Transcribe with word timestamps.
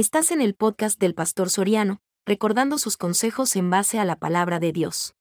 Estás 0.00 0.30
en 0.30 0.40
el 0.40 0.54
podcast 0.54 0.98
del 0.98 1.14
Pastor 1.14 1.50
Soriano, 1.50 2.00
recordando 2.24 2.78
sus 2.78 2.96
consejos 2.96 3.54
en 3.54 3.68
base 3.68 3.98
a 3.98 4.06
la 4.06 4.16
palabra 4.16 4.58
de 4.58 4.72
Dios. 4.72 5.12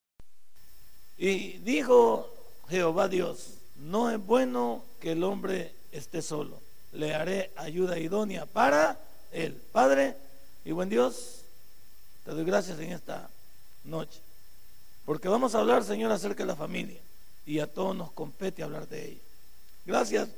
Y 1.17 1.57
dijo 1.57 2.33
Jehová 2.69 3.09
Dios, 3.09 3.55
no 3.75 4.09
es 4.09 4.25
bueno 4.25 4.85
que 5.01 5.11
el 5.11 5.25
hombre 5.25 5.73
esté 5.91 6.21
solo. 6.21 6.61
Le 6.93 7.13
haré 7.13 7.51
ayuda 7.57 7.99
idónea 7.99 8.45
para 8.45 8.97
él. 9.33 9.61
Padre 9.73 10.15
y 10.63 10.71
buen 10.71 10.87
Dios, 10.87 11.41
te 12.23 12.31
doy 12.31 12.45
gracias 12.45 12.79
en 12.79 12.93
esta 12.93 13.29
noche. 13.83 14.21
Porque 15.03 15.27
vamos 15.27 15.55
a 15.55 15.59
hablar, 15.59 15.83
Señor, 15.83 16.09
acerca 16.13 16.43
de 16.43 16.47
la 16.47 16.55
familia. 16.55 17.01
Y 17.45 17.59
a 17.59 17.67
todos 17.67 17.97
nos 17.97 18.13
compete 18.13 18.63
hablar 18.63 18.87
de 18.87 19.09
ella. 19.09 19.21
Gracias, 19.85 20.29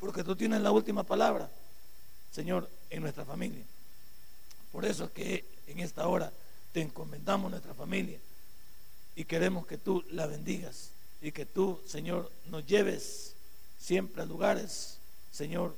porque 0.00 0.24
tú 0.24 0.36
tienes 0.36 0.62
la 0.62 0.70
última 0.70 1.02
palabra. 1.02 1.50
Señor, 2.30 2.66
en 2.92 3.02
nuestra 3.02 3.24
familia. 3.24 3.64
Por 4.70 4.84
eso 4.84 5.04
es 5.04 5.10
que 5.10 5.44
en 5.66 5.80
esta 5.80 6.06
hora 6.06 6.32
te 6.72 6.80
encomendamos 6.80 7.50
nuestra 7.50 7.74
familia 7.74 8.18
y 9.16 9.24
queremos 9.24 9.66
que 9.66 9.78
tú 9.78 10.04
la 10.10 10.26
bendigas 10.26 10.90
y 11.20 11.32
que 11.32 11.46
tú, 11.46 11.80
Señor, 11.86 12.30
nos 12.50 12.66
lleves 12.66 13.34
siempre 13.78 14.22
a 14.22 14.26
lugares, 14.26 14.98
Señor, 15.30 15.74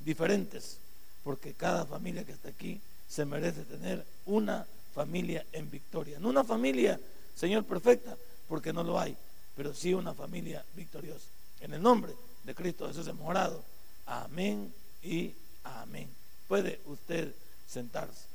diferentes, 0.00 0.78
porque 1.24 1.54
cada 1.54 1.84
familia 1.84 2.24
que 2.24 2.32
está 2.32 2.48
aquí 2.48 2.80
se 3.08 3.24
merece 3.24 3.62
tener 3.64 4.04
una 4.26 4.66
familia 4.94 5.44
en 5.52 5.70
victoria. 5.70 6.18
No 6.18 6.28
una 6.28 6.44
familia, 6.44 6.98
Señor, 7.34 7.64
perfecta, 7.64 8.16
porque 8.48 8.72
no 8.72 8.82
lo 8.82 8.98
hay, 8.98 9.16
pero 9.56 9.74
sí 9.74 9.94
una 9.94 10.14
familia 10.14 10.64
victoriosa. 10.74 11.26
En 11.60 11.74
el 11.74 11.82
nombre 11.82 12.12
de 12.44 12.54
Cristo 12.54 12.88
Jesús 12.88 13.06
hemos 13.06 13.28
orado. 13.28 13.62
Amén 14.06 14.72
y 15.02 15.32
Amén. 15.64 16.21
Puede 16.52 16.80
usted 16.84 17.32
sentarse. 17.66 18.26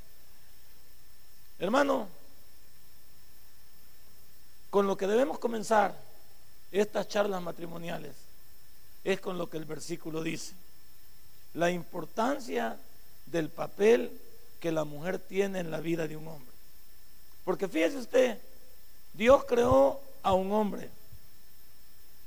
Hermano, 1.59 2.07
con 4.71 4.87
lo 4.87 4.97
que 4.97 5.05
debemos 5.05 5.37
comenzar 5.37 5.93
estas 6.71 7.07
charlas 7.09 7.43
matrimoniales 7.43 8.15
es 9.03 9.21
con 9.21 9.37
lo 9.37 9.51
que 9.51 9.57
el 9.57 9.65
versículo 9.65 10.23
dice. 10.23 10.55
La 11.53 11.69
importancia 11.69 12.79
del 13.27 13.49
papel 13.49 14.11
que 14.59 14.71
la 14.71 14.83
mujer 14.83 15.19
tiene 15.19 15.59
en 15.59 15.69
la 15.69 15.79
vida 15.79 16.07
de 16.07 16.17
un 16.17 16.27
hombre. 16.27 16.55
Porque 17.45 17.67
fíjese 17.67 17.97
usted, 17.97 18.41
Dios 19.13 19.45
creó 19.45 20.01
a 20.23 20.33
un 20.33 20.51
hombre 20.53 20.89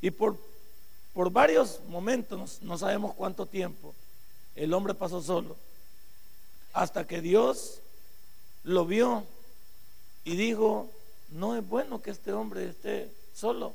y 0.00 0.12
por, 0.12 0.36
por 1.14 1.32
varios 1.32 1.80
momentos, 1.88 2.62
no 2.62 2.78
sabemos 2.78 3.12
cuánto 3.14 3.44
tiempo, 3.44 3.92
el 4.54 4.72
hombre 4.72 4.94
pasó 4.94 5.20
solo. 5.20 5.56
Hasta 6.72 7.06
que 7.06 7.20
Dios 7.20 7.80
lo 8.64 8.86
vio 8.86 9.24
y 10.24 10.36
dijo, 10.36 10.88
no 11.30 11.56
es 11.56 11.66
bueno 11.66 12.02
que 12.02 12.10
este 12.10 12.32
hombre 12.32 12.68
esté 12.68 13.10
solo. 13.34 13.74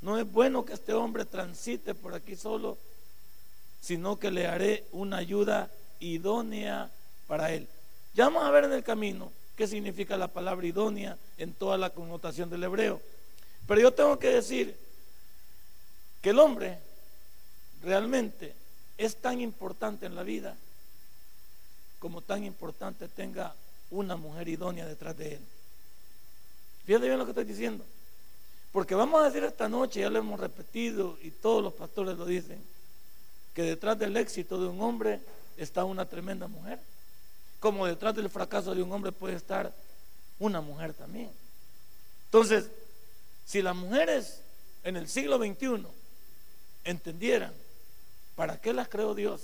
No 0.00 0.18
es 0.18 0.30
bueno 0.30 0.64
que 0.64 0.74
este 0.74 0.92
hombre 0.94 1.24
transite 1.24 1.94
por 1.94 2.14
aquí 2.14 2.36
solo, 2.36 2.78
sino 3.80 4.18
que 4.18 4.30
le 4.30 4.46
haré 4.46 4.84
una 4.92 5.18
ayuda 5.18 5.70
idónea 6.00 6.90
para 7.26 7.52
él. 7.52 7.66
Ya 8.14 8.24
vamos 8.24 8.44
a 8.44 8.50
ver 8.50 8.64
en 8.64 8.72
el 8.72 8.84
camino 8.84 9.32
qué 9.56 9.66
significa 9.66 10.16
la 10.16 10.28
palabra 10.28 10.66
idónea 10.66 11.16
en 11.36 11.52
toda 11.52 11.76
la 11.78 11.90
connotación 11.90 12.48
del 12.48 12.64
hebreo. 12.64 13.00
Pero 13.66 13.80
yo 13.80 13.92
tengo 13.92 14.18
que 14.18 14.28
decir 14.28 14.76
que 16.22 16.30
el 16.30 16.38
hombre 16.38 16.78
realmente 17.82 18.54
es 18.96 19.16
tan 19.16 19.40
importante 19.40 20.06
en 20.06 20.14
la 20.14 20.22
vida 20.22 20.56
como 21.98 22.22
tan 22.22 22.44
importante 22.44 23.08
tenga 23.08 23.54
una 23.90 24.16
mujer 24.16 24.48
idónea 24.48 24.86
detrás 24.86 25.16
de 25.16 25.34
él. 25.34 25.40
Fíjate 26.84 27.06
bien 27.06 27.18
lo 27.18 27.24
que 27.24 27.32
estoy 27.32 27.44
diciendo. 27.44 27.84
Porque 28.72 28.94
vamos 28.94 29.20
a 29.20 29.26
decir 29.26 29.44
esta 29.44 29.68
noche, 29.68 30.00
ya 30.00 30.10
lo 30.10 30.18
hemos 30.18 30.38
repetido 30.38 31.18
y 31.22 31.30
todos 31.30 31.62
los 31.62 31.72
pastores 31.72 32.16
lo 32.18 32.26
dicen, 32.26 32.62
que 33.54 33.62
detrás 33.62 33.98
del 33.98 34.16
éxito 34.16 34.60
de 34.60 34.68
un 34.68 34.80
hombre 34.80 35.20
está 35.56 35.84
una 35.84 36.06
tremenda 36.06 36.46
mujer. 36.46 36.78
Como 37.60 37.86
detrás 37.86 38.14
del 38.14 38.30
fracaso 38.30 38.74
de 38.74 38.82
un 38.82 38.92
hombre 38.92 39.10
puede 39.10 39.34
estar 39.34 39.72
una 40.38 40.60
mujer 40.60 40.92
también. 40.94 41.30
Entonces, 42.26 42.70
si 43.46 43.62
las 43.62 43.74
mujeres 43.74 44.42
en 44.84 44.96
el 44.96 45.08
siglo 45.08 45.38
XXI 45.38 45.86
entendieran 46.84 47.52
¿Para 48.38 48.56
qué 48.60 48.72
las 48.72 48.88
creó 48.88 49.16
Dios? 49.16 49.40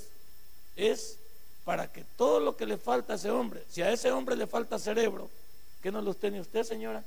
Es 0.76 1.18
para 1.64 1.90
que 1.90 2.04
todo 2.16 2.40
lo 2.40 2.56
que 2.56 2.66
le 2.66 2.76
falta 2.76 3.14
a 3.14 3.16
ese 3.16 3.30
hombre, 3.30 3.64
si 3.70 3.82
a 3.82 3.90
ese 3.90 4.12
hombre 4.12 4.36
le 4.36 4.46
falta 4.46 4.78
cerebro, 4.78 5.30
¿qué 5.82 5.90
no 5.90 6.02
los 6.02 6.18
tiene 6.18 6.40
usted, 6.40 6.62
señora? 6.62 7.02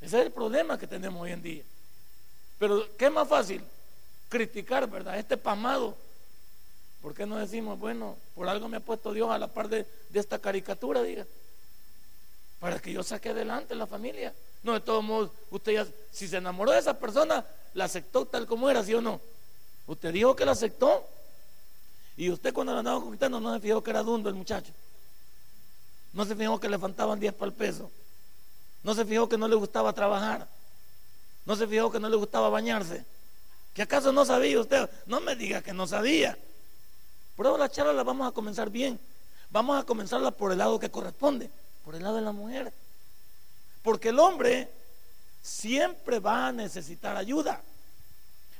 Ese 0.00 0.18
es 0.18 0.26
el 0.26 0.32
problema 0.32 0.78
que 0.78 0.86
tenemos 0.86 1.20
hoy 1.20 1.32
en 1.32 1.42
día. 1.42 1.62
Pero, 2.58 2.86
¿qué 2.96 3.06
es 3.06 3.12
más 3.12 3.28
fácil? 3.28 3.62
Criticar, 4.28 4.88
¿verdad? 4.88 5.18
Este 5.18 5.36
pamado. 5.36 5.96
¿Por 7.02 7.14
qué 7.14 7.26
no 7.26 7.38
decimos, 7.38 7.78
bueno, 7.78 8.16
por 8.34 8.48
algo 8.48 8.68
me 8.68 8.76
ha 8.76 8.80
puesto 8.80 9.12
Dios 9.12 9.30
a 9.30 9.38
la 9.38 9.48
par 9.48 9.68
de, 9.68 9.86
esta 10.12 10.38
caricatura, 10.38 11.02
diga? 11.02 11.26
Para 12.60 12.78
que 12.78 12.92
yo 12.92 13.02
saque 13.02 13.30
adelante 13.30 13.74
la 13.74 13.86
familia. 13.86 14.32
No, 14.62 14.74
de 14.74 14.80
todos 14.80 15.02
modos, 15.02 15.30
usted 15.50 15.72
ya, 15.72 15.86
si 16.12 16.28
se 16.28 16.36
enamoró 16.36 16.72
de 16.72 16.78
esa 16.78 16.98
persona, 16.98 17.44
la 17.74 17.84
aceptó 17.84 18.26
tal 18.26 18.46
como 18.46 18.68
era, 18.70 18.84
¿sí 18.84 18.94
o 18.94 19.00
no? 19.00 19.20
Usted 19.86 20.12
dijo 20.12 20.36
que 20.36 20.44
la 20.44 20.52
aceptó. 20.52 21.06
Y 22.20 22.28
usted 22.28 22.52
cuando 22.52 22.74
la 22.74 22.80
andaba 22.80 23.00
conquistando 23.00 23.40
no 23.40 23.54
se 23.54 23.60
fijó 23.60 23.82
que 23.82 23.88
era 23.92 24.02
dundo 24.02 24.28
el 24.28 24.34
muchacho. 24.34 24.74
No 26.12 26.26
se 26.26 26.36
fijó 26.36 26.60
que 26.60 26.68
le 26.68 26.78
faltaban 26.78 27.18
10 27.18 27.32
para 27.32 27.46
el 27.46 27.54
peso. 27.54 27.90
No 28.82 28.92
se 28.92 29.06
fijó 29.06 29.26
que 29.26 29.38
no 29.38 29.48
le 29.48 29.54
gustaba 29.54 29.90
trabajar. 29.94 30.46
No 31.46 31.56
se 31.56 31.66
fijó 31.66 31.90
que 31.90 31.98
no 31.98 32.10
le 32.10 32.16
gustaba 32.16 32.50
bañarse. 32.50 33.06
¿Que 33.72 33.80
acaso 33.80 34.12
no 34.12 34.26
sabía 34.26 34.60
usted? 34.60 34.90
No 35.06 35.22
me 35.22 35.34
diga 35.34 35.62
que 35.62 35.72
no 35.72 35.86
sabía. 35.86 36.36
Por 37.36 37.46
eso 37.46 37.56
la 37.56 37.70
charla 37.70 37.94
la 37.94 38.02
vamos 38.02 38.28
a 38.28 38.32
comenzar 38.32 38.68
bien. 38.68 39.00
Vamos 39.50 39.80
a 39.80 39.86
comenzarla 39.86 40.30
por 40.30 40.52
el 40.52 40.58
lado 40.58 40.78
que 40.78 40.90
corresponde, 40.90 41.48
por 41.86 41.94
el 41.94 42.02
lado 42.02 42.16
de 42.16 42.20
la 42.20 42.32
mujer. 42.32 42.70
Porque 43.82 44.10
el 44.10 44.18
hombre 44.18 44.70
siempre 45.40 46.18
va 46.18 46.48
a 46.48 46.52
necesitar 46.52 47.16
ayuda. 47.16 47.62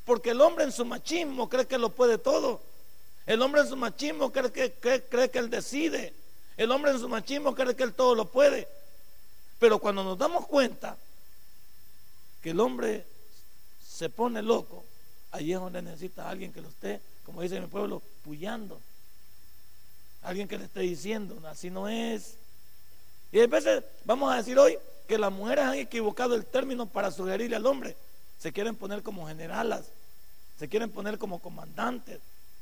Porque 0.06 0.30
el 0.30 0.40
hombre 0.40 0.64
en 0.64 0.72
su 0.72 0.86
machismo 0.86 1.46
cree 1.50 1.66
que 1.66 1.76
lo 1.76 1.90
puede 1.90 2.16
todo. 2.16 2.69
El 3.26 3.42
hombre 3.42 3.60
en 3.62 3.68
su 3.68 3.76
machismo 3.76 4.32
cree 4.32 4.50
que, 4.50 5.38
él 5.38 5.50
decide. 5.50 6.12
El 6.56 6.70
hombre 6.70 6.90
en 6.90 6.98
su 6.98 7.08
machismo 7.08 7.54
cree 7.54 7.74
que 7.74 7.82
él 7.82 7.94
todo 7.94 8.14
lo 8.14 8.26
puede. 8.26 8.66
Pero 9.58 9.78
cuando 9.78 10.02
nos 10.02 10.18
damos 10.18 10.46
cuenta 10.46 10.96
que 12.42 12.50
el 12.50 12.60
hombre 12.60 13.04
se 13.86 14.08
pone 14.08 14.42
loco, 14.42 14.84
allí 15.32 15.52
es 15.52 15.60
donde 15.60 15.82
necesita 15.82 16.26
a 16.26 16.30
alguien 16.30 16.52
que 16.52 16.62
lo 16.62 16.68
esté, 16.68 17.00
como 17.24 17.42
dice 17.42 17.60
mi 17.60 17.66
pueblo, 17.66 18.02
puyando. 18.24 18.80
Alguien 20.22 20.48
que 20.48 20.58
le 20.58 20.64
esté 20.64 20.80
diciendo, 20.80 21.40
así 21.46 21.70
no 21.70 21.88
es. 21.88 22.34
Y 23.32 23.40
a 23.40 23.46
veces 23.46 23.84
vamos 24.04 24.32
a 24.32 24.36
decir 24.36 24.58
hoy 24.58 24.78
que 25.06 25.18
las 25.18 25.32
mujeres 25.32 25.64
han 25.64 25.74
equivocado 25.74 26.34
el 26.34 26.46
término 26.46 26.86
para 26.86 27.10
sugerirle 27.10 27.56
al 27.56 27.66
hombre 27.66 27.96
se 28.40 28.52
quieren 28.52 28.74
poner 28.74 29.02
como 29.02 29.28
generalas, 29.28 29.84
se 30.58 30.68
quieren 30.68 30.90
poner 30.90 31.18
como 31.18 31.40
comandantes, 31.40 32.20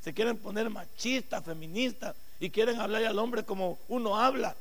se 0.09 0.15
quieren 0.15 0.39
poner 0.39 0.71
machistas, 0.71 1.45
feministas 1.45 2.17
y 2.41 2.49
quieren 2.49 2.81
hablar 2.81 3.05
al 3.05 3.19
hombre 3.19 3.45
como 3.45 3.79
uno 3.89 4.17
habla. 4.17 4.57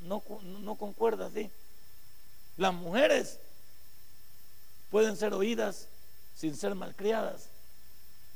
No, 0.00 0.22
no 0.62 0.76
concuerda 0.76 1.26
así. 1.26 1.50
Las 2.56 2.72
mujeres 2.72 3.38
pueden 4.90 5.14
ser 5.18 5.34
oídas 5.34 5.88
sin 6.34 6.56
ser 6.56 6.74
malcriadas, 6.74 7.50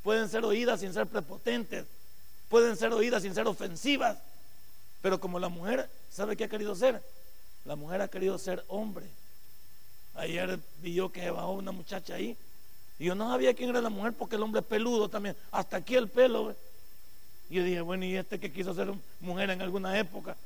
pueden 0.02 0.28
ser 0.28 0.44
oídas 0.44 0.80
sin 0.80 0.92
ser 0.92 1.06
prepotentes, 1.06 1.86
pueden 2.50 2.76
ser 2.76 2.92
oídas 2.92 3.22
sin 3.22 3.32
ser 3.32 3.46
ofensivas, 3.46 4.18
pero 5.00 5.18
como 5.18 5.38
la 5.38 5.48
mujer 5.48 5.88
sabe 6.10 6.36
qué 6.36 6.44
ha 6.44 6.48
querido 6.50 6.74
ser, 6.74 7.02
la 7.64 7.76
mujer 7.76 8.02
ha 8.02 8.08
querido 8.08 8.38
ser 8.38 8.62
hombre 8.68 9.06
Ayer 10.16 10.58
vi 10.82 10.92
yo 10.92 11.10
que 11.10 11.30
bajó 11.30 11.52
una 11.52 11.72
muchacha 11.72 12.16
ahí. 12.16 12.36
Y 13.02 13.06
yo 13.06 13.16
no 13.16 13.28
sabía 13.28 13.52
quién 13.52 13.70
era 13.70 13.80
la 13.80 13.88
mujer 13.88 14.12
porque 14.12 14.36
el 14.36 14.42
hombre 14.44 14.60
es 14.60 14.66
peludo 14.68 15.08
también. 15.08 15.36
Hasta 15.50 15.78
aquí 15.78 15.96
el 15.96 16.06
pelo. 16.06 16.54
Y 17.50 17.56
yo 17.56 17.64
dije, 17.64 17.80
bueno, 17.80 18.04
¿y 18.04 18.14
este 18.14 18.38
que 18.38 18.52
quiso 18.52 18.72
ser 18.74 18.92
mujer 19.18 19.50
en 19.50 19.60
alguna 19.60 19.98
época? 19.98 20.36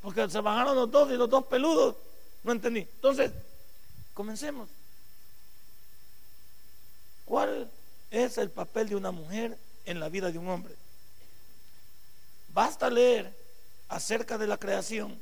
Porque 0.00 0.28
se 0.28 0.40
bajaron 0.40 0.74
los 0.74 0.90
dos 0.90 1.08
y 1.12 1.14
los 1.14 1.30
dos 1.30 1.44
peludos. 1.44 1.94
No 2.42 2.50
entendí. 2.50 2.80
Entonces, 2.80 3.30
comencemos. 4.12 4.68
¿Cuál 7.26 7.70
es 8.10 8.38
el 8.38 8.50
papel 8.50 8.88
de 8.88 8.96
una 8.96 9.12
mujer 9.12 9.56
en 9.84 10.00
la 10.00 10.08
vida 10.08 10.32
de 10.32 10.38
un 10.38 10.48
hombre? 10.48 10.74
Basta 12.52 12.90
leer 12.90 13.32
acerca 13.88 14.36
de 14.36 14.48
la 14.48 14.56
creación 14.56 15.16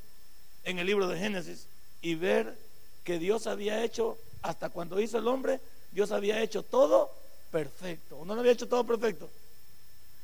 en 0.65 0.79
el 0.79 0.87
libro 0.87 1.07
de 1.07 1.19
Génesis 1.19 1.67
y 2.01 2.15
ver 2.15 2.57
que 3.05 3.19
Dios 3.19 3.47
había 3.47 3.85
hecho, 3.85 4.17
hasta 4.41 4.71
cuando 4.71 4.99
hizo 5.03 5.19
el 5.19 5.29
hombre, 5.29 5.61
Dios 5.93 6.13
había 6.13 6.41
hecho 6.41 6.63
todo 6.63 7.11
perfecto. 7.51 8.19
¿O 8.19 8.25
no 8.25 8.35
lo 8.35 8.41
había 8.41 8.53
hecho 8.53 8.69
todo 8.69 8.85
perfecto? 8.85 9.29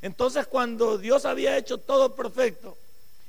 Entonces 0.02 0.46
cuando 0.46 0.98
Dios 0.98 1.24
había 1.24 1.56
hecho 1.56 1.78
todo 1.78 2.14
perfecto 2.14 2.76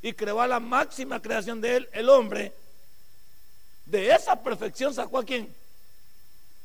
y 0.02 0.14
creó 0.14 0.42
a 0.42 0.48
la 0.48 0.60
máxima 0.60 1.22
creación 1.22 1.62
de 1.62 1.78
él, 1.78 1.90
el 1.94 2.10
hombre, 2.10 2.54
de 3.86 4.12
esa 4.12 4.42
perfección 4.42 4.94
sacó 4.94 5.20
a 5.20 5.24
quién? 5.24 5.54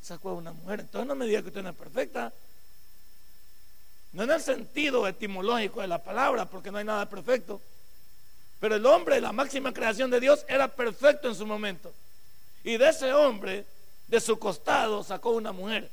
Sacó 0.02 0.30
a 0.30 0.34
una 0.34 0.52
mujer. 0.52 0.80
Entonces 0.80 1.06
no 1.06 1.14
me 1.14 1.26
diga 1.26 1.40
que 1.42 1.48
usted 1.48 1.62
no 1.62 1.70
es 1.70 1.76
perfecta. 1.76 2.32
No 4.12 4.24
en 4.24 4.30
el 4.30 4.42
sentido 4.42 5.06
etimológico 5.06 5.80
de 5.80 5.86
la 5.86 6.02
palabra, 6.02 6.44
porque 6.44 6.70
no 6.70 6.78
hay 6.78 6.84
nada 6.84 7.08
perfecto. 7.08 7.60
Pero 8.60 8.76
el 8.76 8.84
hombre, 8.84 9.20
la 9.20 9.32
máxima 9.32 9.72
creación 9.72 10.10
de 10.10 10.20
Dios, 10.20 10.44
era 10.48 10.69
perfecto 10.69 11.28
en 11.28 11.34
su 11.34 11.46
momento. 11.46 11.92
Y 12.62 12.76
de 12.76 12.90
ese 12.90 13.12
hombre, 13.12 13.64
de 14.12 14.20
su 14.20 14.38
costado, 14.38 15.03
sacó 15.03 15.31
una 15.31 15.53
mujer. 15.53 15.91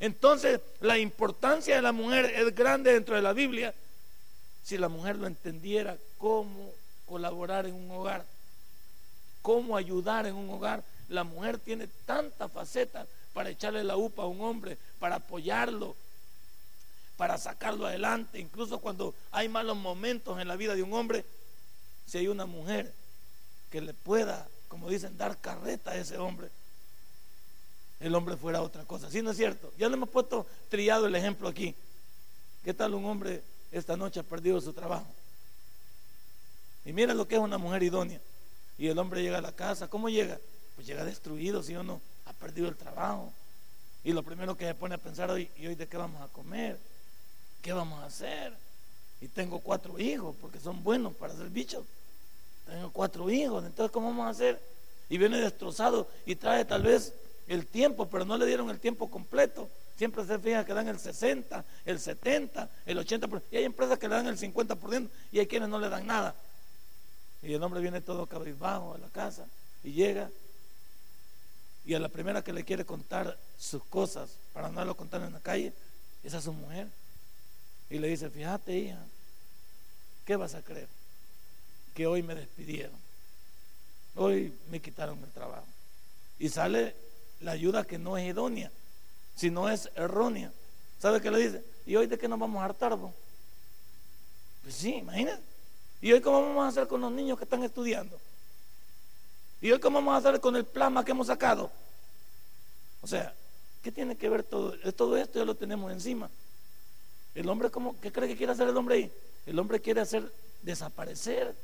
Entonces, 0.00 0.62
la 0.80 0.96
importancia 0.96 1.76
de 1.76 1.82
la 1.82 1.92
mujer 1.92 2.24
es 2.24 2.54
grande 2.54 2.94
dentro 2.94 3.14
de 3.14 3.20
la 3.20 3.34
Biblia. 3.34 3.74
Si 4.64 4.78
la 4.78 4.88
mujer 4.88 5.16
lo 5.16 5.26
entendiera, 5.26 5.98
cómo 6.16 6.72
colaborar 7.04 7.66
en 7.66 7.74
un 7.74 7.90
hogar, 7.90 8.24
cómo 9.42 9.76
ayudar 9.76 10.24
en 10.24 10.36
un 10.36 10.48
hogar. 10.48 10.82
La 11.10 11.22
mujer 11.22 11.58
tiene 11.58 11.86
tantas 12.06 12.50
facetas 12.50 13.06
para 13.34 13.50
echarle 13.50 13.84
la 13.84 13.98
upa 13.98 14.22
a 14.22 14.26
un 14.26 14.40
hombre, 14.40 14.78
para 14.98 15.16
apoyarlo, 15.16 15.94
para 17.18 17.36
sacarlo 17.36 17.86
adelante. 17.86 18.38
Incluso 18.38 18.78
cuando 18.78 19.14
hay 19.32 19.50
malos 19.50 19.76
momentos 19.76 20.40
en 20.40 20.48
la 20.48 20.56
vida 20.56 20.74
de 20.74 20.82
un 20.82 20.94
hombre, 20.94 21.26
si 22.06 22.16
hay 22.16 22.28
una 22.28 22.46
mujer 22.46 22.90
que 23.70 23.82
le 23.82 23.92
pueda, 23.92 24.48
como 24.68 24.88
dicen, 24.88 25.18
dar 25.18 25.36
carreta 25.36 25.90
a 25.90 25.96
ese 25.96 26.16
hombre, 26.16 26.48
el 28.00 28.14
hombre 28.14 28.36
fuera 28.36 28.62
otra 28.62 28.84
cosa. 28.84 29.10
¿Sí 29.10 29.22
no 29.22 29.30
es 29.30 29.36
cierto? 29.36 29.72
Ya 29.78 29.88
le 29.88 29.94
hemos 29.94 30.08
puesto 30.08 30.46
trillado 30.68 31.06
el 31.06 31.14
ejemplo 31.14 31.48
aquí. 31.48 31.74
¿Qué 32.64 32.74
tal 32.74 32.94
un 32.94 33.04
hombre 33.04 33.42
esta 33.70 33.96
noche 33.96 34.20
ha 34.20 34.22
perdido 34.22 34.60
su 34.60 34.72
trabajo? 34.72 35.06
Y 36.84 36.92
mira 36.92 37.12
lo 37.12 37.28
que 37.28 37.36
es 37.36 37.40
una 37.40 37.58
mujer 37.58 37.82
idónea. 37.82 38.20
Y 38.78 38.88
el 38.88 38.98
hombre 38.98 39.22
llega 39.22 39.38
a 39.38 39.42
la 39.42 39.52
casa. 39.52 39.88
¿Cómo 39.88 40.08
llega? 40.08 40.38
Pues 40.74 40.86
llega 40.86 41.04
destruido, 41.04 41.62
¿sí 41.62 41.76
o 41.76 41.82
no? 41.82 42.00
Ha 42.24 42.32
perdido 42.32 42.68
el 42.68 42.76
trabajo. 42.76 43.32
Y 44.02 44.12
lo 44.12 44.22
primero 44.22 44.56
que 44.56 44.66
se 44.66 44.74
pone 44.74 44.94
a 44.94 44.98
pensar 44.98 45.30
hoy, 45.30 45.50
¿y 45.58 45.66
hoy 45.66 45.74
de 45.74 45.86
qué 45.86 45.98
vamos 45.98 46.22
a 46.22 46.28
comer? 46.28 46.78
¿Qué 47.60 47.74
vamos 47.74 48.02
a 48.02 48.06
hacer? 48.06 48.54
Y 49.20 49.28
tengo 49.28 49.60
cuatro 49.60 49.98
hijos, 49.98 50.34
porque 50.40 50.58
son 50.58 50.82
buenos 50.82 51.14
para 51.14 51.34
hacer 51.34 51.50
bichos. 51.50 51.84
Tengo 52.64 52.90
cuatro 52.90 53.28
hijos, 53.28 53.64
entonces 53.64 53.92
¿cómo 53.92 54.08
vamos 54.08 54.26
a 54.26 54.30
hacer? 54.30 54.58
Y 55.10 55.18
viene 55.18 55.38
destrozado 55.38 56.08
y 56.24 56.36
trae 56.36 56.64
tal 56.64 56.82
vez 56.82 57.12
el 57.48 57.66
tiempo, 57.66 58.08
pero 58.08 58.24
no 58.24 58.36
le 58.36 58.46
dieron 58.46 58.70
el 58.70 58.78
tiempo 58.78 59.10
completo. 59.10 59.68
Siempre 59.96 60.24
se 60.24 60.38
fija 60.38 60.64
que 60.64 60.72
dan 60.72 60.88
el 60.88 60.98
60, 60.98 61.64
el 61.84 62.00
70, 62.00 62.70
el 62.86 62.98
80%. 62.98 63.42
Y 63.50 63.56
hay 63.56 63.64
empresas 63.64 63.98
que 63.98 64.08
le 64.08 64.14
dan 64.14 64.26
el 64.28 64.38
50% 64.38 65.08
y 65.32 65.38
hay 65.40 65.46
quienes 65.46 65.68
no 65.68 65.78
le 65.78 65.88
dan 65.88 66.06
nada. 66.06 66.34
Y 67.42 67.52
el 67.52 67.62
hombre 67.62 67.80
viene 67.80 68.00
todo 68.00 68.26
cabizbajo 68.26 68.94
a 68.94 68.98
la 68.98 69.08
casa 69.08 69.46
y 69.84 69.92
llega. 69.92 70.30
Y 71.84 71.94
a 71.94 71.98
la 71.98 72.08
primera 72.08 72.42
que 72.42 72.52
le 72.52 72.64
quiere 72.64 72.84
contar 72.84 73.36
sus 73.58 73.84
cosas 73.84 74.30
para 74.52 74.68
no 74.68 74.84
lo 74.84 74.96
contar 74.96 75.22
en 75.22 75.32
la 75.32 75.40
calle, 75.40 75.72
es 76.22 76.34
a 76.34 76.40
su 76.40 76.52
mujer. 76.52 76.88
Y 77.88 77.98
le 77.98 78.08
dice, 78.08 78.30
fíjate 78.30 78.76
hija, 78.76 79.04
¿qué 80.24 80.36
vas 80.36 80.54
a 80.54 80.62
creer? 80.62 80.88
Que 81.94 82.06
hoy 82.06 82.22
me 82.22 82.34
despidieron. 82.34 82.96
Hoy 84.14 84.52
me 84.70 84.80
quitaron 84.80 85.18
el 85.22 85.30
trabajo. 85.30 85.66
Y 86.38 86.48
sale 86.48 86.94
la 87.40 87.52
ayuda 87.52 87.84
que 87.84 87.98
no 87.98 88.16
es 88.16 88.28
idónea, 88.28 88.70
sino 89.34 89.68
es 89.68 89.90
errónea. 89.94 90.52
¿Sabe 90.98 91.20
qué 91.20 91.30
le 91.30 91.38
dice? 91.38 91.64
¿Y 91.86 91.96
hoy 91.96 92.06
de 92.06 92.18
qué 92.18 92.28
nos 92.28 92.38
vamos 92.38 92.60
a 92.60 92.66
hartar? 92.66 92.96
Pues 94.62 94.74
sí, 94.74 94.96
imagínate. 94.96 95.42
¿Y 96.02 96.12
hoy 96.12 96.20
cómo 96.20 96.42
vamos 96.42 96.64
a 96.64 96.68
hacer 96.68 96.86
con 96.86 97.00
los 97.00 97.12
niños 97.12 97.38
que 97.38 97.44
están 97.44 97.62
estudiando? 97.62 98.18
¿Y 99.60 99.70
hoy 99.70 99.80
cómo 99.80 99.98
vamos 99.98 100.14
a 100.14 100.28
hacer 100.28 100.40
con 100.40 100.56
el 100.56 100.64
plasma 100.64 101.04
que 101.04 101.10
hemos 101.10 101.26
sacado? 101.26 101.70
O 103.02 103.06
sea, 103.06 103.34
¿qué 103.82 103.92
tiene 103.92 104.16
que 104.16 104.28
ver 104.28 104.42
todo? 104.42 104.74
Todo 104.92 105.16
esto 105.16 105.38
ya 105.38 105.44
lo 105.44 105.54
tenemos 105.54 105.92
encima. 105.92 106.30
El 107.34 107.48
hombre, 107.48 107.70
¿cómo, 107.70 107.98
¿qué 108.00 108.10
cree 108.10 108.28
que 108.28 108.36
quiere 108.36 108.52
hacer 108.52 108.68
el 108.68 108.76
hombre 108.76 108.96
ahí? 108.96 109.12
El 109.46 109.58
hombre 109.58 109.80
quiere 109.80 110.00
hacer 110.00 110.30
desaparecer. 110.62 111.54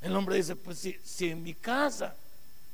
El 0.00 0.16
hombre 0.16 0.36
dice, 0.36 0.56
pues 0.56 0.78
si, 0.78 0.98
si 1.04 1.30
en 1.30 1.42
mi 1.42 1.54
casa 1.54 2.16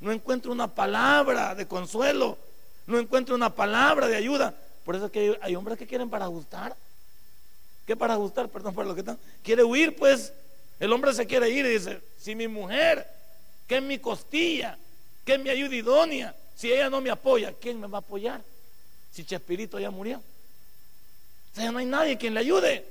no 0.01 0.13
encuentro 0.13 0.53
una 0.53 0.75
palabra 0.75 1.55
de 1.55 1.67
consuelo, 1.67 2.39
no 2.87 2.99
encuentro 2.99 3.35
una 3.35 3.55
palabra 3.55 4.07
de 4.07 4.17
ayuda. 4.17 4.55
Por 4.85 4.97
eso 4.97 5.07
es 5.07 5.13
que 5.13 5.39
hay, 5.43 5.55
hombres 5.55 5.77
que 5.79 5.87
quieren 5.87 6.09
para 6.09 6.27
ajustar. 6.27 6.75
¿Qué 7.87 7.97
para 7.97 8.15
ajustar? 8.15 8.49
Perdón 8.49 8.75
por 8.75 8.87
lo 8.87 8.95
que 8.95 9.01
están. 9.01 9.19
Quiere 9.43 9.65
huir, 9.65 9.97
pues. 9.97 10.33
El 10.79 10.93
hombre 10.93 11.13
se 11.13 11.27
quiere 11.27 11.51
ir 11.51 11.67
y 11.67 11.71
dice, 11.71 12.01
si 12.17 12.35
mi 12.35 12.47
mujer, 12.47 13.07
que 13.67 13.79
es 13.79 13.83
mi 13.83 13.99
costilla, 13.99 14.79
que 15.25 15.35
es 15.35 15.41
mi 15.41 15.51
ayuda 15.51 15.75
idónea, 15.75 16.35
si 16.55 16.73
ella 16.73 16.89
no 16.89 17.01
me 17.01 17.11
apoya, 17.11 17.53
¿quién 17.61 17.81
me 17.81 17.89
va 17.89 17.99
a 17.99 18.01
apoyar? 18.01 18.41
Si 19.13 19.25
Chespirito 19.25 19.79
ya 19.81 19.91
murió. 19.91 20.19
O 21.53 21.57
sea, 21.57 21.73
no 21.73 21.79
hay 21.79 21.87
nadie 21.87 22.17
quien 22.17 22.35
le 22.35 22.41
ayude. 22.41 22.87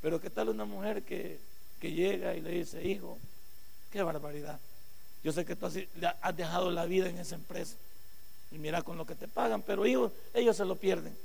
Pero 0.00 0.20
¿qué 0.20 0.30
tal 0.30 0.48
una 0.48 0.64
mujer 0.64 1.02
que, 1.04 1.38
que 1.80 1.92
llega 1.92 2.34
y 2.34 2.40
le 2.40 2.50
dice, 2.50 2.82
hijo, 2.86 3.18
qué 3.92 4.02
barbaridad? 4.02 4.58
Yo 5.22 5.32
sé 5.32 5.44
que 5.44 5.56
tú 5.56 5.66
has 5.66 6.36
dejado 6.36 6.70
la 6.70 6.84
vida 6.84 7.08
en 7.08 7.18
esa 7.18 7.34
empresa. 7.34 7.76
Y 8.50 8.58
mira 8.58 8.82
con 8.82 8.98
lo 8.98 9.06
que 9.06 9.14
te 9.14 9.28
pagan, 9.28 9.62
pero 9.62 9.84
ellos, 9.84 10.12
ellos 10.34 10.56
se 10.56 10.64
lo 10.64 10.76
pierden. 10.76 11.16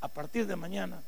A 0.00 0.08
partir 0.08 0.46
de 0.46 0.56
mañana, 0.56 1.00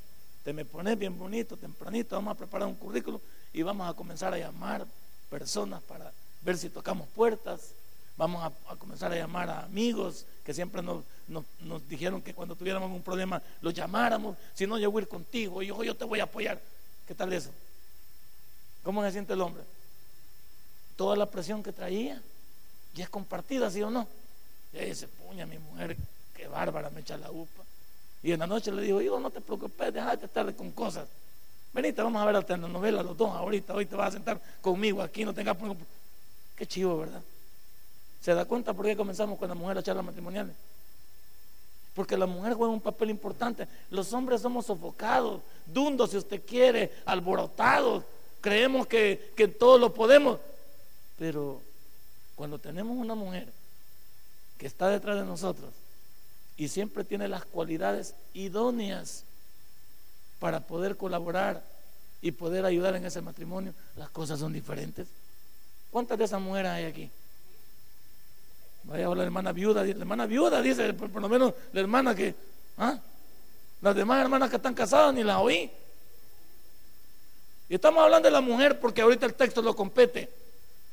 te 0.44 0.52
me 0.52 0.64
pones 0.64 0.99
bien 0.99 1.19
bonito, 1.19 1.56
tempranito, 1.56 2.17
vamos 2.17 2.32
a 2.32 2.38
preparar 2.38 2.69
un 2.69 2.75
currículo 2.75 3.20
y 3.52 3.62
vamos 3.62 3.88
a 3.88 3.94
comenzar 3.94 4.32
a 4.32 4.38
llamar 4.38 4.87
personas 5.29 5.82
para 5.82 6.12
ver 6.43 6.56
si 6.56 6.69
tocamos 6.69 7.08
puertas. 7.08 7.73
Vamos 8.17 8.52
a, 8.69 8.76
comenzar 8.76 9.12
a 9.12 9.17
llamar 9.17 9.49
a 9.49 9.64
amigos 9.64 10.26
que 10.44 10.52
siempre 10.52 10.82
nos, 10.82 11.05
dijeron 11.88 12.20
que 12.20 12.35
cuando 12.35 12.56
tuviéramos 12.56 12.90
un 12.90 13.02
problema 13.02 13.40
los 13.61 13.73
llamáramos. 13.73 14.37
Si 14.55 14.67
no, 14.67 14.79
yo 14.79 14.90
voy 14.90 15.00
a 15.00 15.02
ir 15.02 15.08
contigo. 15.08 15.62
Yo, 15.62 15.82
yo 15.85 15.94
te 15.94 16.05
voy 16.05 16.20
a 16.20 16.25
apoyar. 16.25 16.61
¿Qué 17.06 17.14
tal 17.14 17.32
eso? 17.32 17.50
¿Cómo 18.82 19.05
se 19.05 19.12
siente 19.12 19.35
el 19.35 19.40
hombre? 19.40 19.62
Toda 20.98 21.14
la 21.14 21.26
presión 21.26 21.62
que 21.62 21.72
traía 21.72 22.20
ya 22.92 23.04
es 23.04 23.08
compartida, 23.08 23.70
¿sí 23.70 23.80
o 23.80 23.88
no? 23.88 24.08
Y 24.72 24.78
ahí 24.78 24.94
se 24.96 25.06
puña 25.06 25.46
mi 25.46 25.56
mujer, 25.56 25.96
qué 26.34 26.48
bárbara, 26.48 26.90
me 26.90 27.02
echa 27.02 27.16
la 27.16 27.30
upa. 27.30 27.62
Y 28.20 28.32
en 28.32 28.40
la 28.40 28.48
noche 28.48 28.72
le 28.72 28.82
digo, 28.82 29.00
hijo, 29.00 29.20
no 29.20 29.30
te 29.30 29.40
preocupes, 29.40 29.94
déjate 29.94 30.26
estar 30.26 30.52
con 30.56 30.72
cosas. 30.72 31.06
Venite, 31.72 32.02
vamos 32.02 32.20
a 32.20 32.24
ver 32.24 32.34
la 32.34 32.42
telenovela 32.42 33.04
los 33.04 33.16
dos 33.16 33.30
ahorita, 33.30 33.74
hoy 33.74 33.87
te 33.87 33.94
vas 33.94 34.08
a 34.08 34.12
sentar 34.12 34.40
conmigo 34.61 35.00
aquí, 35.00 35.25
no 35.25 35.32
tengas. 35.32 35.56
Qué 36.56 36.66
chivo, 36.66 36.99
¿verdad? 36.99 37.23
¿Se 38.20 38.34
da 38.34 38.44
cuenta 38.44 38.75
por 38.75 38.84
qué 38.84 38.96
comenzamos 38.96 39.38
con 39.38 39.49
la 39.49 39.54
mujer 39.54 39.78
a 39.78 39.82
charlas 39.84 40.04
matrimoniales? 40.04 40.56
Porque 41.94 42.16
la 42.16 42.26
mujer 42.26 42.54
juega 42.54 42.73
un 42.73 42.80
papel 42.80 43.11
importante. 43.11 43.68
Los 43.90 44.12
hombres 44.12 44.40
somos 44.40 44.66
sofocados, 44.66 45.42
dundos 45.64 46.11
si 46.11 46.16
usted 46.16 46.42
quiere, 46.44 46.92
alborotados. 47.06 48.02
Creemos 48.40 48.88
que, 48.88 49.32
que 49.37 49.46
todo 49.46 49.78
lo 49.78 49.94
podemos. 49.94 50.40
Pero 51.18 51.60
cuando 52.37 52.58
tenemos 52.58 52.96
una 52.96 53.14
mujer 53.14 53.48
que 54.56 54.66
está 54.66 54.88
detrás 54.88 55.16
de 55.16 55.25
nosotros 55.25 55.70
y 56.56 56.68
siempre 56.68 57.04
tiene 57.04 57.28
las 57.28 57.44
cualidades 57.44 58.14
idóneas 58.34 59.25
para 60.38 60.60
poder 60.60 60.96
colaborar 60.96 61.62
y 62.22 62.32
poder 62.32 62.64
ayudar 62.64 62.94
en 62.96 63.04
ese 63.04 63.20
matrimonio, 63.20 63.75
las 63.96 64.10
cosas 64.10 64.38
son 64.38 64.52
diferentes. 64.52 65.06
¿Cuántas 65.90 66.18
de 66.18 66.25
esas 66.25 66.40
mujeres 66.40 66.70
hay 66.70 66.84
aquí? 66.84 67.10
Vaya 68.84 69.06
a 69.06 69.14
la 69.14 69.25
hermana 69.25 69.52
viuda, 69.52 69.84
la 69.84 69.90
hermana 69.90 70.26
viuda 70.26 70.62
dice, 70.62 70.92
por, 70.94 71.20
lo 71.20 71.28
menos 71.28 71.54
la 71.72 71.80
hermana 71.80 72.14
que, 72.14 72.34
¿ah? 72.78 72.98
Las 73.80 73.94
demás 73.94 74.20
hermanas 74.22 74.50
que 74.50 74.56
están 74.56 74.75
casadas 74.75 75.14
ni 75.14 75.22
las 75.22 75.38
oí. 75.38 75.70
Y 77.68 77.75
estamos 77.75 78.02
hablando 78.02 78.26
de 78.26 78.32
la 78.32 78.40
mujer 78.40 78.80
porque 78.80 79.02
ahorita 79.02 79.26
el 79.26 79.34
texto 79.34 79.62
lo 79.62 79.76
compete. 79.76 80.28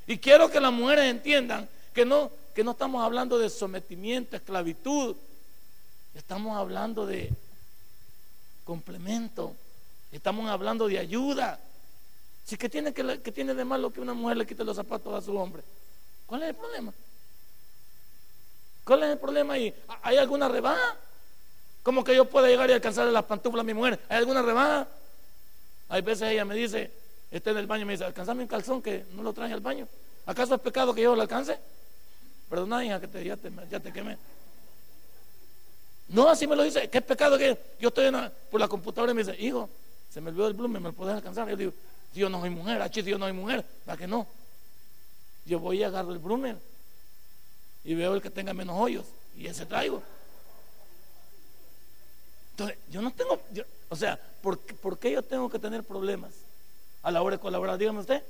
Y 0.08 0.18
quiero 0.18 0.50
que 0.50 0.60
las 0.60 0.72
mujeres 0.72 1.06
entiendan 1.06 1.68
que 1.94 2.06
no, 2.06 2.32
que 2.54 2.64
no 2.64 2.72
estamos 2.72 3.04
hablando 3.04 3.40
de 3.40 3.50
sometimiento, 3.50 4.36
esclavitud. 4.36 5.16
Estamos 6.14 6.58
hablando 6.58 7.06
de 7.06 7.32
complemento. 8.64 9.56
Estamos 10.12 10.50
hablando 10.50 10.88
de 10.88 11.00
ayuda. 11.00 11.60
Si 12.46 12.58
que 12.58 12.70
tiene, 12.70 12.94
que, 12.94 13.32
tiene 13.32 13.56
de 13.56 13.66
malo 13.66 13.92
que 13.92 14.00
una 14.00 14.14
mujer 14.14 14.38
le 14.38 14.46
quite 14.46 14.64
los 14.64 14.76
zapatos 14.76 15.14
a 15.14 15.22
su 15.26 15.36
hombre. 15.36 15.64
¿Cuál 16.28 16.44
es 16.44 16.50
el 16.50 16.56
problema? 16.56 16.94
¿Cuál 18.84 19.04
es 19.04 19.10
el 19.12 19.18
problema 19.18 19.56
ahí? 19.56 19.74
¿Hay 20.04 20.18
alguna 20.18 20.48
rebaja? 20.48 20.96
¿Cómo 21.82 22.04
que 22.04 22.16
yo 22.16 22.26
pueda 22.26 22.48
llegar 22.48 22.70
y 22.70 22.74
alcanzarle 22.74 23.12
las 23.12 23.26
pantuflas 23.26 23.62
a 23.62 23.64
mi 23.64 23.74
mujer? 23.74 24.00
¿Hay 24.10 24.18
alguna 24.18 24.44
rebaja? 24.44 24.88
Hay 25.90 26.02
veces 26.02 26.32
ella 26.32 26.46
me 26.46 26.56
dice, 26.56 26.92
está 27.38 27.51
en 27.51 27.58
el 27.58 27.68
baño 27.68 27.84
y 27.84 27.86
me 27.86 27.94
dice, 27.94 28.06
alcanzame 28.06 28.44
un 28.44 28.48
calzón 28.48 28.82
que 28.82 29.06
no 29.13 29.24
lo 29.24 29.34
traje 29.34 29.54
al 29.54 29.60
baño. 29.60 29.88
¿Acaso 30.25 30.56
es 30.56 30.62
pecado 30.62 30.94
que 30.94 31.01
yo 31.01 31.15
lo 31.15 31.22
alcance? 31.22 31.58
Perdona, 32.50 32.84
hija, 32.86 33.00
que 33.00 33.08
te, 33.08 33.24
ya, 33.24 33.36
te, 33.36 33.51
ya 33.70 33.80
te 33.80 33.92
quemé. 33.92 34.18
No, 36.10 36.30
así 36.30 36.48
me 36.48 36.56
lo 36.56 36.63
dice. 36.63 36.89
¿Qué 36.89 37.01
pecado 37.01 37.38
que 37.38 37.58
yo 37.80 37.89
estoy 37.89 38.12
por 38.50 38.60
la 38.60 38.68
computadora 38.68 39.12
y 39.12 39.15
me 39.15 39.24
dice, 39.24 39.36
hijo, 39.39 39.70
se 40.12 40.22
me 40.22 40.30
olvidó 40.30 40.48
el 40.48 40.54
blumen, 40.54 40.82
¿me 40.82 40.89
lo 40.89 40.94
puedes 40.94 41.15
alcanzar? 41.15 41.50
Yo 41.50 41.56
digo, 41.56 41.74
si 42.13 42.20
yo 42.20 42.30
no 42.30 42.39
soy 42.39 42.50
mujer, 42.50 42.82
aquí 42.82 43.01
si 43.01 43.10
yo 43.10 43.18
no 43.18 43.25
soy 43.25 43.34
mujer, 43.34 43.65
¿para 43.86 43.98
que 43.98 44.08
no? 44.08 44.27
Yo 45.46 45.60
voy 45.60 45.80
y 45.80 45.84
agarro 45.84 46.12
el 46.12 46.20
blumen 46.20 46.60
y 47.84 47.94
veo 47.94 48.13
el 48.13 48.22
que 48.22 48.30
tenga 48.30 48.54
menos 48.54 48.75
hoyos 48.80 49.06
y 49.36 49.48
ese 49.48 49.65
traigo. 49.65 50.01
Entonces, 52.51 52.77
yo 52.89 53.01
no 53.01 53.12
tengo, 53.12 53.42
o 53.89 53.96
sea, 53.96 54.18
¿por, 54.42 54.58
¿por, 54.58 54.98
qué 54.98 55.12
yo 55.12 55.22
tengo 55.22 55.50
que 55.50 55.60
tener 55.60 55.84
problemas 55.84 56.32
a 57.06 57.12
la 57.12 57.22
hora 57.22 57.38
de 57.38 57.42
colaborar? 57.42 57.78
Dígame 57.78 58.00
usted. 58.00 58.22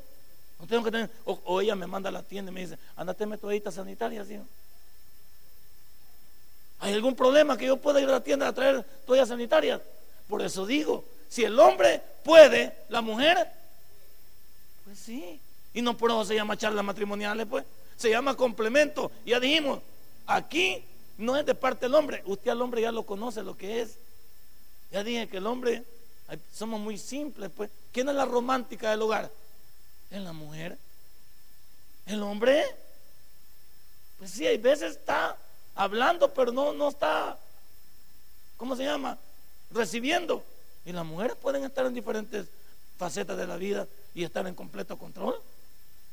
No 0.59 0.67
tengo 0.67 0.83
que 0.83 0.91
tener, 0.91 1.09
o, 1.25 1.61
ella 1.61 1.75
me 1.75 1.87
manda 1.87 2.09
a 2.09 2.11
la 2.11 2.23
tienda 2.23 2.51
y 2.51 2.53
me 2.53 2.61
dice, 2.61 2.77
andate 2.95 3.25
toallita 3.37 3.71
sanitaria, 3.71 4.23
¿sí? 4.23 4.37
¿Hay 6.79 6.93
algún 6.93 7.15
problema 7.15 7.57
que 7.57 7.65
yo 7.65 7.77
pueda 7.77 8.01
ir 8.01 8.07
a 8.09 8.13
la 8.13 8.23
tienda 8.23 8.47
a 8.47 8.53
traer 8.53 8.83
toallas 9.05 9.29
sanitarias? 9.29 9.81
Por 10.27 10.41
eso 10.41 10.65
digo, 10.65 11.05
si 11.29 11.43
el 11.43 11.57
hombre 11.57 12.01
puede, 12.23 12.73
la 12.89 13.01
mujer, 13.01 13.49
pues 14.83 14.99
sí. 14.99 15.39
Y 15.73 15.81
no 15.81 15.97
por 15.97 16.11
eso 16.11 16.25
se 16.25 16.35
llama 16.35 16.57
charlas 16.57 16.83
matrimoniales, 16.83 17.47
pues. 17.47 17.65
Se 17.95 18.09
llama 18.09 18.35
complemento. 18.35 19.11
Ya 19.25 19.39
dijimos, 19.39 19.79
aquí 20.25 20.83
no 21.17 21.37
es 21.37 21.45
de 21.45 21.55
parte 21.55 21.85
del 21.85 21.95
hombre. 21.95 22.23
Usted 22.25 22.51
al 22.51 22.61
hombre 22.61 22.81
ya 22.81 22.91
lo 22.91 23.03
conoce 23.03 23.41
lo 23.41 23.57
que 23.57 23.81
es. 23.81 23.97
Ya 24.91 25.03
dije 25.03 25.27
que 25.27 25.37
el 25.37 25.47
hombre, 25.47 25.83
somos 26.53 26.79
muy 26.79 26.97
simples, 26.97 27.51
pues. 27.55 27.69
¿Quién 27.95 28.09
es 28.09 28.15
la 28.15 28.25
romántica 28.25 28.91
del 28.91 29.03
hogar? 29.03 29.31
Es 30.11 30.21
la 30.21 30.33
mujer. 30.33 30.77
El 32.05 32.21
hombre, 32.23 32.65
pues 34.19 34.31
sí, 34.31 34.45
hay 34.45 34.57
veces 34.57 34.97
está 34.97 35.37
hablando, 35.75 36.33
pero 36.33 36.51
no, 36.51 36.73
no 36.73 36.89
está, 36.89 37.39
¿cómo 38.57 38.75
se 38.75 38.83
llama? 38.83 39.17
Recibiendo. 39.71 40.43
Y 40.83 40.91
las 40.91 41.05
mujeres 41.05 41.37
pueden 41.37 41.63
estar 41.63 41.85
en 41.85 41.93
diferentes 41.93 42.47
facetas 42.97 43.37
de 43.37 43.47
la 43.47 43.55
vida 43.55 43.87
y 44.13 44.25
estar 44.25 44.45
en 44.45 44.55
completo 44.55 44.97
control. 44.97 45.39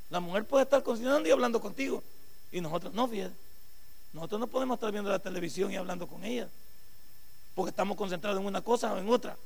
La 0.09 0.21
mujer 0.21 0.45
puede 0.45 0.63
estar 0.63 0.85
cocinando 0.85 1.29
y 1.29 1.33
hablando 1.33 1.61
contigo. 1.61 2.01
Y 2.53 2.61
nosotros 2.61 2.95
no, 2.95 3.09
fíjate. 3.09 3.35
Nosotros 4.13 4.39
no 4.39 4.47
podemos 4.47 4.77
estar 4.77 4.93
viendo 4.93 5.11
la 5.11 5.19
televisión 5.19 5.73
y 5.73 5.77
hablando 5.77 6.07
con 6.07 6.25
ella. 6.25 6.49
Porque 7.57 7.71
estamos 7.71 7.97
concentrados 7.97 8.39
en 8.39 8.47
una 8.47 8.63
cosa 8.63 8.93
o 8.93 8.99
en 8.99 9.09
otra. 9.09 9.37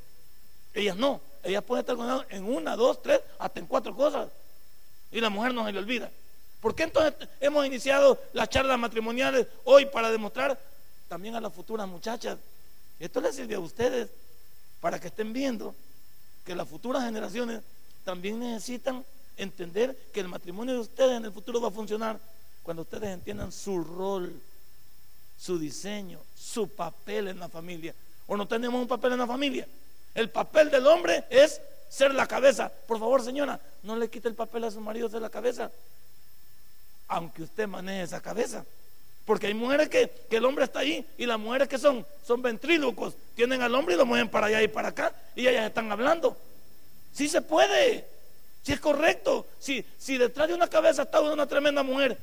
Ellas 0.76 0.97
no. 0.97 1.23
Ellas 1.42 1.64
pueden 1.64 1.80
estar 1.80 1.97
concentradas 1.97 2.30
en 2.30 2.45
una, 2.45 2.76
dos, 2.76 3.02
tres, 3.02 3.21
hasta 3.38 3.61
en 3.61 3.66
cuatro 3.66 3.97
cosas. 3.97 4.28
Y 5.11 5.21
la 5.21 5.30
mujer 5.30 5.54
no 5.54 5.64
se 5.64 5.73
le 5.73 5.78
olvida. 5.78 6.11
¿Por 6.61 6.75
qué 6.75 6.83
entonces 6.83 7.14
hemos 7.40 7.64
iniciado 7.64 8.21
las 8.35 8.50
charlas 8.50 8.78
matrimoniales 8.78 9.47
hoy 9.64 9.87
para 9.87 10.11
demostrar 10.11 10.61
también 11.09 11.35
a 11.35 11.40
las 11.40 11.52
futuras 11.52 11.88
muchachas? 11.88 12.37
Esto 13.00 13.21
les 13.23 13.35
sirve 13.35 13.54
a 13.54 13.61
ustedes 13.61 14.11
para 14.80 15.00
que 15.00 15.09
estén 15.09 15.33
viendo 15.33 15.75
que 16.45 16.54
las 16.54 16.68
futuras 16.68 17.04
generaciones 17.04 17.62
también 18.04 18.38
necesitan 18.38 19.02
entender 19.38 19.97
que 20.12 20.21
el 20.21 20.28
matrimonio 20.28 20.75
de 20.75 20.80
ustedes 20.80 21.16
en 21.16 21.25
el 21.25 21.33
futuro 21.33 21.61
va 21.61 21.68
a 21.68 21.73
funcionar 21.73 22.21
cuando 22.62 22.83
ustedes 22.83 23.09
entiendan 23.09 23.50
su 23.50 23.83
rol, 23.83 24.38
su 25.38 25.59
diseño, 25.59 26.21
su 26.37 26.68
papel 26.68 27.28
en 27.28 27.38
la 27.38 27.49
familia. 27.49 27.95
¿O 28.26 28.37
no 28.37 28.47
tenemos 28.47 28.80
un 28.80 28.88
papel 28.88 29.12
en 29.12 29.18
la 29.21 29.26
familia? 29.26 29.66
El 30.17 30.31
papel 30.31 30.71
del 30.71 30.87
hombre 30.89 31.25
es 31.31 31.61
ser 31.89 32.13
la 32.13 32.27
cabeza. 32.27 32.73
Por 32.89 32.99
favor, 32.99 33.23
señora, 33.23 33.61
no 33.85 33.95
le 33.95 34.11
quite 34.11 34.27
el 34.27 34.35
papel 34.35 34.65
a 34.65 34.71
su 34.73 34.81
marido 34.81 35.09
de 35.09 35.21
la 35.21 35.31
cabeza 35.31 35.71
aunque 37.09 37.43
usted 37.43 37.67
maneje 37.67 38.03
esa 38.03 38.21
cabeza. 38.21 38.65
Porque 39.25 39.49
hay 39.49 39.55
mujeres 39.55 39.89
que, 39.89 40.11
el 40.31 40.45
hombre 40.45 40.65
está 40.65 40.81
ahí 40.81 41.05
y 41.19 41.27
las 41.27 41.39
mujeres 41.39 41.69
que 41.69 41.79
son, 41.79 42.07
son 42.25 42.43
ventrílocos, 42.43 43.15
tienen 43.35 43.63
al 43.63 43.75
hombre 43.75 43.95
y 43.95 43.99
lo 43.99 44.07
mueven 44.07 44.29
para 44.29 44.47
allá 44.47 44.63
y 44.63 44.69
para 44.69 44.89
acá 44.89 45.13
y 45.35 45.47
ellas 45.47 45.67
están 45.67 45.91
hablando. 45.91 46.37
Sí 47.13 47.29
se 47.29 47.43
puede, 47.43 48.07
si 48.63 48.73
es 48.73 48.81
correcto, 48.81 49.47
si, 49.59 49.85
si 49.99 50.17
detrás 50.17 50.49
de 50.49 50.55
una 50.55 50.69
cabeza 50.69 51.03
está 51.03 51.21
una 51.21 51.47
tremenda 51.47 51.83
mujer, 51.83 52.17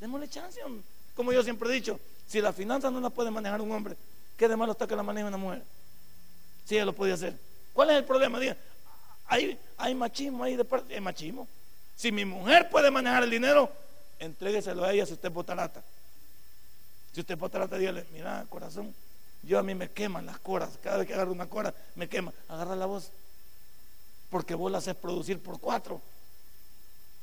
démosle 0.00 0.28
chance, 0.28 0.60
como 1.14 1.32
yo 1.32 1.42
siempre 1.42 1.68
he 1.70 1.72
dicho, 1.72 1.98
si 2.26 2.40
la 2.40 2.52
finanza 2.52 2.90
no 2.90 3.00
la 3.00 3.10
puede 3.10 3.30
manejar 3.30 3.60
un 3.60 3.72
hombre, 3.72 3.96
¿qué 4.36 4.48
de 4.48 4.56
malo 4.56 4.72
está 4.72 4.86
que 4.86 4.96
la 4.96 5.02
maneje 5.02 5.26
una 5.26 5.36
mujer? 5.36 5.62
Si 6.70 6.76
ella 6.76 6.84
lo 6.84 6.92
puede 6.92 7.12
hacer. 7.12 7.36
¿Cuál 7.72 7.90
es 7.90 7.96
el 7.96 8.04
problema? 8.04 8.38
Diga, 8.38 8.56
hay, 9.26 9.58
machismo 9.92 10.44
ahí 10.44 10.54
de 10.54 10.64
parte, 10.64 10.94
hay 10.94 11.00
machismo. 11.00 11.48
Si 11.96 12.12
mi 12.12 12.24
mujer 12.24 12.70
puede 12.70 12.92
manejar 12.92 13.24
el 13.24 13.30
dinero, 13.30 13.68
entrégueselo 14.20 14.84
a 14.84 14.92
ella 14.92 15.04
si 15.04 15.14
usted 15.14 15.30
es 15.30 15.34
botarata. 15.34 15.82
Si 17.12 17.22
usted 17.22 17.34
es 17.34 17.40
botarata, 17.40 17.76
dígale, 17.76 18.06
mira, 18.12 18.46
corazón, 18.48 18.94
yo 19.42 19.58
a 19.58 19.64
mí 19.64 19.74
me 19.74 19.90
queman 19.90 20.26
las 20.26 20.38
coras. 20.38 20.70
Cada 20.80 20.98
vez 20.98 21.08
que 21.08 21.14
agarro 21.14 21.32
una 21.32 21.48
cora, 21.48 21.74
me 21.96 22.08
quema. 22.08 22.32
Agarra 22.48 22.76
la 22.76 22.86
voz. 22.86 23.10
Porque 24.30 24.54
vos 24.54 24.70
la 24.70 24.78
haces 24.78 24.94
producir 24.94 25.42
por 25.42 25.58
cuatro. 25.58 26.00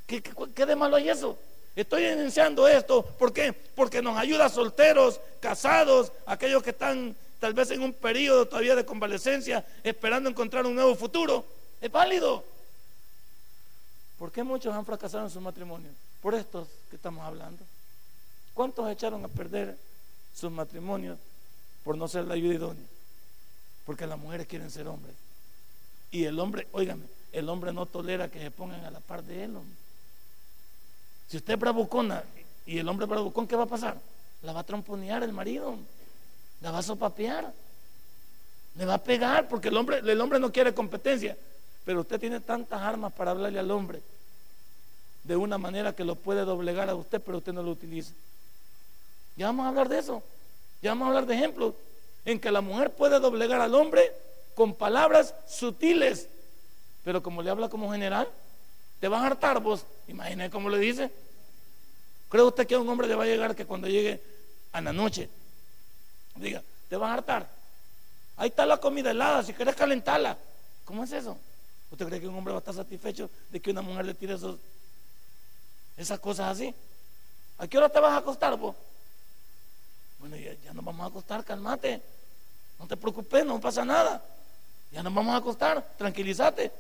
¿Qué, 0.08 0.22
de 0.66 0.76
malo 0.76 0.98
hay 0.98 1.08
eso? 1.08 1.40
Estoy 1.74 2.06
iniciando 2.06 2.68
esto. 2.68 3.02
¿Por 3.02 3.32
qué? 3.32 3.54
Porque 3.54 4.02
nos 4.02 4.18
ayuda 4.18 4.50
solteros, 4.50 5.22
casados, 5.40 6.12
aquellos 6.26 6.62
que 6.62 6.72
están 6.72 7.16
tal 7.40 7.54
vez 7.54 7.72
en 7.72 7.82
un 7.82 7.94
periodo 7.94 8.48
todavía 8.48 8.76
de 8.76 8.86
convalecencia, 8.86 9.66
esperando 9.84 10.30
encontrar 10.30 10.66
un 10.66 10.76
nuevo 10.76 10.96
futuro. 10.96 11.46
Es 11.82 11.92
válido. 11.92 12.44
¿Por 14.18 14.32
qué 14.32 14.44
muchos 14.44 14.74
han 14.74 14.86
fracasado 14.86 15.26
en 15.26 15.30
su 15.30 15.40
matrimonio? 15.40 15.90
Por 16.22 16.34
estos 16.34 16.68
que 16.90 16.96
estamos 16.96 17.24
hablando. 17.24 17.64
¿Cuántos 18.54 18.90
echaron 18.90 19.24
a 19.24 19.28
perder 19.28 19.78
sus 20.36 20.52
matrimonios 20.52 21.18
por 21.84 21.96
no 21.98 22.08
ser 22.08 22.26
la 22.26 22.34
ayuda 22.34 22.56
idónea? 22.56 22.86
Porque 23.86 24.08
las 24.08 24.18
mujeres 24.18 24.48
quieren 24.48 24.72
ser 24.72 24.88
hombres. 24.88 25.16
Y 26.10 26.24
el 26.24 26.40
hombre, 26.40 26.68
óigame, 26.72 27.04
el 27.32 27.48
hombre 27.50 27.72
no 27.72 27.86
tolera 27.86 28.30
que 28.30 28.40
se 28.40 28.50
pongan 28.50 28.84
a 28.84 28.92
la 28.92 29.00
par 29.00 29.24
de 29.24 29.44
él. 29.44 29.54
Si 31.28 31.38
usted 31.38 31.54
es 31.54 31.60
bravucona 31.60 32.24
y 32.66 32.80
el 32.80 32.90
hombre 32.90 33.06
es 33.06 33.10
bravucón, 33.10 33.48
¿qué 33.48 33.56
va 33.56 33.64
a 33.64 33.68
pasar? 33.68 33.98
La 34.42 34.54
va 34.54 34.62
a 34.62 34.66
tromponear 34.66 35.22
el 35.22 35.34
marido, 35.34 35.78
la 36.62 36.72
va 36.72 36.80
a 36.80 36.84
sopapear, 36.84 37.54
le 38.76 38.86
va 38.86 38.96
a 38.96 39.04
pegar, 39.04 39.48
porque 39.48 39.70
el 39.70 39.78
hombre, 39.78 40.00
el 40.00 40.22
hombre 40.22 40.40
no 40.40 40.52
quiere 40.52 40.74
competencia. 40.74 41.38
Pero 41.86 42.02
usted 42.02 42.20
tiene 42.20 42.40
tantas 42.40 42.82
armas 42.82 43.14
para 43.14 43.32
hablarle 43.32 43.60
al 43.60 43.72
hombre 43.72 44.02
de 45.24 45.36
una 45.36 45.58
manera 45.58 45.94
que 45.94 46.04
lo 46.04 46.16
puede 46.16 46.46
doblegar 46.46 46.90
a 46.90 46.96
usted, 46.96 47.22
pero 47.22 47.38
usted 47.38 47.54
no 47.54 47.64
lo 47.64 47.72
utiliza. 47.72 48.14
Ya 49.36 49.48
vamos 49.48 49.66
a 49.66 49.70
hablar 49.70 49.90
de 49.90 50.00
eso. 50.00 50.24
Ya 50.82 50.92
vamos 50.92 51.06
a 51.06 51.10
hablar 51.10 51.26
de 51.26 51.36
ejemplos 51.36 51.74
en 52.26 52.40
que 52.40 52.52
la 52.52 52.62
mujer 52.62 52.92
puede 52.92 53.20
doblegar 53.20 53.62
al 53.62 53.74
hombre 53.76 54.12
con 54.56 54.74
palabras 54.74 55.34
sutiles, 55.48 56.28
pero 57.04 57.22
como 57.22 57.42
le 57.42 57.50
habla 57.50 57.70
como 57.70 57.92
general, 57.92 58.28
te 59.00 59.08
van 59.08 59.24
a 59.24 59.28
hartar 59.28 59.62
vos. 59.62 59.86
Imagine 60.08 60.50
cómo 60.50 60.70
le 60.70 60.78
dice. 60.78 61.12
¿Cree 62.30 62.44
usted 62.44 62.68
que 62.68 62.76
a 62.76 62.80
un 62.80 62.90
hombre 62.90 63.08
le 63.08 63.16
va 63.16 63.24
a 63.24 63.28
llegar 63.28 63.56
que 63.56 63.66
cuando 63.66 63.88
llegue 63.88 64.22
a 64.74 64.82
la 64.82 64.92
noche, 64.92 65.30
diga, 66.40 66.64
te 66.90 66.96
van 66.96 67.12
a 67.12 67.14
hartar? 67.16 67.50
Ahí 68.38 68.50
está 68.50 68.66
la 68.66 68.78
comida 68.78 69.12
helada, 69.12 69.44
si 69.44 69.54
quieres 69.54 69.76
calentarla. 69.76 70.38
¿Cómo 70.86 71.04
es 71.04 71.12
eso? 71.12 71.38
¿Usted 71.92 72.06
cree 72.06 72.20
que 72.20 72.28
un 72.28 72.36
hombre 72.36 72.54
va 72.54 72.60
a 72.60 72.62
estar 72.62 72.74
satisfecho 72.74 73.30
de 73.50 73.60
que 73.60 73.72
una 73.72 73.82
mujer 73.82 74.06
le 74.06 74.14
tire 74.14 74.36
esas 75.98 76.20
cosas 76.20 76.52
así? 76.52 76.74
¿A 77.58 77.68
qué 77.68 77.78
hora 77.78 77.90
te 77.90 78.00
vas 78.00 78.14
a 78.14 78.18
acostar 78.18 78.56
vos? 78.58 78.76
Bueno, 80.20 80.36
ya, 80.36 80.54
ya 80.64 80.74
nos 80.74 80.84
vamos 80.84 81.04
a 81.04 81.08
acostar, 81.08 81.44
calmate. 81.44 82.02
No 82.80 82.88
te 82.88 82.98
preocupes, 82.98 83.46
no 83.46 83.60
pasa 83.60 83.84
nada. 83.84 84.24
Ya 84.92 85.02
nos 85.04 85.14
vamos 85.14 85.34
a 85.34 85.38
acostar, 85.38 85.96
tranquilízate. 85.98 86.72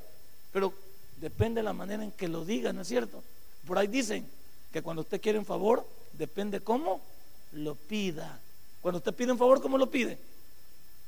Pero 0.51 0.73
depende 1.17 1.59
de 1.59 1.63
la 1.63 1.73
manera 1.73 2.03
en 2.03 2.11
que 2.11 2.27
lo 2.27 2.45
diga, 2.45 2.71
¿no 2.73 2.81
es 2.81 2.87
cierto? 2.87 3.23
Por 3.65 3.77
ahí 3.77 3.87
dicen 3.87 4.29
que 4.71 4.81
cuando 4.81 5.01
usted 5.01 5.21
quiere 5.21 5.39
un 5.39 5.45
favor, 5.45 5.85
depende 6.13 6.61
cómo 6.61 7.01
lo 7.53 7.75
pida. 7.75 8.39
Cuando 8.81 8.97
usted 8.97 9.13
pide 9.13 9.31
un 9.31 9.37
favor, 9.37 9.61
¿cómo 9.61 9.77
lo 9.77 9.89
pide? 9.89 10.17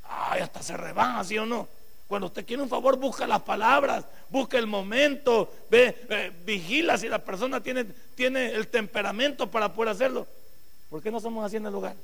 Ay, 0.03 0.41
hasta 0.41 0.61
se 0.63 0.75
rebaja, 0.75 1.23
¿sí 1.23 1.37
o 1.37 1.45
no? 1.45 1.67
Cuando 2.07 2.25
usted 2.25 2.43
quiere 2.43 2.63
un 2.63 2.69
favor, 2.69 2.97
busca 2.97 3.27
las 3.27 3.43
palabras, 3.43 4.03
busca 4.29 4.57
el 4.57 4.65
momento, 4.65 5.53
ve, 5.69 6.33
vigila 6.43 6.97
si 6.97 7.07
la 7.07 7.23
persona 7.23 7.61
tiene, 7.61 7.83
tiene 8.15 8.47
el 8.47 8.67
temperamento 8.67 9.51
para 9.51 9.71
poder 9.71 9.89
hacerlo. 9.89 10.25
¿Por 10.89 11.03
qué 11.03 11.11
no 11.11 11.19
somos 11.19 11.45
así 11.45 11.57
en 11.57 11.67
el 11.67 11.71
lugar? 11.71 11.95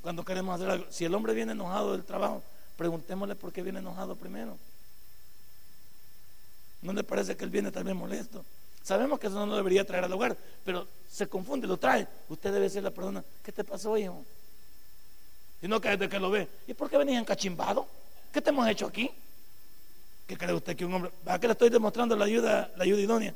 Cuando 0.00 0.24
queremos 0.24 0.54
hacer 0.54 0.70
algo. 0.70 0.86
Si 0.88 1.04
el 1.04 1.14
hombre 1.14 1.34
viene 1.34 1.52
enojado 1.52 1.92
del 1.92 2.04
trabajo, 2.04 2.42
preguntémosle 2.78 3.34
por 3.34 3.52
qué 3.52 3.62
viene 3.62 3.80
enojado 3.80 4.16
primero. 4.16 4.56
¿No 6.80 6.94
le 6.94 7.04
parece 7.04 7.36
que 7.36 7.44
él 7.44 7.50
viene 7.50 7.70
también 7.70 7.98
molesto? 7.98 8.42
Sabemos 8.86 9.18
que 9.18 9.26
eso 9.26 9.34
no 9.34 9.46
lo 9.46 9.56
debería 9.56 9.84
traer 9.84 10.04
al 10.04 10.12
hogar, 10.12 10.36
pero 10.64 10.86
se 11.10 11.26
confunde, 11.26 11.66
lo 11.66 11.76
trae. 11.76 12.06
Usted 12.28 12.52
debe 12.52 12.70
ser 12.70 12.84
la 12.84 12.92
persona, 12.92 13.24
¿qué 13.42 13.50
te 13.50 13.64
pasó, 13.64 13.96
hijo? 13.96 14.24
Y 15.60 15.66
no 15.66 15.80
que 15.80 15.88
desde 15.88 16.08
que 16.08 16.20
lo 16.20 16.30
ve, 16.30 16.46
¿y 16.68 16.72
por 16.72 16.88
qué 16.88 16.96
venís 16.96 17.18
encachimbado? 17.18 17.84
¿Qué 18.32 18.40
te 18.40 18.50
hemos 18.50 18.68
hecho 18.68 18.86
aquí? 18.86 19.10
¿Qué 20.28 20.38
cree 20.38 20.54
usted 20.54 20.76
que 20.76 20.84
un 20.84 20.94
hombre? 20.94 21.10
¿A 21.26 21.36
qué 21.40 21.48
le 21.48 21.54
estoy 21.54 21.68
demostrando 21.68 22.14
la 22.14 22.26
ayuda, 22.26 22.70
la 22.76 22.84
ayuda 22.84 23.00
idónea? 23.00 23.34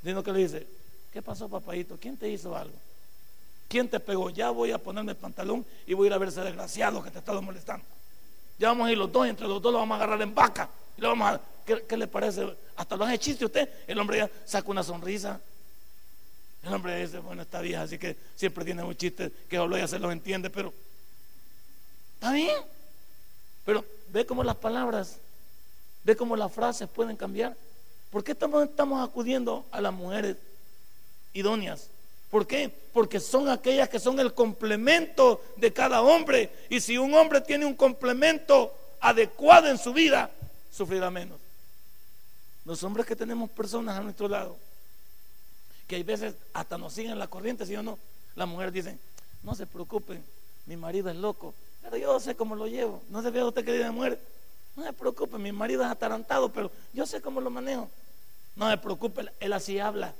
Dino 0.00 0.22
que 0.22 0.32
le 0.32 0.38
dice, 0.38 0.66
¿qué 1.12 1.20
pasó, 1.20 1.46
papadito? 1.50 1.98
¿Quién 2.00 2.16
te 2.16 2.26
hizo 2.30 2.56
algo? 2.56 2.74
¿Quién 3.68 3.86
te 3.86 4.00
pegó? 4.00 4.30
Ya 4.30 4.48
voy 4.48 4.70
a 4.70 4.78
ponerme 4.78 5.12
el 5.12 5.18
pantalón 5.18 5.66
y 5.86 5.92
voy 5.92 6.06
a 6.06 6.08
ir 6.08 6.14
a 6.14 6.18
ver 6.18 6.30
ese 6.30 6.40
desgraciado 6.40 7.02
que 7.02 7.10
te 7.10 7.18
está 7.18 7.38
molestando. 7.38 7.84
Ya 8.58 8.68
vamos 8.68 8.88
a 8.88 8.92
ir 8.92 8.96
los 8.96 9.12
dos, 9.12 9.26
entre 9.26 9.46
los 9.46 9.60
dos 9.60 9.74
lo 9.74 9.78
vamos 9.80 9.96
a 9.96 10.02
agarrar 10.02 10.22
en 10.22 10.34
vaca. 10.34 10.70
¿Qué, 11.64 11.96
le 11.96 12.06
parece? 12.06 12.56
Hasta 12.76 12.96
lo 12.96 13.04
hace 13.04 13.18
chiste 13.18 13.44
usted. 13.44 13.68
El 13.86 13.98
hombre 13.98 14.18
ya 14.18 14.30
saca 14.44 14.70
una 14.70 14.82
sonrisa. 14.82 15.40
El 16.62 16.72
hombre 16.72 17.00
dice, 17.00 17.18
bueno, 17.18 17.42
está 17.42 17.60
vieja, 17.60 17.82
así 17.82 17.98
que 17.98 18.16
siempre 18.36 18.64
tiene 18.64 18.84
un 18.84 18.96
chiste 18.96 19.32
que 19.48 19.56
solo 19.56 19.76
ella 19.76 19.88
se 19.88 19.98
lo 19.98 20.12
entiende, 20.12 20.48
pero 20.48 20.72
está 22.14 22.32
bien. 22.32 22.56
Pero 23.64 23.84
ve 24.08 24.24
cómo 24.26 24.44
las 24.44 24.56
palabras, 24.56 25.18
ve 26.04 26.14
cómo 26.14 26.36
las 26.36 26.52
frases 26.52 26.88
pueden 26.88 27.16
cambiar. 27.16 27.56
¿Por 28.10 28.22
qué 28.22 28.32
estamos, 28.32 28.64
estamos 28.64 29.08
acudiendo 29.08 29.66
a 29.72 29.80
las 29.80 29.92
mujeres 29.92 30.36
idóneas? 31.32 31.88
¿Por 32.30 32.46
qué? 32.46 32.72
Porque 32.92 33.20
son 33.20 33.48
aquellas 33.48 33.88
que 33.88 33.98
son 33.98 34.20
el 34.20 34.32
complemento 34.32 35.42
de 35.56 35.72
cada 35.72 36.00
hombre. 36.00 36.50
Y 36.70 36.80
si 36.80 36.96
un 36.96 37.12
hombre 37.14 37.40
tiene 37.40 37.66
un 37.66 37.74
complemento 37.74 38.74
adecuado 39.00 39.68
en 39.68 39.78
su 39.78 39.92
vida, 39.92 40.30
sufrirá 40.72 41.10
menos. 41.10 41.38
Los 42.64 42.82
hombres 42.82 43.06
que 43.06 43.14
tenemos 43.14 43.50
personas 43.50 43.96
a 43.96 44.02
nuestro 44.02 44.26
lado, 44.26 44.56
que 45.86 45.96
hay 45.96 46.02
veces 46.02 46.34
hasta 46.52 46.78
nos 46.78 46.92
siguen 46.92 47.18
la 47.18 47.28
corriente, 47.28 47.66
si 47.66 47.76
o 47.76 47.82
no, 47.82 47.98
las 48.34 48.48
mujeres 48.48 48.72
dicen, 48.72 48.98
no 49.42 49.54
se 49.54 49.66
preocupen, 49.66 50.24
mi 50.66 50.76
marido 50.76 51.10
es 51.10 51.16
loco, 51.16 51.54
pero 51.82 51.96
yo 51.96 52.18
sé 52.20 52.34
cómo 52.34 52.54
lo 52.54 52.66
llevo. 52.66 53.02
No 53.10 53.22
se 53.22 53.30
vea 53.30 53.44
usted 53.44 53.64
que 53.64 53.72
dice 53.72 53.90
mujer, 53.90 54.18
no 54.76 54.84
se 54.84 54.92
preocupe, 54.92 55.38
mi 55.38 55.52
marido 55.52 55.82
es 55.82 55.88
atarantado, 55.88 56.48
pero 56.50 56.70
yo 56.92 57.04
sé 57.04 57.20
cómo 57.20 57.40
lo 57.40 57.50
manejo. 57.50 57.90
No 58.56 58.70
se 58.70 58.78
preocupe, 58.78 59.26
él 59.40 59.52
así 59.52 59.78
habla. 59.78 60.14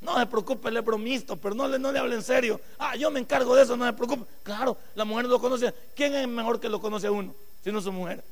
No 0.00 0.18
se 0.18 0.26
preocupe, 0.26 0.68
él 0.68 0.76
es 0.76 0.84
bromisto, 0.84 1.36
pero 1.36 1.54
no 1.54 1.68
le, 1.68 1.78
no 1.78 1.92
le 1.92 1.98
hable 1.98 2.14
en 2.14 2.22
serio. 2.22 2.60
Ah, 2.78 2.96
yo 2.96 3.10
me 3.10 3.20
encargo 3.20 3.54
de 3.54 3.62
eso, 3.62 3.76
no 3.76 3.86
se 3.86 3.92
preocupe. 3.92 4.24
Claro, 4.42 4.76
la 4.94 5.04
mujer 5.04 5.26
lo 5.26 5.40
conoce. 5.40 5.72
¿Quién 5.94 6.14
es 6.14 6.26
mejor 6.28 6.60
que 6.60 6.68
lo 6.68 6.80
conoce 6.80 7.06
a 7.08 7.12
uno? 7.12 7.34
Si 7.62 7.70
no 7.70 7.80
su 7.80 7.92
mujer. 7.92 8.22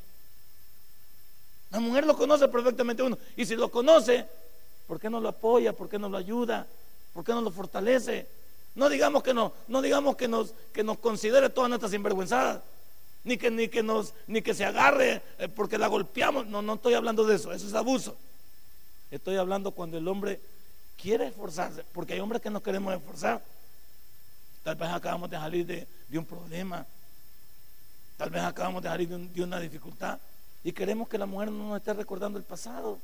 La 1.71 1.81
mujer 1.81 2.07
lo 2.07 2.17
conoce 2.17 2.49
perfectamente 2.49 3.03
uno. 3.03 3.17
Y 3.37 3.47
si 3.47 3.57
lo 3.57 3.71
conoce, 3.71 4.27
¿por 4.87 4.99
qué 4.99 5.09
no 5.09 5.21
lo 5.21 5.29
apoya? 5.29 5.73
¿Por 5.73 5.89
qué 5.89 5.99
no 5.99 6.09
lo 6.09 6.17
ayuda? 6.17 6.67
¿Por 7.13 7.25
qué 7.25 7.33
no 7.33 7.41
lo 7.41 7.51
fortalece? 7.51 8.27
No 8.75 8.89
digamos 8.89 9.23
que 9.23 9.35
no, 9.35 9.53
no 9.69 9.83
digamos 9.83 10.17
que 10.17 10.29
nos, 10.29 10.55
que 10.73 10.83
nos 10.83 10.99
considere 10.99 11.51
todas 11.51 11.69
nuestras 11.69 11.93
sinvergüenzadas. 11.93 12.63
Ni 13.23 13.37
que, 13.37 13.51
ni 13.51 13.69
que 13.69 13.83
nos, 13.83 14.15
ni 14.27 14.41
que 14.41 14.55
se 14.55 14.65
agarre 14.65 15.23
eh, 15.39 15.49
porque 15.49 15.77
la 15.77 15.89
golpeamos. 15.89 16.47
No, 16.47 16.63
no 16.63 16.75
estoy 16.75 16.95
hablando 16.95 17.25
de 17.25 17.37
eso. 17.37 17.53
Eso 17.53 17.67
es 17.67 17.75
abuso. 17.75 18.17
Estoy 19.11 19.37
hablando 19.37 19.73
cuando 19.73 19.99
el 19.99 20.07
hombre 20.09 20.41
quiere 21.01 21.27
esforzarse, 21.27 21.85
porque 21.93 22.15
hay 22.15 22.21
hombres 22.21 22.43
que 22.43 22.51
no 22.51 22.63
queremos 22.63 22.95
esforzar. 22.95 23.43
Tal 24.63 24.77
vez 24.77 24.89
acabamos 24.91 25.31
de 25.31 25.37
salir 25.37 25.67
de, 25.67 26.19
un 26.19 26.27
problema, 26.27 26.87
tal 28.17 28.31
vez 28.31 28.43
acabamos 28.43 28.83
de 28.83 28.89
salir 28.89 29.09
de, 29.09 29.43
una 29.43 29.59
dificultad 29.59 30.19
y 30.63 30.73
queremos 30.73 31.09
que 31.09 31.19
la 31.19 31.27
mujer 31.27 31.51
no 31.51 31.69
nos 31.69 31.79
esté 31.79 31.93
recordando 31.93 32.39
el 32.39 32.45
pasado, 32.45 32.99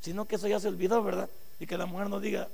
sino 0.00 0.24
que 0.26 0.36
eso 0.36 0.48
ya 0.48 0.60
se 0.60 0.68
olvidó, 0.68 1.02
¿verdad? 1.02 1.28
Y 1.60 1.66
que 1.66 1.78
la 1.78 1.86
mujer 1.86 2.08
nos 2.08 2.22
diga, 2.22 2.48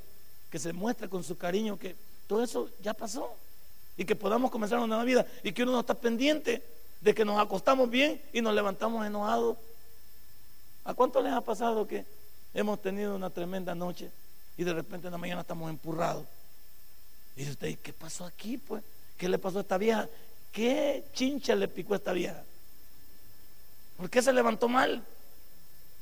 que 0.51 0.59
se 0.59 0.73
muestre 0.73 1.09
con 1.09 1.23
su 1.25 1.37
cariño 1.39 1.79
que 1.79 1.97
todo 2.27 2.43
eso 2.43 2.71
ya 2.83 2.95
pasó 2.95 3.35
y 3.97 4.05
que 4.05 4.17
podamos 4.17 4.51
comenzar 4.51 4.79
una 4.79 4.87
nueva 4.87 5.05
vida 5.05 5.27
y 5.43 5.53
que 5.53 5.63
uno 5.63 5.73
no 5.73 5.81
está 5.81 5.95
pendiente 5.95 6.63
de 7.01 7.15
que 7.15 7.25
nos 7.25 7.41
acostamos 7.41 7.89
bien 7.91 8.21
y 8.33 8.41
nos 8.41 8.55
levantamos 8.55 9.07
enojados. 9.07 9.57
¿A 10.85 10.95
cuánto 10.95 11.21
les 11.23 11.33
ha 11.33 11.41
pasado 11.41 11.87
que 11.87 12.05
Hemos 12.53 12.83
tenido 12.83 13.15
una 13.15 13.31
tremenda 13.31 13.75
noche 13.75 14.11
y 14.57 14.65
de 14.65 14.73
repente 14.73 15.07
en 15.07 15.13
la 15.13 15.19
mañana 15.19 15.43
estamos 15.43 15.71
empurrados. 15.71 16.27
Y 17.37 17.41
dice 17.41 17.53
usted, 17.53 17.79
¿qué 17.79 17.93
pasó 17.93 18.25
aquí? 18.25 18.59
Pues, 18.59 18.83
¿qué 19.17 19.29
le 19.29 19.39
pasó 19.39 19.59
a 19.59 19.61
esta 19.61 19.79
vieja? 19.79 20.09
¿Qué 20.51 21.05
chincha 21.15 21.55
le 21.55 21.69
picó 21.69 21.95
a 21.95 21.99
esta 21.99 22.13
vieja? 22.13 22.43
¿Por 24.01 24.09
qué 24.09 24.23
se 24.23 24.33
levantó 24.33 24.67
mal? 24.67 25.05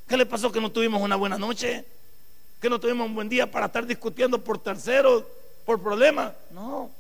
¿Qué 0.07 0.17
le 0.17 0.25
pasó 0.25 0.53
que 0.53 0.61
no 0.61 0.71
tuvimos 0.71 1.03
una 1.03 1.17
buena 1.17 1.37
noche? 1.37 1.85
¿Que 2.61 2.71
no 2.71 2.79
tuvimos 2.79 3.09
un 3.09 3.15
buen 3.17 3.29
día 3.29 3.51
para 3.51 3.67
estar 3.67 3.85
discutiendo 3.87 4.43
por 4.45 4.63
terceros, 4.63 5.25
por 5.67 5.83
problemas? 5.83 6.33
No. 6.53 6.93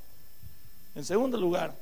En 0.97 1.05
segundo 1.05 1.39
lugar, 1.39 1.73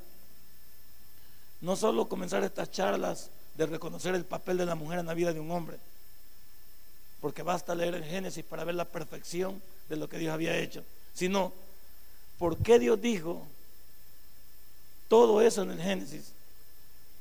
no 1.63 1.77
solo 1.77 2.11
comenzar 2.11 2.45
estas 2.45 2.71
charlas 2.71 3.31
de 3.55 3.65
reconocer 3.65 4.15
el 4.15 4.27
papel 4.27 4.59
de 4.59 4.67
la 4.67 4.75
mujer 4.75 4.99
en 4.99 5.07
la 5.07 5.15
vida 5.15 5.33
de 5.33 5.41
un 5.41 5.51
hombre, 5.51 5.79
porque 7.23 7.41
basta 7.43 7.75
leer 7.75 7.95
el 7.95 8.05
Génesis 8.05 8.45
para 8.45 8.65
ver 8.65 8.75
la 8.75 8.85
perfección 8.85 9.63
de 9.89 9.97
lo 9.97 10.11
que 10.11 10.19
Dios 10.19 10.35
había 10.35 10.59
hecho, 10.59 10.85
sino 11.15 11.55
por 12.39 12.59
qué 12.59 12.79
Dios 12.79 13.01
dijo 13.01 13.47
todo 15.09 15.41
eso 15.41 15.63
en 15.63 15.71
el 15.71 15.81
Génesis. 15.81 16.36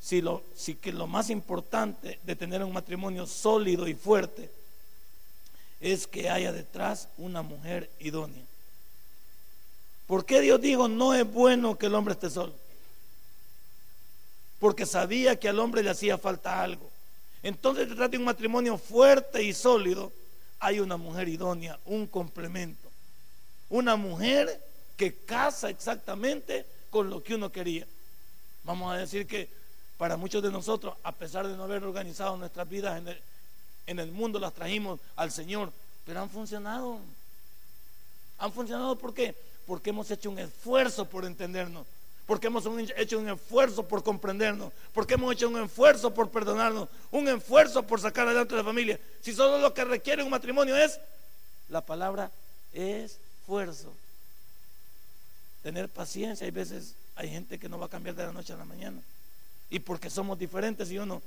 Si, 0.05 0.21
lo, 0.21 0.43
si 0.55 0.75
que 0.75 0.93
lo 0.93 1.07
más 1.07 1.31
importante 1.31 2.19
de 2.21 2.35
tener 2.35 2.63
un 2.63 2.71
matrimonio 2.71 3.25
sólido 3.25 3.87
y 3.87 3.95
fuerte 3.95 4.51
es 5.81 6.05
que 6.05 6.29
haya 6.29 6.51
detrás 6.51 7.07
una 7.17 7.41
mujer 7.41 7.89
idónea. 7.97 8.43
¿Por 10.05 10.23
qué 10.23 10.41
Dios 10.41 10.61
dijo 10.61 10.87
no 10.87 11.15
es 11.15 11.25
bueno 11.25 11.75
que 11.79 11.87
el 11.87 11.95
hombre 11.95 12.13
esté 12.13 12.29
solo? 12.29 12.53
Porque 14.59 14.85
sabía 14.85 15.39
que 15.39 15.49
al 15.49 15.57
hombre 15.57 15.81
le 15.81 15.89
hacía 15.89 16.19
falta 16.19 16.61
algo. 16.61 16.87
Entonces, 17.41 17.89
detrás 17.89 18.11
de 18.11 18.19
un 18.19 18.25
matrimonio 18.25 18.77
fuerte 18.77 19.41
y 19.41 19.53
sólido, 19.53 20.11
hay 20.59 20.81
una 20.81 20.97
mujer 20.97 21.29
idónea, 21.29 21.79
un 21.83 22.05
complemento. 22.05 22.91
Una 23.69 23.95
mujer 23.95 24.63
que 24.97 25.15
casa 25.15 25.67
exactamente 25.67 26.63
con 26.91 27.09
lo 27.09 27.23
que 27.23 27.33
uno 27.33 27.51
quería. 27.51 27.87
Vamos 28.65 28.93
a 28.93 28.99
decir 28.99 29.25
que 29.25 29.64
para 29.97 30.17
muchos 30.17 30.43
de 30.43 30.51
nosotros, 30.51 30.95
a 31.03 31.11
pesar 31.11 31.47
de 31.47 31.55
no 31.55 31.63
haber 31.63 31.83
organizado 31.83 32.35
nuestras 32.37 32.67
vidas 32.67 33.01
en 33.87 33.99
el, 33.99 34.11
mundo, 34.11 34.39
las 34.39 34.53
trajimos 34.53 34.99
al 35.15 35.31
Señor, 35.31 35.71
pero 36.05 36.21
han 36.21 36.29
funcionado. 36.29 36.99
Han 38.37 38.51
funcionado 38.51 38.97
¿por 38.97 39.13
qué? 39.13 39.35
Porque 39.65 39.91
hemos 39.91 40.11
hecho 40.11 40.29
un 40.29 40.39
esfuerzo 40.39 41.05
por 41.05 41.25
entendernos 41.25 41.85
porque 42.25 42.47
hemos 42.47 42.65
hecho 42.97 43.19
un 43.19 43.29
esfuerzo 43.29 43.83
por 43.83 44.03
comprendernos, 44.03 44.73
porque 44.93 45.13
hemos 45.13 45.33
hecho 45.33 45.47
un 45.47 45.63
esfuerzo 45.63 46.11
por 46.11 46.31
perdonarnos, 46.31 46.89
un 47.11 47.27
esfuerzo 47.27 47.83
por 47.83 48.01
sacar 48.01 48.27
adelante 48.27 48.55
a 48.55 48.57
la 48.57 48.63
familia. 48.63 48.99
Si 49.21 49.31
solo 49.31 49.59
lo 49.59 49.73
que 49.73 49.85
requiere 49.85 50.23
un 50.23 50.31
matrimonio 50.31 50.75
es 50.75 50.99
la 51.69 51.81
palabra 51.81 52.31
esfuerzo. 52.73 53.93
Tener 55.61 55.87
paciencia, 55.87 56.45
hay 56.45 56.51
veces 56.51 56.95
hay 57.15 57.29
gente 57.29 57.59
que 57.59 57.69
no 57.69 57.77
va 57.77 57.85
a 57.85 57.89
cambiar 57.89 58.15
de 58.15 58.25
la 58.25 58.33
noche 58.33 58.53
a 58.53 58.57
la 58.57 58.65
mañana. 58.65 59.01
Y 59.69 59.79
porque 59.79 60.09
somos 60.09 60.37
diferentes 60.37 60.91
y 60.91 60.99
uno, 60.99 61.21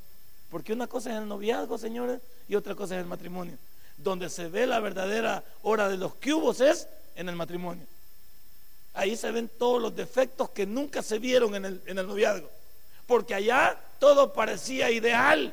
porque 0.50 0.72
una 0.72 0.86
cosa 0.86 1.10
es 1.10 1.18
el 1.18 1.28
noviazgo, 1.28 1.76
señores, 1.78 2.20
y 2.48 2.54
otra 2.54 2.74
cosa 2.74 2.94
es 2.96 3.02
el 3.02 3.08
matrimonio. 3.08 3.58
Donde 3.98 4.30
se 4.30 4.48
ve 4.48 4.66
la 4.66 4.80
verdadera 4.80 5.42
hora 5.62 5.88
de 5.88 5.96
los 5.96 6.14
cubos 6.14 6.60
es 6.60 6.86
en 7.16 7.28
el 7.28 7.36
matrimonio. 7.36 7.84
Ahí 8.94 9.16
se 9.16 9.30
ven 9.30 9.50
todos 9.58 9.82
los 9.82 9.94
defectos 9.94 10.50
que 10.50 10.66
nunca 10.66 11.02
se 11.02 11.18
vieron 11.18 11.54
en 11.54 11.64
el, 11.64 11.82
en 11.86 11.98
el 11.98 12.06
noviazgo. 12.06 12.48
Porque 13.06 13.34
allá 13.34 13.78
todo 13.98 14.32
parecía 14.32 14.90
ideal. 14.90 15.52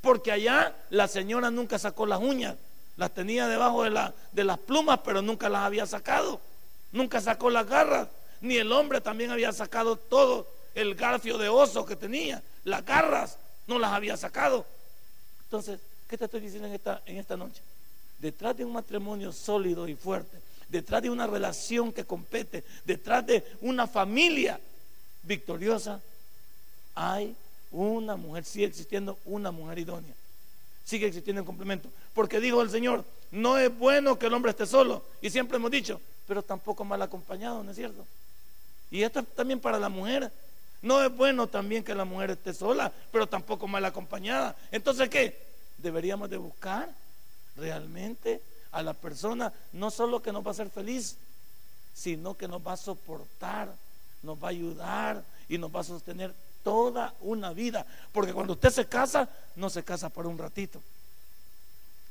Porque 0.00 0.32
allá 0.32 0.74
la 0.90 1.08
señora 1.08 1.50
nunca 1.50 1.78
sacó 1.78 2.06
las 2.06 2.20
uñas. 2.20 2.56
Las 2.96 3.12
tenía 3.12 3.48
debajo 3.48 3.84
de, 3.84 3.90
la, 3.90 4.14
de 4.32 4.44
las 4.44 4.58
plumas, 4.58 5.00
pero 5.04 5.22
nunca 5.22 5.48
las 5.48 5.62
había 5.62 5.86
sacado. 5.86 6.40
Nunca 6.92 7.20
sacó 7.20 7.50
las 7.50 7.66
garras. 7.66 8.08
Ni 8.40 8.56
el 8.56 8.70
hombre 8.72 9.00
también 9.00 9.30
había 9.30 9.52
sacado 9.52 9.96
todo 9.96 10.46
el 10.74 10.94
garfio 10.94 11.38
de 11.38 11.48
oso 11.48 11.84
que 11.84 11.96
tenía. 11.96 12.42
Las 12.64 12.84
garras 12.84 13.38
no 13.66 13.78
las 13.78 13.92
había 13.92 14.16
sacado. 14.16 14.66
Entonces, 15.44 15.80
¿qué 16.08 16.18
te 16.18 16.24
estoy 16.24 16.40
diciendo 16.40 16.68
en 16.68 16.74
esta, 16.74 17.02
en 17.06 17.16
esta 17.18 17.36
noche? 17.36 17.62
Detrás 18.18 18.56
de 18.56 18.64
un 18.64 18.72
matrimonio 18.72 19.32
sólido 19.32 19.86
y 19.88 19.94
fuerte, 19.94 20.38
detrás 20.68 21.02
de 21.02 21.10
una 21.10 21.26
relación 21.26 21.92
que 21.92 22.04
compete, 22.04 22.64
detrás 22.84 23.26
de 23.26 23.44
una 23.60 23.86
familia 23.86 24.58
victoriosa, 25.22 26.00
hay 26.94 27.34
una 27.70 28.16
mujer, 28.16 28.44
sigue 28.44 28.66
existiendo 28.66 29.18
una 29.24 29.50
mujer 29.50 29.78
idónea. 29.78 30.14
Sigue 30.84 31.06
existiendo 31.06 31.40
en 31.40 31.46
complemento. 31.46 31.88
Porque 32.12 32.40
dijo 32.40 32.60
el 32.62 32.70
Señor, 32.70 33.04
no 33.30 33.58
es 33.58 33.76
bueno 33.76 34.18
que 34.18 34.26
el 34.26 34.34
hombre 34.34 34.50
esté 34.50 34.66
solo. 34.66 35.02
Y 35.20 35.30
siempre 35.30 35.56
hemos 35.56 35.70
dicho, 35.70 36.00
pero 36.26 36.42
tampoco 36.42 36.84
mal 36.84 37.00
acompañado, 37.02 37.62
¿no 37.62 37.70
es 37.70 37.76
cierto? 37.76 38.06
Y 38.90 39.02
esto 39.02 39.20
es 39.20 39.26
también 39.34 39.60
para 39.60 39.78
la 39.78 39.88
mujer. 39.88 40.30
No 40.84 41.02
es 41.02 41.16
bueno 41.16 41.46
también 41.46 41.82
que 41.82 41.94
la 41.94 42.04
mujer 42.04 42.32
esté 42.32 42.52
sola, 42.52 42.92
pero 43.10 43.26
tampoco 43.26 43.66
mal 43.66 43.82
acompañada. 43.86 44.54
Entonces, 44.70 45.08
¿qué? 45.08 45.34
Deberíamos 45.78 46.28
de 46.28 46.36
buscar 46.36 46.90
realmente 47.56 48.42
a 48.70 48.82
la 48.82 48.92
persona 48.92 49.50
no 49.72 49.90
solo 49.90 50.20
que 50.20 50.30
nos 50.30 50.44
va 50.44 50.48
a 50.48 50.50
hacer 50.50 50.68
feliz, 50.68 51.16
sino 51.94 52.36
que 52.36 52.46
nos 52.46 52.60
va 52.60 52.74
a 52.74 52.76
soportar, 52.76 53.74
nos 54.22 54.36
va 54.36 54.48
a 54.48 54.50
ayudar 54.50 55.24
y 55.48 55.56
nos 55.56 55.74
va 55.74 55.80
a 55.80 55.84
sostener 55.84 56.34
toda 56.62 57.14
una 57.22 57.54
vida. 57.54 57.86
Porque 58.12 58.34
cuando 58.34 58.52
usted 58.52 58.68
se 58.68 58.86
casa, 58.86 59.26
no 59.56 59.70
se 59.70 59.84
casa 59.84 60.10
por 60.10 60.26
un 60.26 60.36
ratito, 60.36 60.82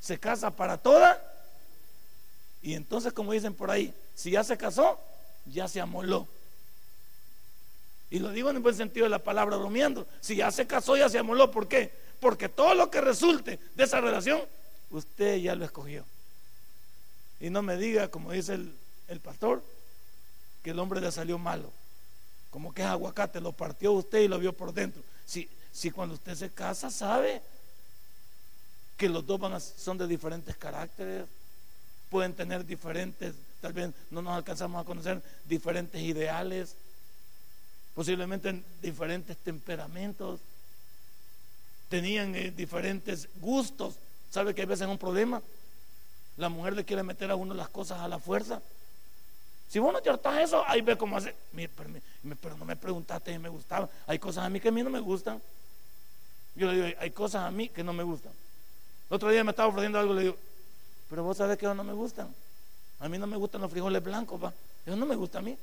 se 0.01 0.17
casa 0.17 0.49
para 0.49 0.79
toda. 0.79 1.21
Y 2.63 2.73
entonces, 2.73 3.13
como 3.13 3.33
dicen 3.33 3.53
por 3.53 3.69
ahí, 3.69 3.93
si 4.15 4.31
ya 4.31 4.43
se 4.43 4.57
casó, 4.57 4.99
ya 5.45 5.67
se 5.67 5.79
amoló. 5.79 6.27
Y 8.13 8.19
lo 8.19 8.29
digo 8.29 8.51
en 8.51 8.57
el 8.57 8.61
buen 8.61 8.75
sentido 8.75 9.05
de 9.05 9.09
la 9.09 9.23
palabra 9.23 9.57
bromeando. 9.57 10.05
Si 10.21 10.35
ya 10.35 10.51
se 10.51 10.67
casó, 10.67 10.95
ya 10.95 11.09
se 11.09 11.17
amoló. 11.17 11.49
¿Por 11.49 11.67
qué? 11.67 11.91
Porque 12.19 12.47
todo 12.47 12.75
lo 12.75 12.91
que 12.91 13.01
resulte 13.01 13.59
de 13.73 13.83
esa 13.83 14.01
relación, 14.01 14.39
usted 14.91 15.37
ya 15.37 15.55
lo 15.55 15.65
escogió. 15.65 16.05
Y 17.39 17.49
no 17.49 17.63
me 17.63 17.75
diga, 17.75 18.09
como 18.09 18.31
dice 18.31 18.53
el, 18.53 18.71
el 19.07 19.19
pastor, 19.19 19.63
que 20.61 20.69
el 20.69 20.77
hombre 20.77 21.01
le 21.01 21.11
salió 21.11 21.39
malo. 21.39 21.71
Como 22.51 22.71
que 22.71 22.83
es 22.83 22.87
aguacate, 22.87 23.41
lo 23.41 23.51
partió 23.51 23.93
usted 23.93 24.19
y 24.19 24.27
lo 24.27 24.37
vio 24.37 24.53
por 24.53 24.75
dentro. 24.75 25.01
Si, 25.25 25.49
si 25.71 25.89
cuando 25.89 26.13
usted 26.13 26.35
se 26.35 26.51
casa 26.51 26.91
sabe 26.91 27.41
que 28.95 29.09
los 29.09 29.25
dos 29.25 29.39
van 29.39 29.59
son 29.59 29.97
de 29.97 30.05
diferentes 30.05 30.55
caracteres, 30.55 31.25
pueden 32.11 32.35
tener 32.35 32.63
diferentes, 32.63 33.33
tal 33.59 33.73
vez 33.73 33.89
no 34.11 34.21
nos 34.21 34.37
alcanzamos 34.37 34.79
a 34.79 34.85
conocer, 34.85 35.19
diferentes 35.45 35.99
ideales, 35.99 36.75
posiblemente 37.93 38.63
diferentes 38.81 39.37
temperamentos, 39.37 40.39
tenían 41.89 42.35
eh, 42.35 42.51
diferentes 42.51 43.29
gustos. 43.39 43.95
¿Sabe 44.31 44.55
que 44.55 44.61
hay 44.61 44.67
veces 44.67 44.87
es 44.87 44.91
un 44.91 44.97
problema? 44.97 45.41
La 46.37 46.49
mujer 46.49 46.73
le 46.73 46.85
quiere 46.85 47.03
meter 47.03 47.29
a 47.29 47.35
uno 47.35 47.53
las 47.53 47.69
cosas 47.69 47.99
a 47.99 48.07
la 48.07 48.17
fuerza. 48.17 48.61
Si 49.69 49.79
vos 49.79 49.93
no 49.93 50.01
te 50.01 50.09
hartas 50.09 50.39
eso, 50.39 50.63
ahí 50.67 50.81
ve 50.81 50.97
cómo 50.97 51.17
hace. 51.17 51.35
Pero, 52.41 52.57
no 52.57 52.65
me 52.65 52.75
preguntaste 52.75 53.31
si 53.31 53.39
me 53.39 53.49
gustaba. 53.49 53.89
Hay 54.07 54.19
cosas 54.19 54.45
a 54.45 54.49
mí 54.49 54.59
que 54.59 54.69
a 54.69 54.71
mí 54.71 54.81
no 54.81 54.89
me 54.89 54.99
gustan. 54.99 55.41
Yo 56.55 56.71
le 56.71 56.85
digo, 56.85 56.99
hay 56.99 57.11
cosas 57.11 57.43
a 57.43 57.51
mí 57.51 57.69
que 57.69 57.83
no 57.83 57.93
me 57.93 58.03
gustan. 58.03 58.31
El 59.09 59.15
otro 59.15 59.29
día 59.29 59.43
me 59.43 59.51
estaba 59.51 59.69
ofreciendo 59.69 59.99
algo, 59.99 60.13
le 60.13 60.21
digo, 60.23 60.37
pero 61.09 61.23
vos 61.23 61.37
sabés 61.37 61.57
que 61.57 61.67
no 61.67 61.83
me 61.83 61.93
gustan. 61.93 62.33
A 62.99 63.09
mí 63.09 63.17
no 63.17 63.27
me 63.27 63.37
gustan 63.37 63.61
los 63.61 63.71
frijoles 63.71 64.03
blancos, 64.03 64.43
va. 64.43 64.53
Eso 64.85 64.95
no 64.95 65.05
me 65.05 65.15
gusta 65.15 65.39
a 65.39 65.41
mí. 65.41 65.57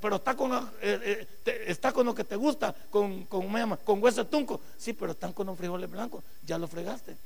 Pero 0.00 0.16
está 0.16 0.34
con, 0.36 0.52
eh, 0.52 1.26
eh, 1.44 1.64
está 1.66 1.92
con 1.92 2.06
lo 2.06 2.14
que 2.14 2.24
te 2.24 2.36
gusta, 2.36 2.74
con, 2.90 3.24
con, 3.24 3.76
con 3.84 4.02
hueso 4.02 4.26
tunco. 4.26 4.60
Sí, 4.78 4.92
pero 4.92 5.12
están 5.12 5.32
con 5.32 5.46
los 5.46 5.58
frijoles 5.58 5.90
blancos. 5.90 6.24
Ya 6.46 6.58
lo 6.58 6.66
fregaste. 6.66 7.16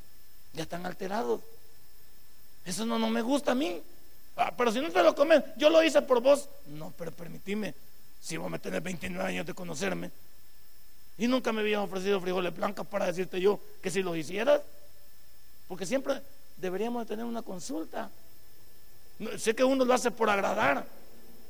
Ya 0.53 0.63
están 0.63 0.85
alterados. 0.87 1.41
Eso 2.65 2.85
no, 2.87 2.99
no 2.99 3.09
me 3.09 3.23
gusta 3.23 3.53
a 3.53 3.55
mí. 3.55 3.81
Ah, 4.37 4.53
pero 4.57 4.73
si 4.73 4.81
no 4.81 4.91
te 4.91 5.03
lo 5.03 5.15
comes, 5.15 5.43
yo 5.57 5.71
lo 5.71 5.83
hice 5.83 6.03
por 6.03 6.21
vos. 6.21 6.49
No, 6.67 6.93
pero 6.99 7.13
permitime, 7.13 7.75
si 8.21 8.37
vos 8.37 8.51
me 8.51 8.59
tenés 8.59 8.83
29 8.83 9.29
años 9.29 9.47
de 9.47 9.55
conocerme 9.55 10.11
y 11.17 11.29
nunca 11.29 11.53
me 11.53 11.61
habían 11.61 11.83
ofrecido 11.83 12.21
frijoles 12.21 12.55
blancos 12.55 12.87
para 12.87 13.07
decirte 13.07 13.41
yo 13.41 13.61
que 13.83 13.91
si 13.91 14.03
los 14.03 14.17
hicieras, 14.17 14.61
porque 15.69 15.87
siempre 15.87 16.21
deberíamos 16.57 17.03
de 17.03 17.15
tener 17.15 17.25
una 17.25 17.43
consulta. 17.43 18.11
sé 19.39 19.55
que 19.55 19.63
uno 19.63 19.85
lo 19.85 19.95
hace 19.95 20.11
por 20.11 20.29
agradar, 20.29 20.85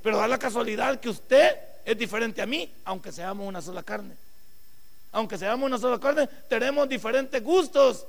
pero 0.04 0.18
da 0.18 0.28
la 0.28 0.38
casualidad 0.38 1.00
que 1.00 1.08
usted 1.08 1.56
es 1.82 1.96
diferente 1.96 2.42
a 2.42 2.46
mí, 2.46 2.70
aunque 2.84 3.10
seamos 3.10 3.48
una 3.48 3.62
sola 3.62 3.82
carne. 3.82 4.14
Aunque 5.12 5.38
seamos 5.38 5.66
una 5.66 5.78
sola 5.78 5.98
carne, 5.98 6.28
tenemos 6.46 6.86
diferentes 6.86 7.42
gustos. 7.42 8.04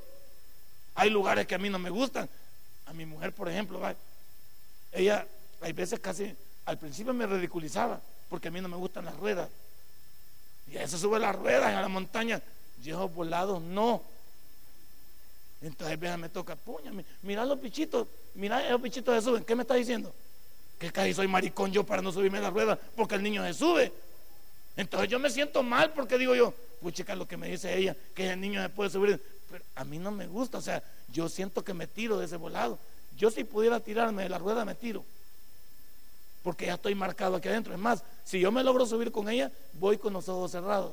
Hay 0.96 1.10
lugares 1.10 1.48
que 1.48 1.56
a 1.56 1.58
mí 1.58 1.70
no 1.70 1.80
me 1.80 1.90
gustan. 1.90 2.28
A 2.88 2.92
mi 2.92 3.06
mujer, 3.06 3.32
por 3.32 3.48
ejemplo, 3.48 3.80
ella 4.92 5.26
hay 5.62 5.72
veces 5.72 6.02
casi 6.02 6.36
al 6.66 6.78
principio 6.78 7.14
me 7.14 7.28
ridiculizaba 7.28 8.02
porque 8.28 8.50
a 8.50 8.52
mí 8.52 8.60
no 8.60 8.68
me 8.68 8.76
gustan 8.76 9.06
las 9.06 9.16
ruedas. 9.16 9.48
Y 10.68 10.72
ella 10.72 10.90
se 10.90 10.98
sube 10.98 11.18
las 11.18 11.34
ruedas 11.34 11.70
en 11.70 11.82
la 11.82 11.88
montaña. 11.88 12.42
Yo 12.84 13.08
volados 13.08 13.62
no. 13.62 14.04
Entonces 15.62 15.98
vean, 15.98 16.20
me 16.20 16.28
toca, 16.28 16.58
puña, 16.58 16.92
mira 17.22 17.46
los 17.46 17.62
bichitos, 17.62 18.06
mira 18.34 18.68
esos 18.68 18.82
bichitos 18.82 19.16
se 19.16 19.22
suben. 19.22 19.46
¿Qué 19.46 19.56
me 19.56 19.62
está 19.62 19.76
diciendo? 19.76 20.14
Que 20.80 20.92
casi 20.92 21.14
soy 21.14 21.28
maricón 21.28 21.72
yo 21.72 21.86
para 21.86 22.02
no 22.02 22.12
subirme 22.12 22.40
las 22.40 22.52
ruedas 22.52 22.78
porque 22.96 23.16
el 23.16 23.24
niño 23.24 23.44
se 23.46 23.54
sube. 23.54 23.92
Entonces 24.78 25.10
yo 25.10 25.20
me 25.20 25.30
siento 25.30 25.64
mal 25.64 25.94
porque 25.94 26.18
digo 26.18 26.36
yo, 26.36 26.54
puchica, 26.82 27.16
lo 27.16 27.28
que 27.28 27.38
me 27.38 27.50
dice 27.50 27.78
ella, 27.78 27.96
que 28.14 28.32
el 28.32 28.42
niño 28.42 28.62
se 28.62 28.70
puede 28.70 28.90
subir. 28.90 29.22
Pero 29.50 29.64
a 29.76 29.86
mí 29.86 29.98
no 29.98 30.12
me 30.12 30.28
gusta, 30.28 30.58
o 30.58 30.62
sea, 30.62 30.84
yo 31.12 31.30
siento 31.30 31.64
que 31.64 31.74
me 31.74 31.88
tiro 31.88 32.18
de 32.18 32.26
ese 32.26 32.36
volado. 32.36 32.78
Yo 33.18 33.32
si 33.32 33.44
pudiera 33.44 33.80
tirarme 33.80 34.24
de 34.24 34.30
la 34.30 34.38
rueda 34.38 34.66
me 34.66 34.76
tiro. 34.76 35.04
Porque 36.44 36.66
ya 36.66 36.76
estoy 36.76 36.94
marcado 36.94 37.36
aquí 37.36 37.48
adentro. 37.48 37.74
Es 37.74 37.80
más, 37.80 38.04
si 38.24 38.40
yo 38.40 38.52
me 38.52 38.64
logro 38.64 38.86
subir 38.86 39.12
con 39.12 39.30
ella, 39.30 39.52
voy 39.74 39.98
con 39.98 40.14
los 40.14 40.28
ojos 40.30 40.52
cerrados. 40.52 40.92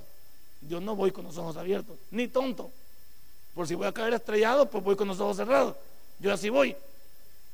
Yo 0.62 0.80
no 0.80 0.94
voy 0.94 1.10
con 1.10 1.24
los 1.24 1.36
ojos 1.36 1.56
abiertos, 1.56 1.98
ni 2.10 2.28
tonto. 2.28 2.70
Por 3.52 3.66
si 3.66 3.74
voy 3.74 3.86
a 3.86 3.92
caer 3.92 4.14
estrellado, 4.14 4.70
pues 4.70 4.82
voy 4.82 4.96
con 4.96 5.08
los 5.08 5.20
ojos 5.20 5.36
cerrados. 5.36 5.76
Yo 6.20 6.32
así 6.32 6.48
voy. 6.48 6.76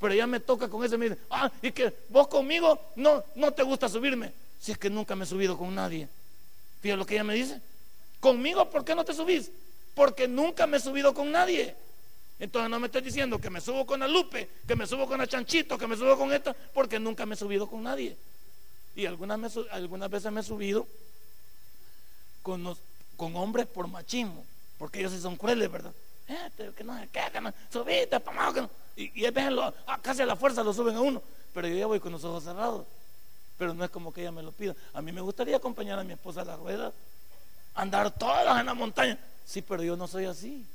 Pero 0.00 0.14
ella 0.14 0.26
me 0.26 0.40
toca 0.40 0.68
con 0.68 0.84
ese, 0.84 0.96
me 0.96 1.08
dice, 1.08 1.20
ah, 1.30 1.50
y 1.60 1.72
que 1.72 1.92
vos 2.08 2.28
conmigo 2.28 2.80
no, 2.96 3.24
no 3.34 3.52
te 3.52 3.62
gusta 3.62 3.88
subirme. 3.88 4.32
Si 4.60 4.72
es 4.72 4.78
que 4.78 4.90
nunca 4.90 5.16
me 5.16 5.24
he 5.24 5.26
subido 5.26 5.56
con 5.58 5.74
nadie. 5.74 6.08
Fíjate 6.80 6.96
lo 6.96 7.06
que 7.06 7.14
ella 7.14 7.24
me 7.24 7.34
dice. 7.34 7.60
Conmigo, 8.20 8.70
¿por 8.70 8.84
qué 8.84 8.94
no 8.94 9.04
te 9.04 9.14
subís? 9.14 9.50
Porque 9.94 10.28
nunca 10.28 10.66
me 10.66 10.76
he 10.76 10.80
subido 10.80 11.14
con 11.14 11.30
nadie. 11.30 11.74
Entonces 12.38 12.70
no 12.70 12.78
me 12.78 12.86
estés 12.86 13.02
diciendo 13.02 13.38
que 13.40 13.50
me 13.50 13.60
subo 13.60 13.84
con 13.84 14.00
la 14.00 14.06
Lupe, 14.06 14.48
que 14.66 14.76
me 14.76 14.86
subo 14.86 15.06
con 15.08 15.18
la 15.18 15.26
Chanchito, 15.26 15.76
que 15.76 15.88
me 15.88 15.96
subo 15.96 16.16
con 16.16 16.32
esta, 16.32 16.54
porque 16.72 17.00
nunca 17.00 17.26
me 17.26 17.34
he 17.34 17.38
subido 17.38 17.66
con 17.66 17.82
nadie. 17.82 18.16
Y 18.94 19.06
algunas, 19.06 19.40
veces 20.10 20.32
me 20.32 20.40
he 20.40 20.44
subido 20.44 20.86
con, 22.42 22.76
hombres 23.18 23.66
por 23.66 23.88
machismo, 23.88 24.44
porque 24.78 25.00
ellos 25.00 25.12
sí 25.12 25.20
son 25.20 25.36
crueles, 25.36 25.70
¿verdad? 25.70 25.92
Este, 26.28 26.70
que 26.72 26.84
no 26.84 26.94
que 27.10 27.40
no, 27.40 27.52
subiste, 27.72 28.20
que 28.20 28.60
no. 28.60 28.70
Y, 28.98 29.22
y 29.22 29.26
ah, 29.26 29.98
casi 30.02 30.22
a 30.22 30.26
la 30.26 30.34
fuerza 30.34 30.64
lo 30.64 30.74
suben 30.74 30.96
a 30.96 31.00
uno, 31.00 31.22
pero 31.54 31.68
yo 31.68 31.76
ya 31.76 31.86
voy 31.86 32.00
con 32.00 32.10
los 32.10 32.24
ojos 32.24 32.42
cerrados. 32.42 32.84
Pero 33.56 33.72
no 33.72 33.84
es 33.84 33.90
como 33.90 34.12
que 34.12 34.22
ella 34.22 34.32
me 34.32 34.42
lo 34.42 34.50
pida. 34.50 34.74
A 34.92 35.00
mí 35.00 35.12
me 35.12 35.20
gustaría 35.20 35.56
acompañar 35.56 36.00
a 36.00 36.04
mi 36.04 36.14
esposa 36.14 36.40
a 36.40 36.44
la 36.44 36.56
rueda, 36.56 36.92
andar 37.76 38.10
todas 38.10 38.58
en 38.58 38.66
la 38.66 38.74
montaña. 38.74 39.16
Sí, 39.44 39.62
pero 39.62 39.84
yo 39.84 39.96
no 39.96 40.08
soy 40.08 40.24
así. 40.24 40.66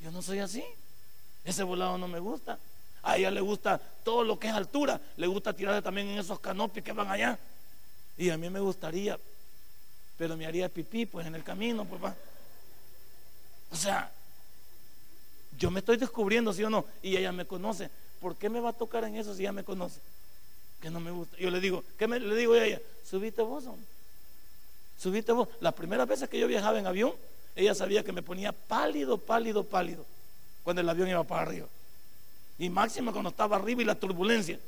Yo 0.00 0.12
no 0.12 0.22
soy 0.22 0.38
así. 0.38 0.64
Ese 1.44 1.64
volado 1.64 1.98
no 1.98 2.06
me 2.06 2.20
gusta. 2.20 2.60
A 3.02 3.16
ella 3.16 3.32
le 3.32 3.40
gusta 3.40 3.80
todo 4.04 4.22
lo 4.22 4.38
que 4.38 4.46
es 4.46 4.54
altura. 4.54 5.00
Le 5.16 5.26
gusta 5.26 5.52
tirarse 5.52 5.82
también 5.82 6.06
en 6.06 6.18
esos 6.18 6.38
canopios 6.38 6.84
que 6.84 6.92
van 6.92 7.10
allá. 7.10 7.40
Y 8.16 8.30
a 8.30 8.36
mí 8.36 8.48
me 8.50 8.60
gustaría, 8.60 9.18
pero 10.16 10.36
me 10.36 10.46
haría 10.46 10.68
pipí 10.68 11.06
pues 11.06 11.26
en 11.26 11.34
el 11.34 11.42
camino, 11.42 11.84
papá. 11.84 12.14
O 13.72 13.76
sea, 13.76 14.12
yo 15.58 15.70
me 15.70 15.80
estoy 15.80 15.96
descubriendo, 15.96 16.52
sí 16.52 16.62
o 16.62 16.70
no, 16.70 16.84
y 17.02 17.16
ella 17.16 17.32
me 17.32 17.44
conoce. 17.44 17.90
¿Por 18.20 18.36
qué 18.36 18.48
me 18.48 18.60
va 18.60 18.70
a 18.70 18.72
tocar 18.72 19.04
en 19.04 19.16
eso 19.16 19.34
si 19.34 19.42
ella 19.42 19.52
me 19.52 19.64
conoce? 19.64 20.00
Que 20.80 20.90
no 20.90 21.00
me 21.00 21.10
gusta. 21.10 21.36
Yo 21.36 21.50
le 21.50 21.60
digo, 21.60 21.84
¿qué 21.98 22.06
me, 22.06 22.20
le 22.20 22.34
digo 22.36 22.54
a 22.54 22.64
ella? 22.64 22.80
Subite 23.04 23.42
vos, 23.42 23.66
hombre. 23.66 23.86
Subite 24.98 25.32
vos. 25.32 25.48
Las 25.60 25.74
primeras 25.74 26.06
veces 26.06 26.28
que 26.28 26.38
yo 26.38 26.46
viajaba 26.46 26.78
en 26.78 26.86
avión, 26.86 27.12
ella 27.56 27.74
sabía 27.74 28.04
que 28.04 28.12
me 28.12 28.22
ponía 28.22 28.52
pálido, 28.52 29.18
pálido, 29.18 29.64
pálido 29.64 30.04
cuando 30.62 30.80
el 30.82 30.88
avión 30.88 31.08
iba 31.08 31.24
para 31.24 31.42
arriba. 31.42 31.66
Y 32.58 32.68
máximo 32.70 33.12
cuando 33.12 33.30
estaba 33.30 33.56
arriba 33.56 33.82
y 33.82 33.84
la 33.84 33.94
turbulencia. 33.94 34.58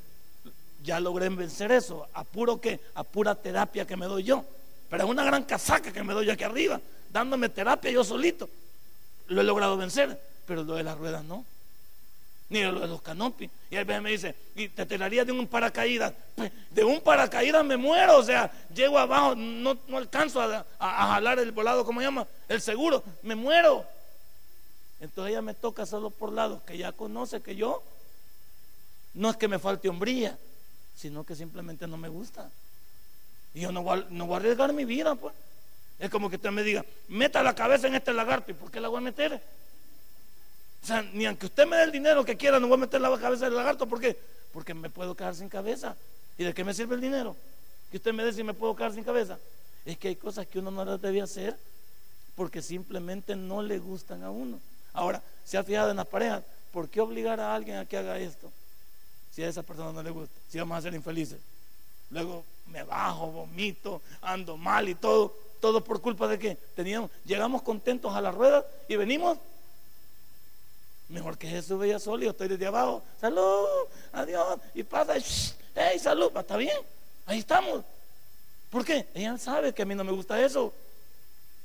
Ya 0.82 0.98
logré 0.98 1.28
vencer 1.28 1.70
eso. 1.72 2.08
¿A 2.14 2.24
puro 2.24 2.60
qué? 2.60 2.80
A 2.94 3.04
pura 3.04 3.34
terapia 3.34 3.86
que 3.86 3.96
me 3.96 4.06
doy 4.06 4.24
yo. 4.24 4.44
Pero 4.88 5.04
es 5.04 5.10
una 5.10 5.22
gran 5.22 5.44
casaca 5.44 5.92
que 5.92 6.02
me 6.02 6.14
doy 6.14 6.26
yo 6.26 6.32
aquí 6.32 6.42
arriba, 6.42 6.80
dándome 7.12 7.48
terapia 7.48 7.92
yo 7.92 8.02
solito. 8.02 8.48
Lo 9.28 9.40
he 9.40 9.44
logrado 9.44 9.76
vencer, 9.76 10.20
pero 10.50 10.64
lo 10.64 10.74
de 10.74 10.82
las 10.82 10.98
ruedas 10.98 11.22
no. 11.22 11.44
Ni 12.48 12.60
lo 12.64 12.80
de 12.80 12.88
los 12.88 13.00
canopis. 13.02 13.48
Y 13.70 13.76
a 13.76 13.84
veces 13.84 14.02
me 14.02 14.10
dice, 14.10 14.34
y 14.56 14.68
te 14.68 14.84
tiraría 14.84 15.24
de 15.24 15.30
un 15.30 15.46
paracaídas. 15.46 16.12
Pues, 16.34 16.50
de 16.72 16.82
un 16.82 17.00
paracaídas 17.02 17.64
me 17.64 17.76
muero. 17.76 18.18
O 18.18 18.22
sea, 18.24 18.50
llego 18.74 18.98
abajo, 18.98 19.36
no, 19.36 19.78
no 19.86 19.96
alcanzo 19.96 20.40
a, 20.40 20.66
a, 20.80 21.12
jalar 21.12 21.38
el 21.38 21.52
volado, 21.52 21.84
¿cómo 21.84 22.00
se 22.00 22.06
llama? 22.06 22.26
El 22.48 22.60
seguro. 22.60 23.04
Me 23.22 23.36
muero. 23.36 23.86
Entonces 24.98 25.30
ella 25.30 25.40
me 25.40 25.54
toca 25.54 25.86
solo 25.86 26.10
por 26.10 26.32
lados 26.32 26.60
que 26.62 26.76
ya 26.76 26.90
conoce 26.90 27.40
que 27.40 27.54
yo 27.54 27.80
no 29.14 29.30
es 29.30 29.36
que 29.36 29.46
me 29.46 29.60
falte 29.60 29.88
hombría, 29.88 30.36
sino 30.96 31.22
que 31.22 31.36
simplemente 31.36 31.86
no 31.86 31.96
me 31.96 32.08
gusta. 32.08 32.50
Y 33.54 33.60
yo 33.60 33.70
no 33.70 33.84
voy, 33.84 34.00
a, 34.00 34.06
no 34.10 34.26
voy 34.26 34.34
a 34.34 34.36
arriesgar 34.38 34.72
mi 34.72 34.84
vida, 34.84 35.14
pues. 35.14 35.32
Es 36.00 36.10
como 36.10 36.28
que 36.28 36.36
usted 36.36 36.50
me 36.50 36.64
diga, 36.64 36.84
meta 37.06 37.40
la 37.40 37.54
cabeza 37.54 37.86
en 37.86 37.94
este 37.94 38.12
lagarto. 38.12 38.50
¿Y 38.50 38.54
por 38.54 38.68
qué 38.68 38.80
la 38.80 38.88
voy 38.88 38.98
a 38.98 39.02
meter? 39.02 39.40
O 40.82 40.86
sea, 40.86 41.02
ni 41.12 41.26
aunque 41.26 41.46
usted 41.46 41.66
me 41.66 41.76
dé 41.76 41.84
el 41.84 41.92
dinero 41.92 42.24
que 42.24 42.36
quiera, 42.36 42.58
no 42.58 42.66
voy 42.68 42.76
a 42.76 42.80
meter 42.80 43.00
la 43.00 43.16
cabeza 43.18 43.44
del 43.44 43.54
lagarto. 43.54 43.86
¿Por 43.86 44.00
qué? 44.00 44.16
Porque 44.52 44.74
me 44.74 44.90
puedo 44.90 45.14
quedar 45.14 45.34
sin 45.34 45.48
cabeza. 45.48 45.96
¿Y 46.38 46.44
de 46.44 46.54
qué 46.54 46.64
me 46.64 46.72
sirve 46.72 46.94
el 46.94 47.00
dinero? 47.00 47.36
Que 47.90 47.98
usted 47.98 48.12
me 48.12 48.24
dé 48.24 48.32
si 48.32 48.42
me 48.42 48.54
puedo 48.54 48.74
quedar 48.74 48.92
sin 48.92 49.04
cabeza. 49.04 49.38
Es 49.84 49.98
que 49.98 50.08
hay 50.08 50.16
cosas 50.16 50.46
que 50.46 50.58
uno 50.58 50.70
no 50.70 50.84
las 50.84 51.00
debe 51.00 51.20
hacer 51.20 51.56
porque 52.34 52.62
simplemente 52.62 53.36
no 53.36 53.62
le 53.62 53.78
gustan 53.78 54.22
a 54.24 54.30
uno. 54.30 54.58
Ahora, 54.92 55.22
se 55.44 55.58
ha 55.58 55.62
fijado 55.62 55.90
en 55.90 55.96
las 55.98 56.06
parejas, 56.06 56.42
¿por 56.72 56.88
qué 56.88 57.00
obligar 57.00 57.40
a 57.40 57.54
alguien 57.54 57.76
a 57.76 57.84
que 57.84 57.96
haga 57.96 58.18
esto? 58.18 58.50
Si 59.30 59.42
a 59.42 59.48
esa 59.48 59.62
persona 59.62 59.92
no 59.92 60.02
le 60.02 60.10
gusta, 60.10 60.34
si 60.48 60.58
vamos 60.58 60.78
a 60.78 60.82
ser 60.82 60.94
infelices. 60.94 61.38
Luego 62.10 62.44
me 62.68 62.82
bajo, 62.82 63.30
vomito, 63.30 64.00
ando 64.22 64.56
mal 64.56 64.88
y 64.88 64.94
todo, 64.94 65.36
todo 65.60 65.84
por 65.84 66.00
culpa 66.00 66.26
de 66.28 66.38
que 66.38 66.56
teníamos, 66.74 67.10
llegamos 67.24 67.62
contentos 67.62 68.14
a 68.14 68.20
la 68.20 68.30
rueda 68.30 68.64
y 68.88 68.96
venimos. 68.96 69.38
Mejor 71.10 71.36
que 71.36 71.48
Jesús 71.48 71.78
veía 71.78 71.98
solo 71.98 72.22
y 72.22 72.26
yo 72.26 72.30
estoy 72.30 72.48
desde 72.48 72.66
abajo. 72.66 73.02
Salud, 73.20 73.66
adiós. 74.12 74.60
Y 74.74 74.84
pasa, 74.84 75.14
hey, 75.74 75.98
salud, 75.98 76.30
está 76.36 76.56
bien, 76.56 76.78
ahí 77.26 77.40
estamos. 77.40 77.84
¿Por 78.70 78.84
qué? 78.84 79.08
Ella 79.12 79.36
sabe 79.36 79.72
que 79.72 79.82
a 79.82 79.84
mí 79.84 79.94
no 79.96 80.04
me 80.04 80.12
gusta 80.12 80.40
eso. 80.40 80.72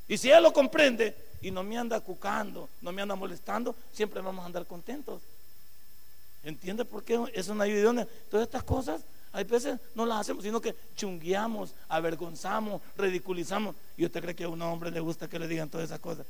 Y 0.08 0.18
si 0.18 0.30
ella 0.30 0.42
lo 0.42 0.52
comprende 0.52 1.16
y 1.42 1.52
no 1.52 1.64
me 1.64 1.78
anda 1.78 2.00
cucando, 2.00 2.68
no 2.82 2.92
me 2.92 3.04
anda 3.04 3.16
molestando, 3.16 3.76
siempre 3.94 4.20
vamos 4.20 4.42
a 4.42 4.48
andar 4.48 4.66
contentos. 4.66 5.22
¿Entiende 6.44 6.84
por 6.84 7.04
qué 7.04 7.24
es 7.34 7.48
una 7.48 7.66
ayuda? 7.66 8.08
Todas 8.32 8.48
estas 8.48 8.64
cosas 8.64 9.02
hay 9.32 9.44
veces 9.44 9.80
no 9.94 10.08
las 10.08 10.22
hacemos, 10.22 10.44
sino 10.44 10.60
que 10.60 10.74
chungueamos, 10.96 11.76
avergonzamos, 11.88 12.82
ridiculizamos. 12.98 13.76
¿Y 13.96 14.06
usted 14.06 14.22
cree 14.24 14.36
que 14.36 14.46
a 14.46 14.50
un 14.50 14.62
hombre 14.64 14.90
le 14.90 15.00
gusta 15.02 15.28
que 15.28 15.38
le 15.38 15.48
digan 15.48 15.70
todas 15.70 15.86
esas 15.86 16.00
cosas? 16.00 16.26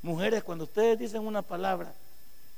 Mujeres, 0.00 0.42
cuando 0.42 0.64
ustedes 0.64 0.98
dicen 0.98 1.26
una 1.26 1.42
palabra 1.42 1.92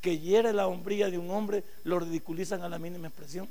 que 0.02 0.18
hiere 0.18 0.52
la 0.52 0.66
hombría 0.66 1.08
de 1.08 1.16
un 1.16 1.30
hombre, 1.30 1.64
lo 1.84 2.00
ridiculizan 2.00 2.62
a 2.62 2.68
la 2.68 2.78
mínima 2.78 3.06
expresión 3.06 3.48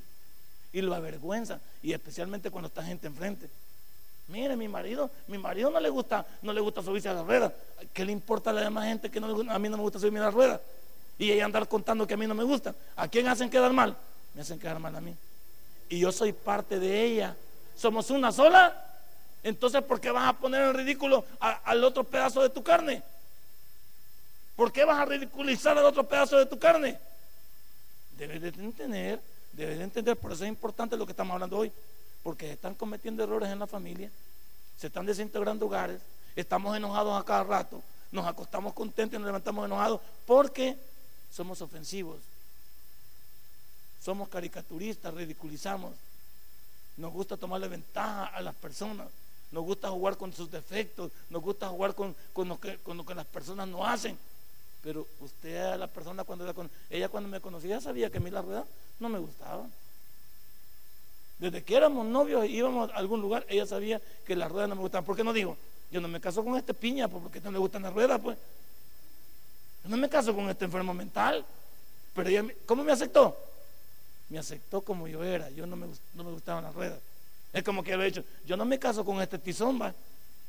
y 0.73 0.81
lo 0.81 0.93
avergüenzan, 0.93 1.59
y 1.81 1.93
especialmente 1.93 2.51
cuando 2.51 2.67
está 2.67 2.83
gente 2.83 3.07
enfrente. 3.07 3.49
Mire, 4.27 4.55
mi 4.55 4.67
marido, 4.67 5.09
mi 5.27 5.37
marido 5.37 5.69
no 5.69 5.79
le 5.79 5.89
gusta, 5.89 6.25
no 6.41 6.53
le 6.53 6.61
gusta 6.61 6.83
subirse 6.83 7.09
a 7.09 7.13
la 7.13 7.23
rueda. 7.23 7.53
¿Qué 7.93 8.05
le 8.05 8.11
importa 8.11 8.51
a 8.51 8.53
la 8.53 8.61
demás 8.61 8.85
gente 8.85 9.09
que 9.09 9.19
no, 9.19 9.27
a 9.51 9.59
mí 9.59 9.69
no 9.69 9.77
me 9.77 9.83
gusta 9.83 9.99
subirme 9.99 10.19
a 10.19 10.23
la 10.23 10.31
rueda? 10.31 10.61
Y 11.17 11.31
ella 11.31 11.45
andar 11.45 11.67
contando 11.67 12.05
que 12.07 12.13
a 12.13 12.17
mí 12.17 12.27
no 12.27 12.35
me 12.35 12.43
gusta. 12.43 12.73
¿A 12.95 13.07
quién 13.07 13.27
hacen 13.27 13.49
quedar 13.49 13.73
mal? 13.73 13.95
Me 14.33 14.41
hacen 14.41 14.59
quedar 14.59 14.79
mal 14.79 14.95
a 14.95 15.01
mí. 15.01 15.13
Y 15.89 15.99
yo 15.99 16.11
soy 16.11 16.31
parte 16.31 16.79
de 16.79 17.03
ella. 17.03 17.35
Somos 17.75 18.09
una 18.09 18.31
sola. 18.31 18.85
Entonces, 19.43 19.81
¿por 19.83 19.99
qué 19.99 20.11
vas 20.11 20.29
a 20.29 20.33
poner 20.33 20.61
en 20.61 20.73
ridículo 20.75 21.25
al 21.39 21.83
otro 21.83 22.03
pedazo 22.03 22.41
de 22.41 22.49
tu 22.49 22.63
carne? 22.63 23.03
¿Por 24.61 24.71
qué 24.71 24.85
vas 24.85 24.99
a 24.99 25.05
ridiculizar 25.05 25.75
al 25.75 25.85
otro 25.85 26.07
pedazo 26.07 26.37
de 26.37 26.45
tu 26.45 26.59
carne? 26.59 26.95
Debes 28.15 28.39
de 28.43 28.49
entender, 28.49 29.19
debes 29.53 29.79
de 29.79 29.83
entender, 29.83 30.15
por 30.15 30.31
eso 30.31 30.43
es 30.43 30.49
importante 30.49 30.95
lo 30.95 31.07
que 31.07 31.13
estamos 31.13 31.33
hablando 31.33 31.57
hoy 31.57 31.71
porque 32.21 32.51
están 32.51 32.75
cometiendo 32.75 33.23
errores 33.23 33.49
en 33.49 33.57
la 33.57 33.65
familia, 33.65 34.11
se 34.77 34.85
están 34.85 35.07
desintegrando 35.07 35.65
hogares, 35.65 35.99
estamos 36.35 36.77
enojados 36.77 37.19
a 37.19 37.25
cada 37.25 37.43
rato, 37.43 37.81
nos 38.11 38.27
acostamos 38.27 38.73
contentos 38.73 39.15
y 39.15 39.17
nos 39.17 39.25
levantamos 39.25 39.65
enojados 39.65 39.99
porque 40.27 40.77
somos 41.31 41.59
ofensivos, 41.63 42.19
somos 43.99 44.29
caricaturistas, 44.29 45.11
ridiculizamos, 45.11 45.91
nos 46.97 47.11
gusta 47.11 47.35
tomarle 47.35 47.67
ventaja 47.67 48.27
a 48.27 48.41
las 48.43 48.53
personas, 48.53 49.07
nos 49.51 49.63
gusta 49.63 49.89
jugar 49.89 50.17
con 50.17 50.31
sus 50.31 50.51
defectos, 50.51 51.11
nos 51.31 51.41
gusta 51.41 51.67
jugar 51.69 51.95
con, 51.95 52.15
lo, 52.35 52.59
que, 52.59 52.77
con 52.77 52.95
lo 52.95 53.03
que 53.03 53.15
las 53.15 53.25
personas 53.25 53.67
no 53.67 53.83
hacen. 53.83 54.19
Pero 54.83 55.07
usted, 55.19 55.77
la 55.77 55.87
persona, 55.87 56.23
cuando 56.23 56.51
ella 56.89 57.09
cuando 57.09 57.29
me 57.29 57.39
conocía, 57.39 57.79
sabía 57.79 58.09
que 58.09 58.17
a 58.17 58.21
mí 58.21 58.31
la 58.31 58.41
rueda 58.41 58.65
no 58.99 59.09
me 59.09 59.19
gustaba. 59.19 59.67
Desde 61.37 61.63
que 61.63 61.75
éramos 61.75 62.05
novios 62.05 62.45
y 62.45 62.57
íbamos 62.57 62.91
a 62.91 62.95
algún 62.95 63.21
lugar, 63.21 63.45
ella 63.49 63.65
sabía 63.65 64.01
que 64.25 64.35
las 64.35 64.51
ruedas 64.51 64.69
no 64.69 64.75
me 64.75 64.81
gustaban. 64.81 65.05
¿Por 65.05 65.15
qué 65.15 65.23
no 65.23 65.33
digo? 65.33 65.57
Yo 65.91 65.99
no 65.99 66.07
me 66.07 66.21
caso 66.21 66.43
con 66.43 66.55
este 66.55 66.73
piña 66.73 67.07
pues, 67.07 67.21
porque 67.23 67.41
no 67.41 67.51
le 67.51 67.57
gustan 67.57 67.83
las 67.83 67.93
ruedas, 67.93 68.19
pues. 68.21 68.37
Yo 69.83 69.89
no 69.89 69.97
me 69.97 70.07
caso 70.07 70.33
con 70.35 70.49
este 70.49 70.65
enfermo 70.65 70.93
mental. 70.93 71.43
Pero 72.13 72.29
ella, 72.29 72.45
¿cómo 72.65 72.83
me 72.83 72.91
aceptó? 72.91 73.37
Me 74.29 74.37
aceptó 74.37 74.81
como 74.81 75.07
yo 75.07 75.23
era. 75.23 75.49
Yo 75.49 75.65
no 75.65 75.75
me, 75.75 75.87
no 76.13 76.23
me 76.23 76.31
gustaban 76.31 76.63
las 76.63 76.73
ruedas. 76.73 76.99
Es 77.53 77.63
como 77.63 77.83
que 77.83 77.93
había 77.93 78.05
dicho, 78.05 78.23
yo 78.45 78.55
no 78.55 78.63
me 78.63 78.79
caso 78.79 79.03
con 79.03 79.21
este 79.21 79.37
tizón, 79.37 79.81
va. 79.81 79.93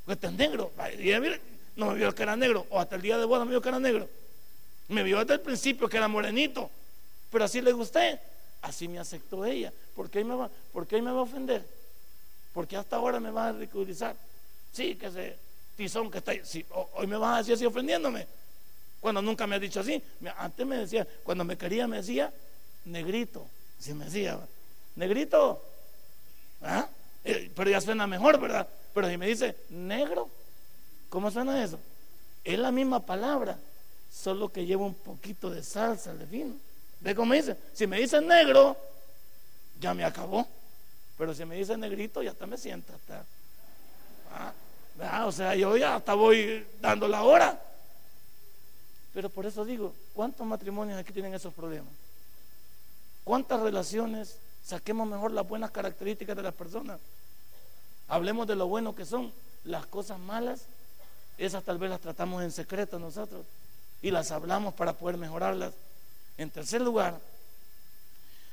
Este 0.06 0.26
es 0.26 0.32
negro. 0.32 0.72
Y 0.98 1.10
ella, 1.10 1.38
no 1.76 1.86
me 1.86 1.94
vio 1.94 2.14
que 2.14 2.22
era 2.22 2.36
negro. 2.36 2.66
O 2.70 2.78
hasta 2.78 2.96
el 2.96 3.02
día 3.02 3.18
de 3.18 3.24
boda 3.24 3.44
me 3.44 3.50
vio 3.50 3.62
que 3.62 3.68
era 3.68 3.80
negro. 3.80 4.08
Me 4.92 5.02
vio 5.02 5.18
desde 5.20 5.34
el 5.34 5.40
principio 5.40 5.88
que 5.88 5.96
era 5.96 6.08
morenito. 6.08 6.70
Pero 7.30 7.44
así 7.44 7.60
le 7.60 7.72
gusté. 7.72 8.20
Así 8.60 8.86
me 8.86 8.98
aceptó 8.98 9.44
ella. 9.44 9.72
¿Por 9.94 10.08
qué 10.10 10.22
me 10.22 10.34
va, 10.34 10.50
por 10.72 10.86
qué 10.86 11.02
me 11.02 11.10
va 11.10 11.18
a 11.18 11.22
ofender? 11.22 11.66
Porque 12.52 12.76
hasta 12.76 12.96
ahora 12.96 13.18
me 13.18 13.30
va 13.30 13.48
a 13.48 13.52
ridiculizar. 13.52 14.14
Sí, 14.72 14.94
que 14.94 15.06
ese 15.06 15.36
tizón 15.76 16.10
que 16.10 16.18
está 16.18 16.32
ahí. 16.32 16.42
hoy 16.94 17.06
me 17.06 17.16
vas 17.16 17.34
a 17.34 17.38
decir 17.38 17.54
así 17.54 17.64
ofendiéndome. 17.66 18.26
Cuando 19.00 19.20
nunca 19.20 19.46
me 19.46 19.56
ha 19.56 19.58
dicho 19.58 19.80
así. 19.80 20.00
Antes 20.36 20.66
me 20.66 20.76
decía, 20.76 21.06
cuando 21.24 21.44
me 21.44 21.56
quería 21.56 21.88
me 21.88 21.96
decía 21.96 22.32
negrito. 22.84 23.46
Así 23.80 23.94
me 23.94 24.04
decía, 24.04 24.38
negrito. 24.94 25.60
¿Ah? 26.62 26.88
Eh, 27.24 27.50
pero 27.54 27.70
ya 27.70 27.80
suena 27.80 28.06
mejor, 28.06 28.38
¿verdad? 28.38 28.68
Pero 28.94 29.08
si 29.08 29.16
me 29.16 29.26
dice 29.26 29.56
negro, 29.70 30.28
¿cómo 31.08 31.30
suena 31.30 31.62
eso? 31.64 31.78
Es 32.44 32.58
la 32.58 32.70
misma 32.70 33.00
palabra, 33.00 33.58
solo 34.12 34.50
que 34.50 34.66
lleva 34.66 34.84
un 34.84 34.94
poquito 34.94 35.50
de 35.50 35.62
salsa 35.62 36.14
de 36.14 36.26
vino. 36.26 36.54
¿Ve 37.00 37.14
cómo 37.14 37.32
dice? 37.34 37.56
Si 37.72 37.86
me 37.86 37.98
dice 37.98 38.20
negro, 38.20 38.76
ya 39.80 39.94
me 39.94 40.04
acabó. 40.04 40.46
Pero 41.16 41.34
si 41.34 41.44
me 41.44 41.56
dice 41.56 41.76
negrito, 41.76 42.22
ya 42.22 42.30
hasta 42.30 42.46
me 42.46 42.58
sienta. 42.58 42.94
Hasta, 42.94 43.24
ah, 45.00 45.26
o 45.26 45.32
sea, 45.32 45.54
yo 45.54 45.76
ya 45.76 45.96
hasta 45.96 46.14
voy 46.14 46.64
dando 46.80 47.08
la 47.08 47.22
hora. 47.22 47.60
Pero 49.14 49.28
por 49.30 49.46
eso 49.46 49.64
digo, 49.64 49.94
¿cuántos 50.14 50.46
matrimonios 50.46 50.98
aquí 50.98 51.12
tienen 51.12 51.34
esos 51.34 51.52
problemas? 51.52 51.92
¿Cuántas 53.24 53.60
relaciones 53.60 54.36
saquemos 54.64 55.06
mejor 55.08 55.32
las 55.32 55.46
buenas 55.46 55.70
características 55.70 56.36
de 56.36 56.42
las 56.42 56.54
personas? 56.54 57.00
Hablemos 58.08 58.46
de 58.46 58.56
lo 58.56 58.66
bueno 58.68 58.94
que 58.94 59.06
son. 59.06 59.32
Las 59.64 59.86
cosas 59.86 60.18
malas, 60.18 60.62
esas 61.38 61.62
tal 61.62 61.78
vez 61.78 61.88
las 61.88 62.00
tratamos 62.00 62.42
en 62.42 62.50
secreto 62.50 62.98
nosotros 62.98 63.44
y 64.02 64.10
las 64.10 64.32
hablamos 64.32 64.74
para 64.74 64.94
poder 64.94 65.16
mejorarlas. 65.16 65.72
En 66.36 66.50
tercer 66.50 66.80
lugar, 66.80 67.20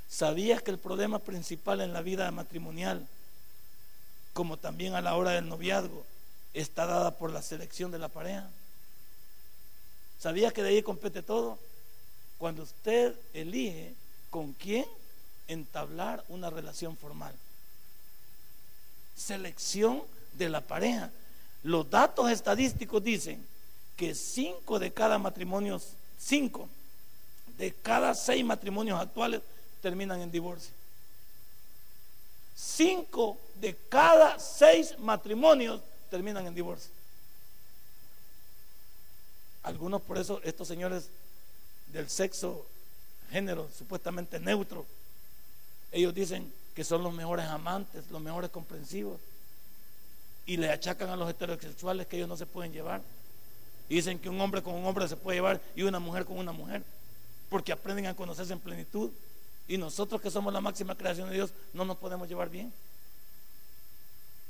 ¿sabías 0.07 0.61
que 0.61 0.71
el 0.71 0.77
problema 0.77 1.19
principal 1.19 1.81
en 1.81 1.91
la 1.91 2.01
vida 2.01 2.29
matrimonial, 2.31 3.05
como 4.33 4.57
también 4.57 4.93
a 4.93 5.01
la 5.01 5.15
hora 5.15 5.31
del 5.31 5.49
noviazgo, 5.49 6.05
está 6.53 6.85
dada 6.85 7.17
por 7.17 7.31
la 7.31 7.41
selección 7.41 7.91
de 7.91 7.99
la 7.99 8.09
pareja? 8.09 8.47
¿Sabías 10.19 10.53
que 10.53 10.61
de 10.61 10.69
ahí 10.69 10.83
compete 10.83 11.23
todo? 11.23 11.57
Cuando 12.37 12.63
usted 12.63 13.15
elige 13.33 13.93
con 14.29 14.53
quién 14.53 14.85
entablar 15.47 16.23
una 16.29 16.49
relación 16.49 16.95
formal. 16.95 17.33
Selección 19.15 20.03
de 20.33 20.49
la 20.49 20.61
pareja. 20.61 21.09
Los 21.63 21.89
datos 21.89 22.29
estadísticos 22.29 23.03
dicen 23.03 23.45
que 23.99 24.15
cinco 24.15 24.79
de 24.79 24.93
cada 24.93 25.17
matrimonio, 25.17 25.77
cinco 26.17 26.69
de 27.57 27.73
cada 27.73 28.15
seis 28.15 28.45
matrimonios 28.45 28.97
actuales 28.97 29.41
terminan 29.81 30.21
en 30.21 30.31
divorcio. 30.31 30.71
Cinco 32.55 33.37
de 33.55 33.75
cada 33.89 34.39
seis 34.39 34.97
matrimonios 34.99 35.81
terminan 36.09 36.47
en 36.47 36.55
divorcio. 36.55 36.89
Algunos 39.63 40.01
por 40.01 40.17
eso, 40.17 40.39
estos 40.45 40.69
señores 40.69 41.09
del 41.87 42.09
sexo, 42.09 42.65
género 43.31 43.67
supuestamente 43.77 44.39
neutro, 44.39 44.85
ellos 45.91 46.13
dicen 46.13 46.53
que 46.73 46.85
son 46.85 47.03
los 47.03 47.13
mejores 47.13 47.47
amantes, 47.47 48.09
los 48.11 48.21
mejores 48.21 48.49
comprensivos, 48.49 49.19
y 50.45 50.55
le 50.55 50.71
achacan 50.71 51.09
a 51.09 51.17
los 51.17 51.29
heterosexuales 51.29 52.07
que 52.07 52.15
ellos 52.15 52.29
no 52.29 52.37
se 52.37 52.45
pueden 52.45 52.71
llevar. 52.71 53.01
Y 53.89 53.95
dicen 53.95 54.19
que 54.19 54.29
un 54.29 54.39
hombre 54.39 54.61
con 54.61 54.75
un 54.75 54.85
hombre 54.85 55.07
se 55.07 55.17
puede 55.17 55.37
llevar 55.37 55.59
y 55.75 55.81
una 55.83 55.99
mujer 55.99 56.23
con 56.23 56.37
una 56.37 56.51
mujer 56.51 56.83
porque 57.49 57.71
aprenden 57.71 58.05
a 58.05 58.15
conocerse 58.15 58.53
en 58.53 58.59
plenitud. 58.59 59.09
Y 59.67 59.77
nosotros 59.77 60.21
que 60.21 60.31
somos 60.31 60.53
la 60.53 60.61
máxima 60.61 60.95
creación 60.95 61.29
de 61.29 61.35
Dios 61.35 61.51
no 61.73 61.83
nos 61.85 61.97
podemos 61.97 62.27
llevar 62.27 62.49
bien. 62.49 62.71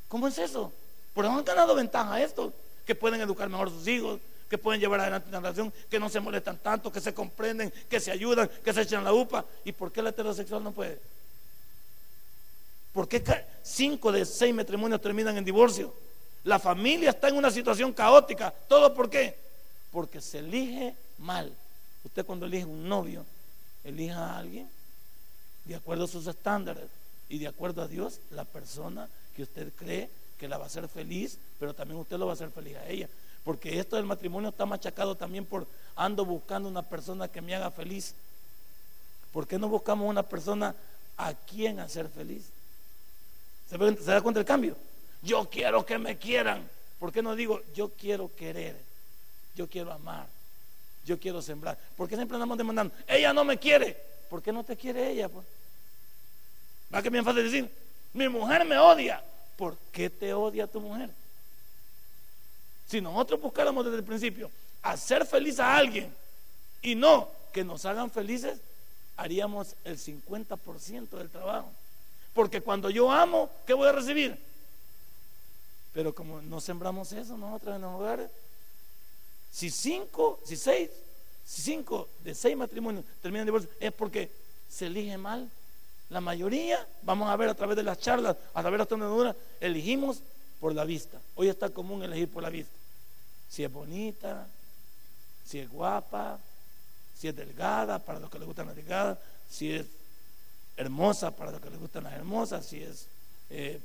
¿Cómo 0.08 0.28
es 0.28 0.38
eso? 0.38 0.71
Por 1.13 1.25
eso 1.25 1.34
han 1.34 1.43
ganado 1.43 1.75
ventaja 1.75 2.21
esto, 2.21 2.54
que 2.86 2.95
pueden 2.95 3.21
educar 3.21 3.49
mejor 3.49 3.67
a 3.67 3.71
sus 3.71 3.88
hijos, 3.88 4.19
que 4.49 4.58
pueden 4.58 4.82
llevar 4.82 4.99
adelante 4.99 5.30
una 5.30 5.39
relación, 5.39 5.71
que 5.89 5.99
no 5.99 6.10
se 6.10 6.19
molestan 6.19 6.58
tanto, 6.58 6.91
que 6.91 6.99
se 6.99 7.13
comprenden, 7.13 7.71
que 7.89 7.99
se 7.99 8.12
ayudan, 8.12 8.49
que 8.63 8.73
se 8.73 8.82
echan 8.82 9.04
la 9.04 9.13
upa. 9.13 9.45
¿Y 9.63 9.71
por 9.71 9.91
qué 9.91 9.99
el 9.99 10.08
heterosexual 10.08 10.63
no 10.63 10.71
puede? 10.71 10.99
¿Por 12.93 13.08
qué 13.08 13.23
cinco 13.63 14.12
de 14.12 14.25
seis 14.25 14.54
matrimonios 14.54 15.02
terminan 15.02 15.38
en 15.38 15.45
divorcio? 15.45 15.93
La 16.43 16.60
familia 16.60 17.10
está 17.10 17.30
en 17.30 17.38
una 17.38 17.52
situación 17.52 17.93
caótica. 17.93 18.54
¿Todo 18.67 18.93
por 18.93 19.10
qué? 19.10 19.36
Porque 19.91 20.21
se 20.21 20.39
elige 20.39 20.95
mal. 21.17 21.52
Usted 22.04 22.25
cuando 22.25 22.45
elige 22.45 22.65
un 22.65 22.88
novio, 22.88 23.25
elija 23.84 24.34
a 24.34 24.38
alguien 24.39 24.69
de 25.65 25.75
acuerdo 25.75 26.06
a 26.06 26.08
sus 26.08 26.25
estándares 26.25 26.89
y 27.30 27.38
de 27.38 27.47
acuerdo 27.47 27.82
a 27.82 27.88
Dios, 27.88 28.19
la 28.32 28.43
persona 28.43 29.08
que 29.36 29.43
usted 29.43 29.71
cree 29.75 30.10
que 30.39 30.47
la 30.47 30.58
va 30.58 30.63
a 30.63 30.67
hacer 30.67 30.88
feliz, 30.88 31.38
pero 31.60 31.73
también 31.73 31.99
usted 31.99 32.17
lo 32.17 32.25
va 32.25 32.32
a 32.32 32.34
hacer 32.34 32.49
feliz 32.49 32.75
a 32.78 32.88
ella. 32.88 33.08
Porque 33.43 33.80
esto 33.80 33.95
del 33.95 34.06
matrimonio 34.06 34.49
está 34.49 34.65
machacado 34.65 35.15
también 35.15 35.45
por 35.45 35.67
ando 35.95 36.25
buscando 36.25 36.67
una 36.67 36.82
persona 36.82 37.28
que 37.28 37.41
me 37.41 37.54
haga 37.54 37.69
feliz. 37.69 38.15
¿Por 39.32 39.47
qué 39.47 39.60
no 39.60 39.69
buscamos 39.69 40.10
una 40.10 40.23
persona 40.23 40.73
a 41.17 41.34
quien 41.34 41.80
hacer 41.80 42.10
feliz? 42.10 42.45
¿Se, 43.69 43.78
¿Se 43.78 44.12
da 44.12 44.21
cuenta 44.21 44.39
del 44.39 44.47
cambio? 44.47 44.75
Yo 45.21 45.49
quiero 45.49 45.86
que 45.86 45.97
me 45.97 46.17
quieran. 46.17 46.69
¿Por 46.99 47.12
qué 47.12 47.21
no 47.21 47.36
digo 47.36 47.62
yo 47.73 47.89
quiero 47.89 48.34
querer? 48.36 48.75
Yo 49.55 49.67
quiero 49.67 49.91
amar 49.91 50.27
yo 51.10 51.19
quiero 51.19 51.41
sembrar. 51.41 51.77
¿Por 51.97 52.08
qué 52.08 52.15
siempre 52.15 52.36
andamos 52.36 52.58
demandando? 52.58 52.93
Ella 53.08 53.34
no 53.34 53.43
me 53.43 53.58
quiere. 53.58 53.97
¿Por 54.29 54.41
qué 54.41 54.53
no 54.53 54.63
te 54.63 54.77
quiere 54.77 55.12
ella? 55.12 55.27
Pues? 55.27 55.45
Va 56.93 57.01
que 57.01 57.10
bien 57.10 57.25
fácil 57.25 57.43
decir, 57.43 57.69
mi 58.13 58.29
mujer 58.29 58.63
me 58.63 58.77
odia. 58.77 59.21
¿Por 59.58 59.75
qué 59.91 60.10
te 60.10 60.34
odia 60.34 60.67
tu 60.67 60.79
mujer? 60.79 61.10
Si 62.88 63.01
nosotros 63.01 63.41
buscáramos 63.41 63.86
desde 63.86 63.97
el 63.97 64.03
principio 64.03 64.49
hacer 64.82 65.25
feliz 65.25 65.60
a 65.60 65.75
alguien 65.75 66.13
y 66.82 66.95
no 66.95 67.27
que 67.51 67.63
nos 67.63 67.86
hagan 67.86 68.10
felices, 68.10 68.60
haríamos 69.17 69.75
el 69.84 69.97
50% 69.97 71.10
del 71.10 71.29
trabajo. 71.29 71.71
Porque 72.34 72.62
cuando 72.62 72.89
yo 72.89 73.12
amo, 73.12 73.49
¿qué 73.65 73.73
voy 73.73 73.89
a 73.89 73.91
recibir? 73.91 74.38
Pero 75.93 76.13
como 76.13 76.41
no 76.41 76.62
sembramos 76.62 77.12
eso 77.12 77.38
nosotros 77.38 77.75
en 77.75 77.82
los 77.82 77.93
hogares, 77.93 78.30
si 79.52 79.69
cinco, 79.69 80.39
si 80.45 80.56
seis, 80.56 80.89
si 81.45 81.62
cinco 81.62 82.08
de 82.23 82.36
seis 82.36 82.56
matrimonios 82.56 83.06
terminan 83.21 83.45
divorcio, 83.45 83.69
es 83.80 83.91
porque 83.91 84.32
se 84.69 84.88
elige 84.88 85.17
mal. 85.17 85.49
La 86.10 86.21
mayoría, 86.21 86.88
vamos 87.04 87.30
a 87.30 87.36
ver 87.36 87.49
a 87.49 87.54
través 87.54 87.75
de 87.75 87.84
las 87.84 87.99
charlas, 87.99 88.36
a 88.54 88.62
través 88.62 88.88
de 88.88 88.97
las 88.97 89.10
duras, 89.10 89.36
elegimos 89.60 90.21
por 90.60 90.73
la 90.73 90.84
vista. 90.84 91.19
Hoy 91.36 91.49
está 91.49 91.69
común 91.69 92.04
elegir 92.04 92.30
por 92.30 92.43
la 92.43 92.49
vista. 92.49 92.73
Si 93.47 93.63
es 93.63 93.71
bonita, 93.71 94.47
si 95.45 95.60
es 95.60 95.69
guapa, 95.69 96.39
si 97.17 97.28
es 97.28 97.36
delgada, 97.36 97.99
para 97.99 98.19
los 98.19 98.30
que 98.30 98.39
les 98.39 98.47
gustan 98.47 98.67
las 98.67 98.75
delgadas, 98.75 99.17
si 99.49 99.71
es 99.71 99.86
hermosa, 100.78 101.32
para 101.32 101.52
los 101.52 101.62
que 101.62 101.69
les 101.69 101.80
gustan 101.80 102.04
las 102.04 102.13
hermosas, 102.13 102.65
si 102.65 102.82
es 102.82 103.08
eh, 103.49 103.80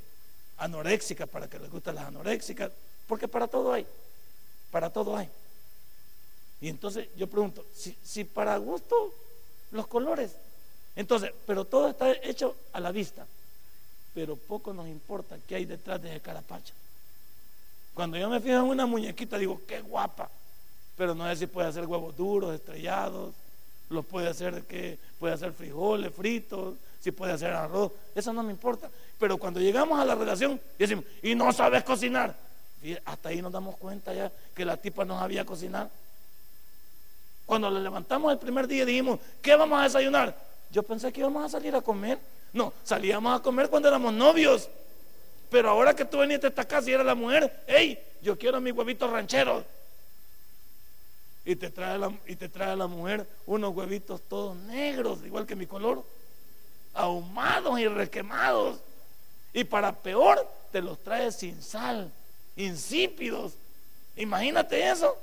anoréxica, 0.57 1.25
para 1.25 1.45
los 1.45 1.51
que 1.51 1.59
les 1.59 1.69
gustan 1.69 1.95
las 1.95 2.05
anoréxicas, 2.05 2.71
porque 3.07 3.27
para 3.27 3.47
todo 3.47 3.73
hay, 3.73 3.85
para 4.71 4.89
todo 4.89 5.15
hay. 5.15 5.29
Y 6.61 6.69
entonces 6.69 7.07
yo 7.17 7.27
pregunto, 7.27 7.65
si, 7.73 7.95
si 8.03 8.23
para 8.23 8.57
gusto 8.57 9.13
los 9.71 9.87
colores, 9.87 10.31
entonces, 10.95 11.31
pero 11.45 11.65
todo 11.65 11.89
está 11.89 12.11
hecho 12.11 12.55
a 12.73 12.79
la 12.79 12.91
vista, 12.91 13.25
pero 14.13 14.35
poco 14.35 14.73
nos 14.73 14.87
importa 14.87 15.37
qué 15.47 15.55
hay 15.55 15.65
detrás 15.65 16.01
de 16.01 16.09
ese 16.09 16.21
carapacho. 16.21 16.73
Cuando 17.93 18.17
yo 18.17 18.29
me 18.29 18.39
fijo 18.39 18.55
en 18.55 18.63
una 18.63 18.85
muñequita, 18.85 19.37
digo, 19.37 19.61
qué 19.67 19.81
guapa, 19.81 20.29
pero 20.97 21.13
no 21.13 21.27
sé 21.29 21.35
si 21.35 21.47
puede 21.47 21.67
hacer 21.67 21.85
huevos 21.85 22.15
duros, 22.15 22.55
estrellados, 22.55 23.33
lo 23.89 24.03
puede 24.03 24.29
hacer 24.29 24.63
que 24.63 24.97
puede 25.19 25.33
hacer 25.33 25.53
frijoles 25.53 26.13
fritos, 26.13 26.75
si 27.05 27.11
puede 27.11 27.33
hacer 27.33 27.53
arroz, 27.53 27.91
eso 28.15 28.33
no 28.33 28.41
me 28.41 28.49
importa. 28.49 28.89
Pero 29.19 29.37
cuando 29.37 29.59
llegamos 29.59 29.99
a 29.99 30.05
la 30.05 30.15
relación 30.15 30.59
decimos, 30.75 31.05
y 31.21 31.35
no 31.35 31.53
sabes 31.53 31.83
cocinar, 31.83 32.35
hasta 33.05 33.29
ahí 33.29 33.43
nos 33.43 33.51
damos 33.51 33.77
cuenta 33.77 34.11
ya 34.11 34.31
que 34.55 34.65
la 34.65 34.75
tipa 34.75 35.05
no 35.05 35.19
sabía 35.19 35.45
cocinar. 35.45 35.87
Cuando 37.45 37.69
le 37.69 37.79
levantamos 37.79 38.33
el 38.33 38.39
primer 38.39 38.67
día 38.67 38.85
dijimos, 38.85 39.19
¿qué 39.39 39.55
vamos 39.55 39.79
a 39.79 39.83
desayunar? 39.83 40.35
Yo 40.71 40.81
pensé 40.81 41.13
que 41.13 41.19
íbamos 41.19 41.45
a 41.45 41.49
salir 41.49 41.75
a 41.75 41.81
comer. 41.81 42.17
No, 42.53 42.73
salíamos 42.83 43.39
a 43.39 43.43
comer 43.43 43.69
cuando 43.69 43.87
éramos 43.87 44.11
novios. 44.11 44.67
Pero 45.51 45.69
ahora 45.69 45.95
que 45.95 46.05
tú 46.05 46.17
veniste 46.17 46.47
a 46.47 46.49
esta 46.49 46.65
casa 46.65 46.89
y 46.89 46.93
eres 46.93 47.05
la 47.05 47.13
mujer, 47.13 47.65
hey, 47.67 47.99
yo 48.23 48.35
quiero 48.35 48.59
mis 48.59 48.73
huevitos 48.73 49.11
rancheros 49.11 49.63
y 51.45 51.55
te 51.55 51.69
trae 51.69 51.99
la, 51.99 52.11
y 52.25 52.35
te 52.35 52.49
trae 52.49 52.75
la 52.75 52.87
mujer 52.87 53.27
unos 53.45 53.75
huevitos 53.75 54.21
todos 54.23 54.57
negros, 54.57 55.19
igual 55.23 55.45
que 55.45 55.55
mi 55.55 55.67
color, 55.67 56.03
ahumados 56.95 57.79
y 57.79 57.87
requemados. 57.87 58.79
Y 59.53 59.63
para 59.63 59.93
peor, 59.93 60.47
te 60.71 60.81
los 60.81 61.01
trae 61.03 61.31
sin 61.31 61.61
sal, 61.61 62.11
insípidos. 62.55 63.53
Imagínate 64.15 64.89
eso. 64.89 65.17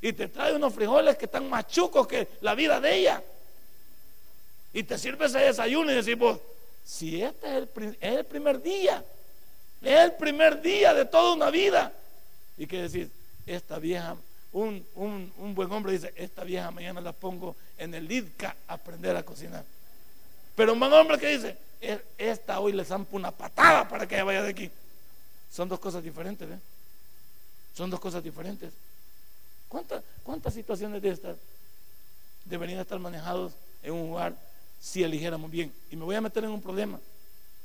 Y 0.00 0.12
te 0.12 0.28
trae 0.28 0.54
unos 0.54 0.74
frijoles 0.74 1.16
que 1.16 1.24
están 1.24 1.48
más 1.48 1.66
chucos 1.68 2.06
que 2.06 2.28
la 2.40 2.54
vida 2.54 2.80
de 2.80 2.94
ella. 2.94 3.22
Y 4.72 4.82
te 4.82 4.98
sirve 4.98 5.26
ese 5.26 5.38
desayuno 5.38 5.90
y 5.90 5.94
decimos, 5.94 6.38
si 6.84 7.22
este 7.22 7.46
es 7.46 7.54
el, 7.54 7.96
es 8.00 8.16
el 8.18 8.24
primer 8.26 8.62
día, 8.62 9.02
es 9.82 9.98
el 9.98 10.12
primer 10.12 10.60
día 10.60 10.92
de 10.92 11.06
toda 11.06 11.32
una 11.32 11.50
vida. 11.50 11.92
Y 12.58 12.66
que 12.66 12.82
decir, 12.82 13.10
esta 13.46 13.78
vieja 13.78 14.16
un, 14.56 15.54
buen 15.54 15.70
hombre 15.70 15.92
dice, 15.92 16.12
esta 16.16 16.44
vieja 16.44 16.70
mañana 16.70 17.00
la 17.00 17.12
pongo 17.12 17.56
en 17.76 17.94
el 17.94 18.08
lidca 18.08 18.56
a 18.66 18.74
aprender 18.74 19.16
a 19.16 19.22
cocinar. 19.22 19.64
Pero 20.56 20.72
un 20.72 20.82
hombre 20.82 21.18
que 21.18 21.28
dice, 21.28 21.56
e, 21.80 22.00
esta 22.18 22.58
hoy 22.58 22.72
le 22.72 22.84
zampo 22.84 23.16
una 23.16 23.30
patada 23.30 23.86
para 23.88 24.08
que 24.08 24.20
vaya 24.22 24.42
de 24.42 24.50
aquí. 24.50 24.70
Son 25.52 25.68
dos 25.68 25.78
cosas 25.78 26.02
diferentes, 26.02 26.50
¿eh? 26.50 26.58
Son 27.74 27.90
dos 27.90 28.00
cosas 28.00 28.24
diferentes. 28.24 28.72
¿Cuántas, 29.68 30.02
¿Cuántas 30.22 30.54
situaciones 30.54 31.02
de 31.02 31.10
estas 31.10 31.36
deberían 32.46 32.80
estar 32.80 32.98
manejados 32.98 33.52
en 33.82 33.92
un 33.92 34.08
lugar 34.08 34.34
si 34.80 35.04
eligiéramos 35.04 35.50
bien? 35.50 35.72
Y 35.90 35.96
me 35.96 36.04
voy 36.04 36.16
a 36.16 36.22
meter 36.22 36.42
en 36.44 36.50
un 36.50 36.62
problema. 36.62 36.98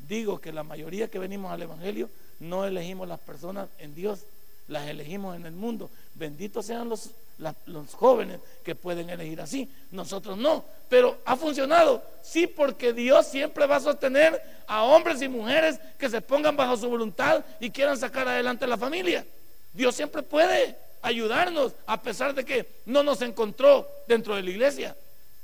Digo 0.10 0.41
que 0.41 0.51
la 0.51 0.63
mayoría 0.63 1.10
que 1.10 1.19
venimos 1.19 1.51
al 1.51 1.62
Evangelio 1.62 2.10
no 2.39 2.65
elegimos 2.65 3.08
las 3.08 3.19
personas 3.19 3.69
en 3.77 3.95
Dios, 3.95 4.23
las 4.67 4.88
elegimos 4.89 5.36
en 5.38 5.45
el 5.45 5.54
mundo. 5.54 5.89
Benditos 6.15 6.65
sean 6.65 6.89
los, 6.89 7.12
los 7.38 7.94
jóvenes 7.94 8.39
que 8.63 8.76
pueden 8.76 9.10
elegir 9.10 9.41
así. 9.41 9.70
Nosotros 9.91 10.38
no. 10.38 10.63
Pero 10.89 11.17
ha 11.26 11.36
funcionado. 11.36 12.04
Sí, 12.22 12.48
porque 12.48 12.94
Dios 12.94 13.28
siempre 13.28 13.65
va 13.65 13.78
a 13.78 13.80
sostener 13.80 14.41
a 14.67 14.84
hombres 14.84 15.22
y 15.22 15.28
mujeres 15.28 15.80
que 15.98 16.10
se 16.10 16.22
pongan 16.22 16.56
bajo 16.56 16.78
su 16.78 16.89
voluntad 16.89 17.44
y 17.60 17.72
quieran 17.72 17.98
sacar 17.98 18.28
adelante 18.28 18.67
la 18.67 18.78
familia. 18.78 19.26
Dios 19.74 19.96
siempre 19.96 20.22
puede 20.24 20.76
ayudarnos 21.02 21.74
a 21.86 22.02
pesar 22.02 22.34
de 22.34 22.46
que 22.46 22.67
no 22.86 23.04
nos 23.04 23.22
encontró 23.22 23.88
dentro 24.08 24.36
de 24.36 24.44
la 24.44 24.50
iglesia. 24.50 24.96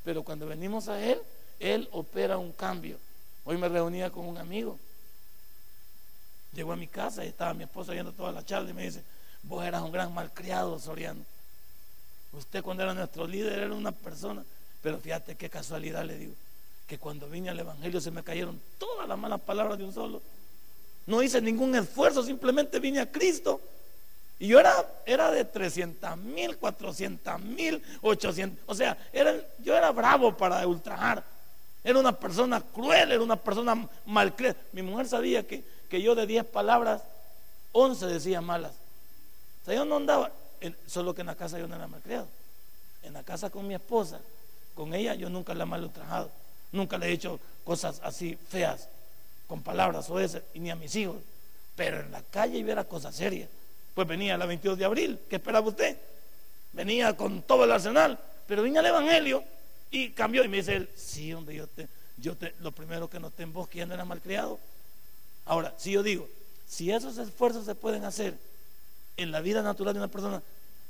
Pero 0.03 0.23
cuando 0.23 0.45
venimos 0.45 0.87
a 0.87 1.03
Él, 1.03 1.19
Él 1.59 1.87
opera 1.91 2.37
un 2.37 2.51
cambio. 2.51 2.97
Hoy 3.43 3.57
me 3.57 3.69
reunía 3.69 4.09
con 4.09 4.25
un 4.25 4.37
amigo. 4.37 4.77
Llegó 6.53 6.73
a 6.73 6.75
mi 6.75 6.87
casa 6.87 7.25
y 7.25 7.29
estaba 7.29 7.53
mi 7.53 7.63
esposa 7.63 7.93
viendo 7.93 8.11
toda 8.11 8.31
la 8.31 8.43
charla 8.43 8.69
y 8.69 8.73
me 8.73 8.83
dice, 8.83 9.03
Vos 9.43 9.65
eras 9.65 9.81
un 9.81 9.91
gran 9.91 10.13
malcriado, 10.13 10.77
Soriano. 10.79 11.23
Usted 12.33 12.63
cuando 12.63 12.83
era 12.83 12.93
nuestro 12.93 13.25
líder 13.25 13.59
era 13.59 13.73
una 13.73 13.91
persona. 13.91 14.43
Pero 14.81 14.99
fíjate 14.99 15.35
qué 15.35 15.49
casualidad 15.49 16.03
le 16.05 16.17
digo. 16.17 16.33
Que 16.87 16.97
cuando 16.97 17.27
vine 17.27 17.49
al 17.49 17.59
Evangelio 17.59 17.99
se 17.99 18.11
me 18.11 18.23
cayeron 18.23 18.59
todas 18.77 19.07
las 19.07 19.17
malas 19.17 19.41
palabras 19.41 19.77
de 19.77 19.83
un 19.83 19.93
solo. 19.93 20.21
No 21.05 21.23
hice 21.23 21.41
ningún 21.41 21.75
esfuerzo, 21.75 22.23
simplemente 22.23 22.79
vine 22.79 22.99
a 22.99 23.11
Cristo. 23.11 23.61
Y 24.39 24.47
yo 24.47 24.59
era, 24.59 24.73
era 25.05 25.31
de 25.31 25.45
300 25.45 26.17
mil, 26.17 26.57
400 26.57 27.39
mil, 27.41 27.81
800. 28.01 28.59
O 28.67 28.75
sea, 28.75 28.97
era, 29.11 29.35
yo 29.63 29.75
era 29.75 29.91
bravo 29.91 30.35
para 30.35 30.65
ultrajar. 30.67 31.23
Era 31.83 31.99
una 31.99 32.11
persona 32.11 32.61
cruel, 32.61 33.11
era 33.11 33.23
una 33.23 33.37
persona 33.37 33.87
malcriada. 34.05 34.57
Mi 34.73 34.81
mujer 34.81 35.07
sabía 35.07 35.47
que, 35.47 35.63
que 35.89 36.01
yo 36.01 36.13
de 36.13 36.27
10 36.27 36.45
palabras, 36.45 37.01
11 37.71 38.05
decía 38.07 38.41
malas 38.41 38.73
yo 39.73 39.85
no 39.85 39.97
andaba, 39.97 40.31
solo 40.85 41.13
que 41.13 41.21
en 41.21 41.27
la 41.27 41.35
casa 41.35 41.59
yo 41.59 41.67
no 41.67 41.75
era 41.75 41.87
malcriado. 41.87 42.27
En 43.03 43.13
la 43.13 43.23
casa 43.23 43.49
con 43.49 43.67
mi 43.67 43.73
esposa, 43.73 44.19
con 44.75 44.93
ella 44.93 45.15
yo 45.15 45.29
nunca 45.29 45.53
la 45.53 45.63
he 45.63 45.67
mal 45.67 45.83
ultrajado. 45.83 46.29
Nunca 46.71 46.97
le 46.97 47.07
he 47.07 47.11
hecho 47.11 47.39
cosas 47.63 47.99
así 48.03 48.37
feas, 48.49 48.87
con 49.47 49.61
palabras 49.61 50.09
o 50.09 50.19
ese, 50.19 50.43
y 50.53 50.59
ni 50.59 50.69
a 50.69 50.75
mis 50.75 50.95
hijos. 50.95 51.17
Pero 51.75 52.01
en 52.01 52.11
la 52.11 52.21
calle 52.21 52.61
yo 52.61 52.71
era 52.71 52.83
cosa 52.83 53.11
seria. 53.11 53.47
Pues 53.93 54.07
venía 54.07 54.37
la 54.37 54.45
22 54.45 54.77
de 54.77 54.85
abril, 54.85 55.19
¿qué 55.29 55.37
esperaba 55.37 55.67
usted? 55.67 55.97
Venía 56.73 57.15
con 57.15 57.41
todo 57.41 57.63
el 57.63 57.71
arsenal, 57.71 58.19
pero 58.45 58.63
vine 58.63 58.79
al 58.79 58.85
Evangelio 58.85 59.43
y 59.89 60.11
cambió. 60.11 60.43
Y 60.43 60.47
me 60.47 60.57
dice 60.57 60.75
él, 60.75 60.89
sí, 60.95 61.33
hombre, 61.33 61.55
yo 61.55 61.67
te, 61.67 61.87
yo 62.17 62.35
te, 62.35 62.53
lo 62.59 62.71
primero 62.71 63.09
que 63.09 63.19
noté 63.19 63.43
en 63.43 63.53
vos 63.53 63.67
que 63.67 63.79
ya 63.79 63.85
no 63.85 63.93
era 63.93 64.05
malcriado. 64.05 64.59
Ahora, 65.45 65.73
si 65.77 65.91
yo 65.91 66.03
digo, 66.03 66.27
si 66.67 66.91
esos 66.91 67.17
esfuerzos 67.17 67.65
se 67.65 67.73
pueden 67.73 68.03
hacer 68.03 68.35
en 69.17 69.31
la 69.31 69.41
vida 69.41 69.61
natural 69.61 69.93
de 69.93 69.99
una 69.99 70.07
persona, 70.07 70.41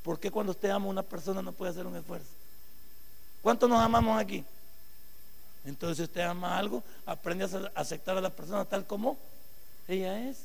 ¿por 0.03 0.19
qué 0.19 0.29
cuando 0.29 0.51
usted 0.51 0.69
ama 0.69 0.85
a 0.85 0.89
una 0.89 1.03
persona 1.03 1.41
no 1.41 1.53
puede 1.53 1.71
hacer 1.71 1.87
un 1.87 1.95
esfuerzo? 1.95 2.27
¿Cuántos 3.41 3.69
nos 3.69 3.81
amamos 3.81 4.19
aquí? 4.19 4.43
Entonces, 5.65 5.97
si 5.97 6.03
usted 6.03 6.21
ama 6.21 6.57
algo, 6.57 6.83
aprende 7.05 7.45
a 7.45 7.71
aceptar 7.79 8.17
a 8.17 8.21
la 8.21 8.29
persona 8.29 8.65
tal 8.65 8.85
como 8.85 9.17
ella 9.87 10.29
es. 10.29 10.37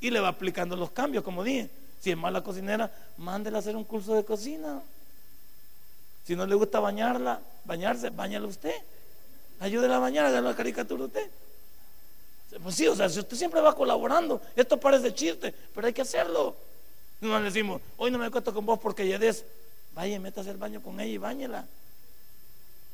Y 0.00 0.10
le 0.10 0.20
va 0.20 0.28
aplicando 0.28 0.76
los 0.76 0.90
cambios, 0.90 1.24
como 1.24 1.42
dije. 1.42 1.68
Si 2.00 2.12
es 2.12 2.16
mala 2.16 2.42
cocinera, 2.42 2.92
mándela 3.16 3.58
a 3.58 3.60
hacer 3.60 3.74
un 3.74 3.82
curso 3.82 4.14
de 4.14 4.24
cocina. 4.24 4.80
Si 6.24 6.36
no 6.36 6.46
le 6.46 6.54
gusta 6.54 6.78
bañarla, 6.78 7.40
bañarse, 7.64 8.10
bañala 8.10 8.46
usted. 8.46 8.74
Ayúdela 9.58 9.96
a 9.96 9.98
bañar, 9.98 10.26
haga 10.26 10.40
la 10.40 10.54
caricatura 10.54 11.04
usted. 11.06 11.28
Pues 12.62 12.76
sí, 12.76 12.86
o 12.86 12.94
sea, 12.94 13.08
si 13.08 13.18
usted 13.18 13.36
siempre 13.36 13.60
va 13.60 13.74
colaborando, 13.74 14.40
esto 14.54 14.78
parece 14.78 15.12
chiste, 15.12 15.52
pero 15.74 15.88
hay 15.88 15.92
que 15.92 16.02
hacerlo. 16.02 16.54
No 17.20 17.38
le 17.38 17.46
decimos, 17.46 17.80
hoy 17.96 18.10
no 18.10 18.18
me 18.18 18.26
acuesto 18.26 18.54
con 18.54 18.64
vos 18.64 18.78
porque 18.78 19.06
ya 19.06 19.18
des, 19.18 19.44
vaya, 19.94 20.20
métase 20.20 20.50
al 20.50 20.56
baño 20.56 20.82
con 20.82 21.00
ella 21.00 21.12
y 21.12 21.18
bañela. 21.18 21.66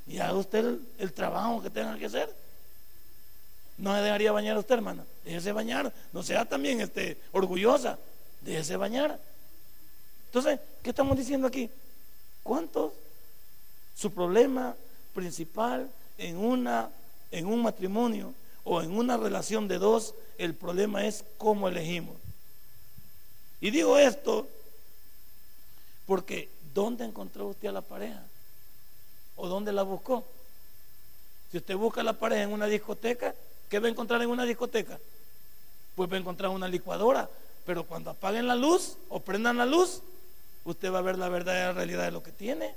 Y 0.07 0.19
haga 0.19 0.35
usted 0.35 0.79
el, 0.99 1.13
trabajo 1.13 1.63
que 1.63 1.71
tenga 1.71 1.99
que 1.99 2.07
hacer. 2.07 2.35
No 3.79 3.95
se 3.95 4.03
dejaría 4.03 4.33
bañar 4.33 4.57
a 4.57 4.61
usted, 4.61 4.75
hermana. 4.77 5.05
Déjese 5.25 5.53
bañar. 5.53 5.93
No 6.13 6.23
sea 6.23 6.45
también 6.45 6.81
este, 6.81 7.19
orgullosa. 7.33 7.99
Déjese 8.41 8.77
bañar. 8.77 9.19
Entonces, 10.27 10.61
¿qué 10.83 10.91
estamos 10.91 11.17
diciendo 11.17 11.47
aquí? 11.47 11.71
¿Cuántos? 12.43 12.93
Su 13.95 14.13
problema 14.13 14.75
principal 15.15 15.89
en, 16.19 16.37
una, 16.37 16.91
en 17.31 17.47
un 17.47 17.63
matrimonio 17.63 18.35
o 18.65 18.83
en 18.83 18.97
una 18.97 19.17
relación 19.17 19.69
de 19.69 19.79
dos, 19.79 20.15
el 20.39 20.55
problema 20.55 21.07
es 21.07 21.25
cómo 21.39 21.69
elegimos. 21.69 22.17
Y 23.61 23.71
digo 23.71 23.99
esto 23.99 24.47
porque 26.07 26.49
¿dónde 26.75 27.05
encontró 27.05 27.47
usted 27.47 27.69
a 27.69 27.73
la 27.73 27.81
pareja? 27.81 28.23
¿O 29.37 29.49
dónde 29.49 29.73
la 29.73 29.83
buscó? 29.83 30.25
Si 31.51 31.59
usted 31.59 31.77
busca 31.77 32.01
a 32.01 32.05
la 32.05 32.15
pareja 32.15 32.43
en 32.43 32.53
una 32.53 32.67
discoteca, 32.67 33.35
¿qué 33.71 33.79
va 33.79 33.87
a 33.87 33.91
encontrar 33.91 34.21
en 34.23 34.29
una 34.29 34.45
discoteca? 34.45 34.99
Pues 35.95 36.11
va 36.11 36.17
a 36.17 36.21
encontrar 36.21 36.51
una 36.51 36.69
licuadora, 36.69 37.29
pero 37.65 37.85
cuando 37.85 38.11
apaguen 38.11 38.47
la 38.47 38.57
luz 38.57 38.97
o 39.09 39.21
prendan 39.21 39.57
la 39.57 39.67
luz, 39.67 40.03
usted 40.65 40.93
va 40.93 40.99
a 40.99 41.03
ver 41.03 41.17
la 41.17 41.29
verdadera 41.29 41.73
realidad 41.73 42.05
de 42.05 42.11
lo 42.11 42.23
que 42.23 42.33
tiene. 42.33 42.75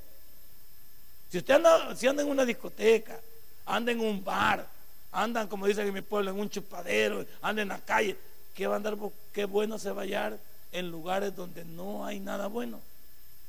Si 1.31 1.39
usted 1.39 1.55
anda, 1.55 1.95
si 1.95 2.07
anda 2.07 2.21
en 2.23 2.29
una 2.29 2.45
discoteca, 2.45 3.19
anda 3.65 3.91
en 3.91 3.99
un 3.99 4.23
bar, 4.23 4.65
andan, 5.11 5.47
como 5.47 5.65
dice 5.65 5.81
en 5.81 5.93
mi 5.93 6.01
pueblo, 6.01 6.31
en 6.31 6.39
un 6.39 6.49
chupadero, 6.49 7.25
anda 7.41 7.61
en 7.61 7.69
la 7.69 7.79
calle, 7.79 8.15
¿qué 8.53 8.67
va 8.67 8.75
a 8.75 8.77
andar, 8.77 8.95
qué 9.33 9.45
bueno 9.45 9.77
se 9.79 9.91
va 9.91 10.01
a 10.01 10.05
hallar 10.05 10.37
en 10.71 10.91
lugares 10.91 11.35
donde 11.35 11.65
no 11.65 12.05
hay 12.05 12.19
nada 12.19 12.47
bueno? 12.47 12.79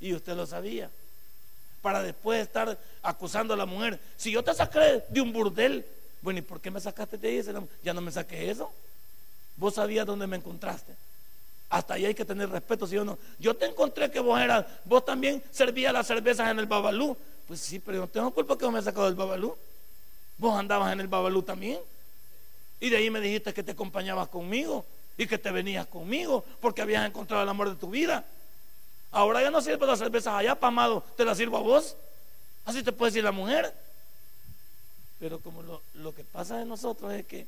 Y 0.01 0.15
usted 0.15 0.37
lo 0.37 0.47
sabía. 0.47 0.91
Para 1.83 2.03
después 2.03 2.41
estar 2.41 2.79
acusando 3.03 3.55
a 3.55 3.57
la 3.57 3.67
mujer. 3.67 4.01
Si 4.17 4.31
yo 4.31 4.43
te 4.43 4.55
saqué 4.55 5.05
de 5.09 5.21
un 5.21 5.33
burdel, 5.33 5.85
bueno, 6.23 6.41
¿y 6.41 6.43
por 6.43 6.61
qué 6.61 6.71
me 6.71 6.81
sacaste 6.81 7.17
de 7.17 7.29
ahí? 7.29 7.45
Ya 7.83 7.95
no 7.95 8.01
me 8.01 8.11
saqué 8.11 8.51
eso. 8.51 8.71
Vos 9.57 9.75
sabías 9.75 10.07
dónde 10.07 10.27
me 10.27 10.37
encontraste. 10.37 10.95
Hasta 11.71 11.95
ahí 11.95 12.07
hay 12.07 12.15
que 12.15 12.25
tener 12.25 12.49
respeto, 12.49 12.87
si 12.87 12.97
o 12.97 13.05
no. 13.05 13.19
Yo 13.39 13.55
te 13.55 13.67
encontré 13.67 14.11
que 14.11 14.21
vos 14.21 14.41
eras, 14.41 14.65
vos 14.85 15.05
también 15.05 15.43
servías 15.51 15.93
las 15.93 16.07
cervezas 16.07 16.51
en 16.51 16.59
el 16.59 16.67
Babalú. 16.67 17.17
Pues 17.47 17.61
sí, 17.61 17.79
pero 17.79 17.97
yo 17.97 18.03
no 18.03 18.09
tengo 18.09 18.31
culpa 18.31 18.57
que 18.57 18.65
vos 18.65 18.75
me 18.75 18.83
sacado 18.83 19.07
del 19.07 19.15
Babalú. 19.15 19.55
Vos 20.39 20.59
andabas 20.59 20.93
en 20.93 21.01
el 21.01 21.09
Babalú 21.09 21.43
también. 21.43 21.79
Y 22.81 22.91
de 22.91 22.97
ahí 22.97 23.11
me 23.11 23.21
dijiste 23.21 23.53
que 23.53 23.63
te 23.63 23.73
acompañabas 23.73 24.29
conmigo 24.29 24.85
y 25.19 25.27
que 25.27 25.37
te 25.37 25.51
venías 25.51 25.87
conmigo 25.89 26.45
porque 26.61 26.81
habías 26.81 27.05
encontrado 27.05 27.43
el 27.43 27.49
amor 27.49 27.69
de 27.69 27.77
tu 27.77 27.91
vida. 27.91 28.25
Ahora 29.11 29.43
ya 29.43 29.51
no 29.51 29.61
sirve 29.61 29.87
las 29.87 29.99
cervezas 29.99 30.35
allá, 30.35 30.55
pamado, 30.55 31.03
te 31.17 31.25
las 31.25 31.37
sirvo 31.37 31.59
a 31.59 31.61
vos. 31.61 31.97
Así 32.65 32.83
te 32.83 32.93
puede 32.93 33.11
decir 33.11 33.25
la 33.25 33.33
mujer. 33.33 33.75
Pero 35.19 35.41
como 35.41 35.63
lo, 35.63 35.83
lo 35.95 36.15
que 36.15 36.23
pasa 36.23 36.59
de 36.59 36.65
nosotros 36.65 37.13
es 37.13 37.27
que 37.27 37.47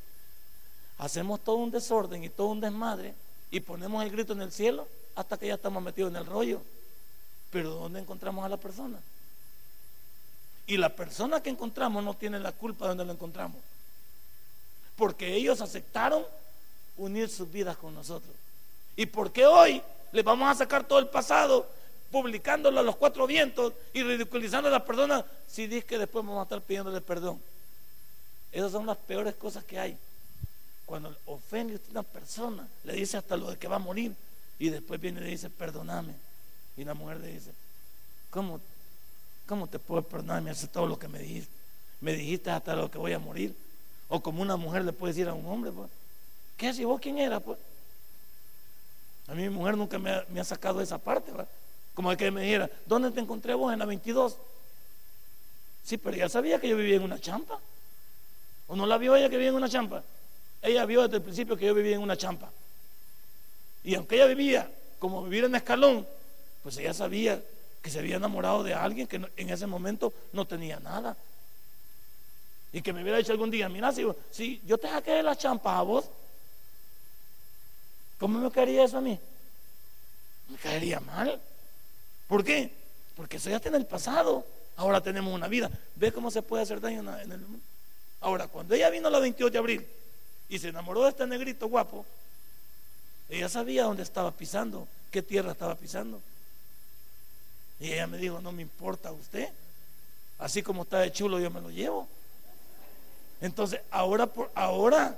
hacemos 0.99 1.41
todo 1.41 1.57
un 1.57 1.71
desorden 1.71 2.25
y 2.25 2.29
todo 2.29 2.49
un 2.49 2.61
desmadre 2.61 3.14
y 3.53 3.61
ponemos 3.61 4.03
el 4.03 4.11
grito 4.11 4.33
en 4.33 4.43
el 4.43 4.51
cielo 4.51 4.89
hasta 5.14 5.37
que 5.39 5.47
ya 5.47 5.55
estamos 5.55 5.83
metidos 5.83 6.11
en 6.11 6.16
el 6.16 6.27
rollo. 6.27 6.61
Pero 7.53 7.71
¿dónde 7.71 8.01
encontramos 8.01 8.45
a 8.45 8.49
la 8.49 8.57
persona? 8.57 8.99
Y 10.66 10.77
la 10.77 10.89
persona 10.89 11.41
que 11.43 11.51
encontramos 11.51 12.03
no 12.03 12.14
tiene 12.14 12.41
la 12.41 12.53
culpa 12.53 12.85
de 12.85 12.89
donde 12.91 13.05
lo 13.05 13.12
encontramos. 13.12 13.61
Porque 14.97 15.35
ellos 15.35 15.61
aceptaron 15.61 16.25
unir 17.01 17.28
sus 17.28 17.51
vidas 17.51 17.76
con 17.76 17.94
nosotros. 17.94 18.34
¿Y 18.96 19.07
porque 19.07 19.46
hoy 19.46 19.82
les 20.12 20.24
vamos 20.24 20.51
a 20.51 20.55
sacar 20.55 20.86
todo 20.86 20.98
el 20.98 21.09
pasado, 21.09 21.68
publicándolo 22.11 22.80
a 22.80 22.82
los 22.82 22.96
cuatro 22.96 23.26
vientos 23.26 23.72
y 23.92 24.03
ridiculizando 24.03 24.68
a 24.68 24.72
las 24.72 24.82
personas 24.82 25.24
si 25.46 25.66
dice 25.66 25.86
que 25.86 25.98
después 25.98 26.24
vamos 26.24 26.40
a 26.40 26.42
estar 26.44 26.61
pidiéndole 26.61 27.01
perdón? 27.01 27.40
Esas 28.53 28.72
son 28.72 28.86
las 28.86 28.96
peores 28.96 29.34
cosas 29.34 29.64
que 29.64 29.78
hay. 29.78 29.96
Cuando 30.86 31.16
ofende 31.26 31.76
a 31.76 31.90
una 31.90 32.03
persona, 32.03 32.68
le 32.84 32.94
dice 32.94 33.16
hasta 33.16 33.36
lo 33.36 33.51
de 33.51 33.57
que 33.57 33.68
va 33.68 33.76
a 33.76 33.80
morir 33.80 34.14
y 34.59 34.70
después 34.70 35.01
viene 35.01 35.20
y 35.20 35.24
le 35.24 35.30
dice, 35.30 35.48
perdóname. 35.48 36.14
Y 36.76 36.84
la 36.84 36.94
mujer 36.94 37.20
le 37.20 37.28
dice, 37.28 37.53
¿cómo 38.30 38.61
¿Cómo 39.51 39.66
te 39.66 39.80
puedo 39.80 40.01
perdonar? 40.03 40.40
Me 40.42 40.53
hace 40.53 40.68
todo 40.68 40.86
lo 40.86 40.96
que 40.96 41.09
me 41.09 41.18
dijiste. 41.18 41.53
Me 42.01 42.12
dijiste 42.12 42.51
hasta 42.51 42.76
lo 42.76 42.88
que 42.88 42.98
voy 42.98 43.14
a 43.14 43.18
morir. 43.18 43.53
O 44.09 44.22
como 44.22 44.42
una 44.42 44.55
mujer 44.57 44.84
le 44.84 44.92
puede 44.92 45.12
decir 45.12 45.28
a 45.28 45.34
un 45.34 45.44
hombre, 45.44 45.72
pues, 45.72 45.90
¿qué 46.61 46.74
si 46.74 46.84
vos 46.84 47.00
quién 47.00 47.16
era? 47.16 47.40
Pues? 47.40 47.58
A 49.28 49.34
mí 49.34 49.42
mi 49.44 49.48
mujer 49.48 49.78
nunca 49.78 49.98
me 49.98 50.40
ha, 50.40 50.44
sacado 50.44 50.82
esa 50.82 50.98
parte, 50.98 51.32
Como 51.94 52.11
de 52.11 52.18
que 52.18 52.30
me 52.30 52.42
dijera, 52.42 52.68
¿dónde 52.84 53.11
te 53.11 53.20
encontré 53.20 53.54
vos? 53.54 53.72
En 53.72 53.78
la 53.78 53.86
22. 53.86 54.36
Sí, 55.82 55.96
pero 55.96 56.16
ella 56.16 56.28
sabía 56.28 56.61
que 56.61 56.68
yo 56.68 56.76
vivía 56.76 56.96
en 56.96 57.02
una 57.02 57.18
champa. 57.18 57.58
¿O 58.68 58.76
no 58.76 58.84
la 58.84 58.98
vio 58.98 59.16
ella 59.16 59.30
que 59.30 59.36
vivía 59.36 59.48
en 59.48 59.54
una 59.54 59.70
champa? 59.70 60.02
Ella 60.61 60.84
vio 60.84 61.02
desde 61.02 61.16
el 61.16 61.22
principio 61.22 61.56
que 61.56 61.64
yo 61.64 61.74
vivía 61.74 61.96
en 61.96 62.02
una 62.02 62.16
champa. 62.16 62.50
Y 63.82 63.94
aunque 63.94 64.16
ella 64.16 64.26
vivía 64.26 64.70
como 64.98 65.24
vivir 65.24 65.44
en 65.44 65.54
escalón, 65.54 66.06
pues 66.62 66.76
ella 66.76 66.92
sabía 66.92 67.42
que 67.80 67.90
se 67.90 68.00
había 68.00 68.16
enamorado 68.16 68.62
de 68.62 68.74
alguien 68.74 69.06
que 69.06 69.16
en 69.16 69.48
ese 69.48 69.66
momento 69.66 70.12
no 70.32 70.44
tenía 70.44 70.78
nada. 70.78 71.16
Y 72.72 72.82
que 72.82 72.92
me 72.92 73.02
hubiera 73.02 73.18
dicho 73.18 73.32
algún 73.32 73.50
día, 73.50 73.68
mira, 73.68 73.92
si, 73.92 74.61
yo 74.66 74.78
te 74.78 74.88
saqué 74.88 75.12
de 75.12 75.22
la 75.22 75.36
champa 75.36 75.78
a 75.78 75.82
vos, 75.82 76.04
¿cómo 78.21 78.39
me 78.39 78.51
caería 78.53 78.85
eso 78.85 78.99
a 78.99 79.01
mí? 79.01 79.18
Me 80.49 80.57
caería 80.59 81.01
mal. 81.01 81.41
¿Por 82.29 82.45
qué? 82.45 82.73
Porque 83.16 83.39
eso 83.39 83.51
ya 83.51 83.57
está 83.57 83.71
en 83.71 83.75
el 83.75 83.87
pasado. 83.87 84.47
Ahora 84.77 85.01
tenemos 85.01 85.35
una 85.35 85.49
vida. 85.49 85.68
¿Ve 85.97 86.12
cómo 86.12 86.31
se 86.31 86.43
puede 86.43 86.62
hacer 86.62 86.81
daño 86.81 87.01
en 87.21 87.33
el 87.33 87.41
mundo? 87.41 87.64
Ahora, 88.21 88.47
cuando 88.47 88.75
ella 88.75 88.91
vino 88.91 89.11
la 89.11 89.18
28 89.18 89.51
de 89.51 89.59
abril 89.59 89.87
y 90.49 90.59
se 90.59 90.68
enamoró 90.68 91.03
de 91.05 91.11
este 91.11 91.27
negrito 91.27 91.68
guapo, 91.68 92.05
ella 93.29 93.49
sabía 93.49 93.85
dónde 93.85 94.03
estaba 94.03 94.31
pisando, 94.31 94.87
qué 95.11 95.23
tierra 95.23 95.53
estaba 95.53 95.75
pisando. 95.75 96.21
Y 97.79 97.93
ella 97.93 98.07
me 98.07 98.18
dijo, 98.18 98.41
no 98.41 98.53
me 98.53 98.62
importa 98.62 99.11
usted. 99.11 99.49
Así 100.39 100.62
como 100.62 100.83
está 100.83 100.99
de 100.99 101.12
chulo, 101.12 101.39
yo 101.41 101.51
me 101.51 101.61
lo 101.61 101.71
llevo. 101.71 102.07
Entonces, 103.41 103.81
ahora, 103.91 104.27
por, 104.27 104.51
ahora, 104.55 105.16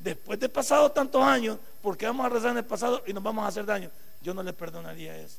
después 0.00 0.40
de 0.40 0.48
pasado 0.48 0.90
tantos 0.90 1.22
años, 1.22 1.58
¿por 1.82 1.96
qué 1.96 2.06
vamos 2.06 2.24
a 2.24 2.28
rezar 2.28 2.52
en 2.52 2.58
el 2.58 2.64
pasado 2.64 3.02
y 3.06 3.12
nos 3.12 3.22
vamos 3.22 3.44
a 3.44 3.48
hacer 3.48 3.66
daño? 3.66 3.90
Yo 4.22 4.32
no 4.32 4.42
le 4.42 4.52
perdonaría 4.52 5.16
eso. 5.16 5.36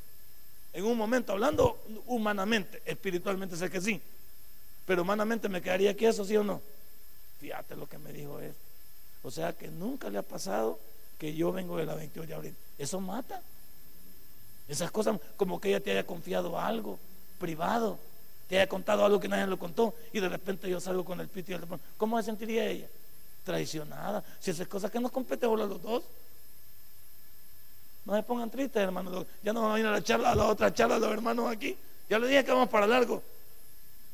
En 0.74 0.86
un 0.86 0.98
momento, 0.98 1.32
hablando 1.32 1.80
humanamente, 2.08 2.82
espiritualmente 2.86 3.56
sé 3.56 3.70
que 3.70 3.80
sí, 3.80 4.02
pero 4.86 5.04
humanamente 5.04 5.48
me 5.48 5.62
quedaría 5.62 5.96
que 5.96 6.08
eso, 6.08 6.26
sí 6.26 6.36
o 6.36 6.44
no. 6.44 6.62
Fíjate 7.40 7.76
lo 7.76 7.88
que 7.88 7.98
me 7.98 8.12
dijo 8.12 8.40
él. 8.40 8.54
O 9.24 9.32
sea 9.32 9.54
que 9.54 9.70
nunca 9.70 10.10
le 10.10 10.18
ha 10.18 10.24
pasado 10.24 10.80
que 11.18 11.34
yo 11.34 11.52
vengo 11.52 11.78
de 11.78 11.86
la 11.86 11.96
28 11.96 12.28
de 12.28 12.34
abril. 12.34 12.56
Eso 12.78 13.00
mata. 13.00 13.42
Esas 14.68 14.92
cosas 14.92 15.20
como 15.38 15.60
que 15.60 15.70
ella 15.70 15.80
te 15.80 15.92
haya 15.92 16.06
confiado 16.06 16.60
algo 16.60 16.98
privado, 17.40 17.98
te 18.48 18.58
haya 18.58 18.68
contado 18.68 19.06
algo 19.06 19.20
que 19.20 19.28
nadie 19.28 19.48
lo 19.48 19.60
contó 19.60 19.94
y 20.12 20.20
de 20.20 20.30
repente 20.30 20.70
yo 20.70 20.80
salgo 20.80 21.04
con 21.06 21.20
el 21.20 21.28
pito 21.28 21.52
y 21.52 21.56
el 21.56 21.62
¿Cómo 21.98 22.18
se 22.18 22.26
sentiría 22.26 22.66
ella? 22.66 22.88
Traicionada. 23.44 24.24
Si 24.40 24.52
esas 24.52 24.68
cosas 24.68 24.90
que 24.90 25.00
nos 25.00 25.12
compete 25.12 25.46
ahora 25.46 25.66
los 25.66 25.82
dos. 25.82 26.04
No 28.06 28.16
se 28.16 28.24
pongan 28.24 28.50
tristes, 28.50 28.82
hermanos. 28.82 29.26
Ya 29.44 29.54
no 29.54 29.62
vamos 29.62 29.78
a 29.78 29.80
ir 29.80 29.86
a 29.86 29.92
la 29.92 30.04
charla, 30.04 30.32
a 30.32 30.36
la 30.36 30.46
otra 30.46 30.74
charla, 30.74 31.00
los 31.00 31.12
hermanos 31.12 31.50
aquí. 31.50 31.78
Ya 32.10 32.20
le 32.20 32.28
dije 32.28 32.44
que 32.44 32.52
vamos 32.52 32.70
para 32.70 32.86
largo. 32.86 33.24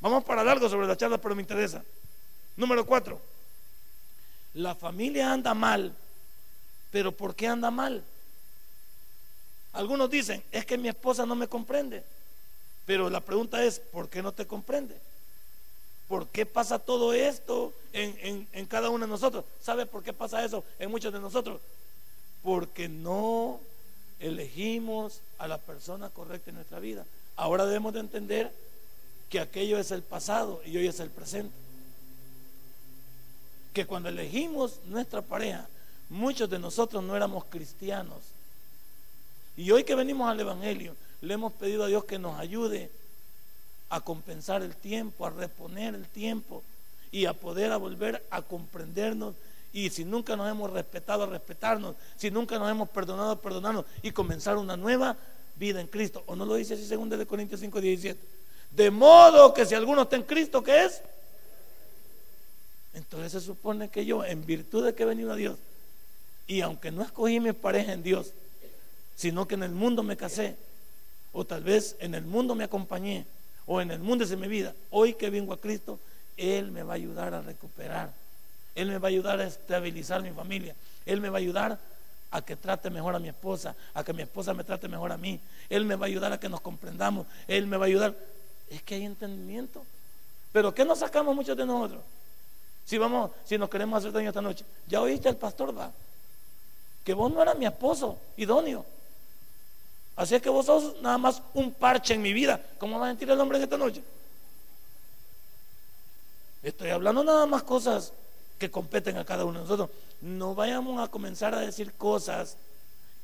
Vamos 0.01 0.23
para 0.23 0.43
largo 0.43 0.69
sobre 0.69 0.87
la 0.87 0.95
charla, 0.95 1.17
pero 1.17 1.35
me 1.35 1.41
interesa. 1.41 1.83
Número 2.55 2.85
cuatro. 2.85 3.19
La 4.53 4.75
familia 4.75 5.31
anda 5.31 5.53
mal. 5.53 5.95
¿Pero 6.91 7.11
por 7.11 7.35
qué 7.35 7.47
anda 7.47 7.71
mal? 7.71 8.03
Algunos 9.73 10.09
dicen, 10.09 10.43
es 10.51 10.65
que 10.65 10.77
mi 10.77 10.89
esposa 10.89 11.25
no 11.25 11.35
me 11.35 11.47
comprende. 11.47 12.03
Pero 12.85 13.09
la 13.09 13.21
pregunta 13.21 13.63
es, 13.63 13.79
¿por 13.79 14.09
qué 14.09 14.23
no 14.23 14.31
te 14.31 14.47
comprende? 14.47 14.95
¿Por 16.07 16.27
qué 16.27 16.47
pasa 16.47 16.79
todo 16.79 17.13
esto 17.13 17.71
en, 17.93 18.47
en, 18.51 18.65
cada 18.65 18.89
uno 18.89 19.05
de 19.05 19.11
nosotros? 19.11 19.45
¿Sabe 19.61 19.85
por 19.85 20.03
qué 20.03 20.11
pasa 20.11 20.43
eso 20.43 20.63
en 20.79 20.89
muchos 20.89 21.13
de 21.13 21.19
nosotros? 21.19 21.61
Porque 22.41 22.89
no 22.89 23.59
elegimos 24.19 25.21
a 25.37 25.47
la 25.47 25.57
persona 25.57 26.09
correcta 26.09 26.49
en 26.49 26.55
nuestra 26.55 26.79
vida. 26.79 27.05
Ahora 27.35 27.65
debemos 27.65 27.93
de 27.93 28.01
entender 28.01 28.51
que 29.29 29.39
aquello 29.39 29.77
es 29.77 29.91
el 29.91 30.01
pasado 30.01 30.61
y 30.65 30.75
hoy 30.77 30.87
es 30.87 30.99
el 30.99 31.09
presente. 31.09 31.53
Que 33.73 33.85
cuando 33.85 34.09
elegimos 34.09 34.79
nuestra 34.87 35.21
pareja, 35.21 35.67
muchos 36.09 36.49
de 36.49 36.59
nosotros 36.59 37.03
no 37.03 37.15
éramos 37.15 37.45
cristianos 37.45 38.19
y 39.59 39.71
hoy 39.71 39.83
que 39.83 39.93
venimos 39.93 40.29
al 40.29 40.39
Evangelio, 40.39 40.95
le 41.19 41.33
hemos 41.33 41.51
pedido 41.51 41.83
a 41.83 41.87
Dios 41.87 42.05
que 42.05 42.17
nos 42.17 42.39
ayude 42.39 42.89
a 43.89 43.99
compensar 43.99 44.61
el 44.63 44.73
tiempo, 44.73 45.25
a 45.25 45.31
reponer 45.31 45.95
el 45.95 46.07
tiempo 46.07 46.63
y 47.11 47.25
a 47.25 47.33
poder 47.33 47.73
a 47.73 47.77
volver 47.77 48.25
a 48.29 48.41
comprendernos. 48.41 49.35
Y 49.71 49.89
si 49.89 50.03
nunca 50.03 50.35
nos 50.35 50.49
hemos 50.49 50.71
respetado, 50.71 51.25
respetarnos. 51.27 51.95
Si 52.17 52.31
nunca 52.31 52.57
nos 52.57 52.69
hemos 52.69 52.89
perdonado, 52.89 53.39
perdonarnos. 53.39 53.85
Y 54.01 54.11
comenzar 54.11 54.57
una 54.57 54.75
nueva 54.75 55.15
vida 55.55 55.79
en 55.79 55.87
Cristo. 55.87 56.23
¿O 56.25 56.35
no 56.35 56.45
lo 56.45 56.55
dice 56.55 56.73
así 56.73 56.85
según 56.85 57.09
de 57.09 57.25
Corintios 57.25 57.59
5, 57.61 57.79
17? 57.79 58.19
De 58.71 58.91
modo 58.91 59.53
que 59.53 59.65
si 59.65 59.75
alguno 59.75 60.03
está 60.03 60.15
en 60.15 60.23
Cristo, 60.23 60.63
¿qué 60.63 60.85
es? 60.85 61.01
Entonces 62.93 63.31
se 63.31 63.41
supone 63.41 63.89
que 63.89 64.05
yo, 64.05 64.25
en 64.25 64.45
virtud 64.45 64.85
de 64.85 64.95
que 64.95 65.03
he 65.03 65.05
venido 65.05 65.31
a 65.31 65.35
Dios, 65.35 65.57
y 66.47 66.61
aunque 66.61 66.91
no 66.91 67.03
escogí 67.03 67.39
mi 67.39 67.53
pareja 67.53 67.93
en 67.93 68.01
Dios, 68.01 68.31
sino 69.15 69.47
que 69.47 69.55
en 69.55 69.63
el 69.63 69.71
mundo 69.71 70.01
me 70.01 70.17
casé, 70.17 70.55
o 71.31 71.45
tal 71.45 71.63
vez 71.63 71.95
en 71.99 72.15
el 72.15 72.23
mundo 72.25 72.55
me 72.55 72.63
acompañé, 72.63 73.25
o 73.65 73.81
en 73.81 73.91
el 73.91 73.99
mundo 73.99 74.25
de 74.25 74.35
mi 74.35 74.47
vida. 74.47 74.73
Hoy 74.89 75.13
que 75.13 75.29
vengo 75.29 75.53
a 75.53 75.61
Cristo, 75.61 75.99
Él 76.37 76.71
me 76.71 76.81
va 76.81 76.93
a 76.93 76.95
ayudar 76.95 77.33
a 77.35 77.41
recuperar 77.41 78.11
Él 78.79 78.87
me 78.87 78.97
va 78.97 79.09
a 79.09 79.11
ayudar 79.11 79.41
a 79.41 79.43
estabilizar 79.43 80.21
mi 80.21 80.31
familia. 80.31 80.73
Él 81.05 81.19
me 81.19 81.27
va 81.27 81.37
a 81.37 81.39
ayudar 81.39 81.77
a 82.31 82.41
que 82.41 82.55
trate 82.55 82.89
mejor 82.89 83.13
a 83.13 83.19
mi 83.19 83.27
esposa, 83.27 83.75
a 83.93 84.05
que 84.05 84.13
mi 84.13 84.21
esposa 84.21 84.53
me 84.53 84.63
trate 84.63 84.87
mejor 84.87 85.11
a 85.11 85.17
mí. 85.17 85.37
Él 85.69 85.83
me 85.83 85.95
va 85.95 86.05
a 86.05 86.07
ayudar 86.07 86.31
a 86.31 86.39
que 86.39 86.47
nos 86.47 86.61
comprendamos. 86.61 87.27
Él 87.49 87.67
me 87.67 87.75
va 87.75 87.85
a 87.85 87.87
ayudar. 87.87 88.15
Es 88.69 88.81
que 88.83 88.95
hay 88.95 89.03
entendimiento. 89.03 89.83
Pero 90.53 90.73
¿qué 90.73 90.85
nos 90.85 90.99
sacamos 90.99 91.35
muchos 91.35 91.57
de 91.57 91.65
nosotros? 91.65 92.01
Si 92.85 92.97
vamos, 92.97 93.31
si 93.43 93.57
nos 93.57 93.69
queremos 93.69 93.99
hacer 93.99 94.13
daño 94.13 94.29
esta 94.29 94.41
noche. 94.41 94.63
Ya 94.87 95.01
oíste 95.01 95.27
el 95.27 95.35
pastor, 95.35 95.77
va. 95.77 95.91
Que 97.03 97.13
vos 97.13 97.29
no 97.33 97.41
eras 97.41 97.57
mi 97.57 97.65
esposo 97.65 98.17
idóneo. 98.37 98.85
Así 100.15 100.35
es 100.35 100.41
que 100.41 100.49
vos 100.49 100.65
sos 100.65 101.01
nada 101.01 101.17
más 101.17 101.41
un 101.53 101.73
parche 101.73 102.13
en 102.13 102.21
mi 102.21 102.31
vida. 102.31 102.61
¿Cómo 102.77 102.97
va 102.97 103.07
a 103.07 103.09
sentir 103.09 103.29
el 103.29 103.39
hombre 103.41 103.57
en 103.57 103.65
esta 103.65 103.77
noche? 103.77 104.01
Estoy 106.63 106.91
hablando 106.91 107.25
nada 107.25 107.45
más 107.45 107.63
cosas 107.63 108.13
que 108.59 108.69
competen 108.69 109.17
a 109.17 109.25
cada 109.25 109.45
uno 109.45 109.59
de 109.59 109.63
nosotros. 109.63 109.89
No 110.21 110.53
vayamos 110.53 111.01
a 111.01 111.09
comenzar 111.09 111.55
a 111.55 111.61
decir 111.61 111.93
cosas 111.93 112.57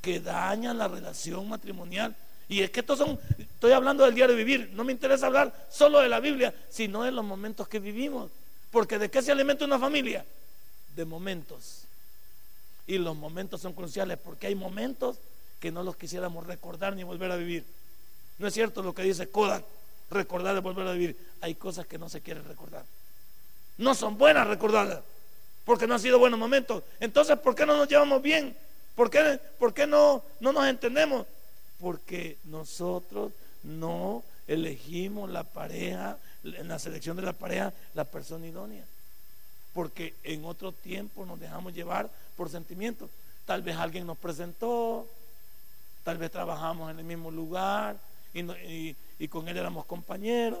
que 0.00 0.18
dañan 0.18 0.78
la 0.78 0.88
relación 0.88 1.48
matrimonial. 1.48 2.16
Y 2.48 2.62
es 2.62 2.70
que 2.70 2.80
estos 2.80 2.98
son, 2.98 3.18
estoy 3.38 3.72
hablando 3.72 4.04
del 4.04 4.14
diario 4.14 4.34
de 4.34 4.42
vivir, 4.42 4.70
no 4.72 4.84
me 4.84 4.92
interesa 4.92 5.26
hablar 5.26 5.66
solo 5.70 6.00
de 6.00 6.08
la 6.08 6.20
Biblia, 6.20 6.54
sino 6.70 7.02
de 7.02 7.10
los 7.10 7.24
momentos 7.24 7.68
que 7.68 7.78
vivimos. 7.80 8.30
Porque 8.70 8.98
¿de 8.98 9.10
qué 9.10 9.20
se 9.20 9.32
alimenta 9.32 9.64
una 9.64 9.78
familia? 9.78 10.24
De 10.94 11.04
momentos. 11.04 11.82
Y 12.86 12.98
los 12.98 13.16
momentos 13.16 13.60
son 13.60 13.74
cruciales 13.74 14.18
porque 14.18 14.46
hay 14.46 14.54
momentos 14.54 15.18
que 15.60 15.70
no 15.70 15.82
los 15.82 15.96
quisiéramos 15.96 16.46
recordar 16.46 16.94
ni 16.94 17.02
volver 17.02 17.30
a 17.32 17.36
vivir. 17.36 17.64
No 18.38 18.46
es 18.46 18.54
cierto 18.54 18.82
lo 18.82 18.94
que 18.94 19.02
dice 19.02 19.28
Kodak, 19.28 19.64
recordar 20.10 20.56
y 20.56 20.60
volver 20.60 20.86
a 20.86 20.92
vivir. 20.92 21.16
Hay 21.40 21.56
cosas 21.56 21.86
que 21.86 21.98
no 21.98 22.08
se 22.08 22.20
quieren 22.20 22.44
recordar. 22.44 22.84
No 23.78 23.94
son 23.94 24.16
buenas 24.16 24.46
recordadas 24.46 25.00
porque 25.66 25.88
no 25.88 25.94
han 25.94 26.00
sido 26.00 26.20
buenos 26.20 26.38
momentos. 26.38 26.84
Entonces, 27.00 27.36
¿por 27.40 27.56
qué 27.56 27.66
no 27.66 27.76
nos 27.76 27.88
llevamos 27.88 28.22
bien? 28.22 28.56
¿Por 28.94 29.10
qué, 29.10 29.38
por 29.58 29.74
qué 29.74 29.86
no, 29.86 30.22
no 30.38 30.52
nos 30.52 30.64
entendemos? 30.68 31.26
Porque 31.80 32.38
nosotros 32.44 33.32
no 33.64 34.22
elegimos 34.46 35.28
la 35.28 35.42
pareja, 35.42 36.18
en 36.44 36.68
la 36.68 36.78
selección 36.78 37.16
de 37.16 37.24
la 37.24 37.32
pareja, 37.32 37.72
la 37.94 38.04
persona 38.04 38.46
idónea. 38.46 38.84
Porque 39.74 40.14
en 40.22 40.44
otro 40.44 40.70
tiempo 40.70 41.26
nos 41.26 41.40
dejamos 41.40 41.74
llevar 41.74 42.08
por 42.36 42.48
sentimientos. 42.48 43.10
Tal 43.44 43.62
vez 43.62 43.76
alguien 43.76 44.06
nos 44.06 44.18
presentó, 44.18 45.04
tal 46.04 46.16
vez 46.16 46.30
trabajamos 46.30 46.92
en 46.92 47.00
el 47.00 47.04
mismo 47.04 47.32
lugar 47.32 47.96
y, 48.32 48.94
y 49.18 49.28
con 49.28 49.48
él 49.48 49.56
éramos 49.56 49.84
compañeros. 49.84 50.60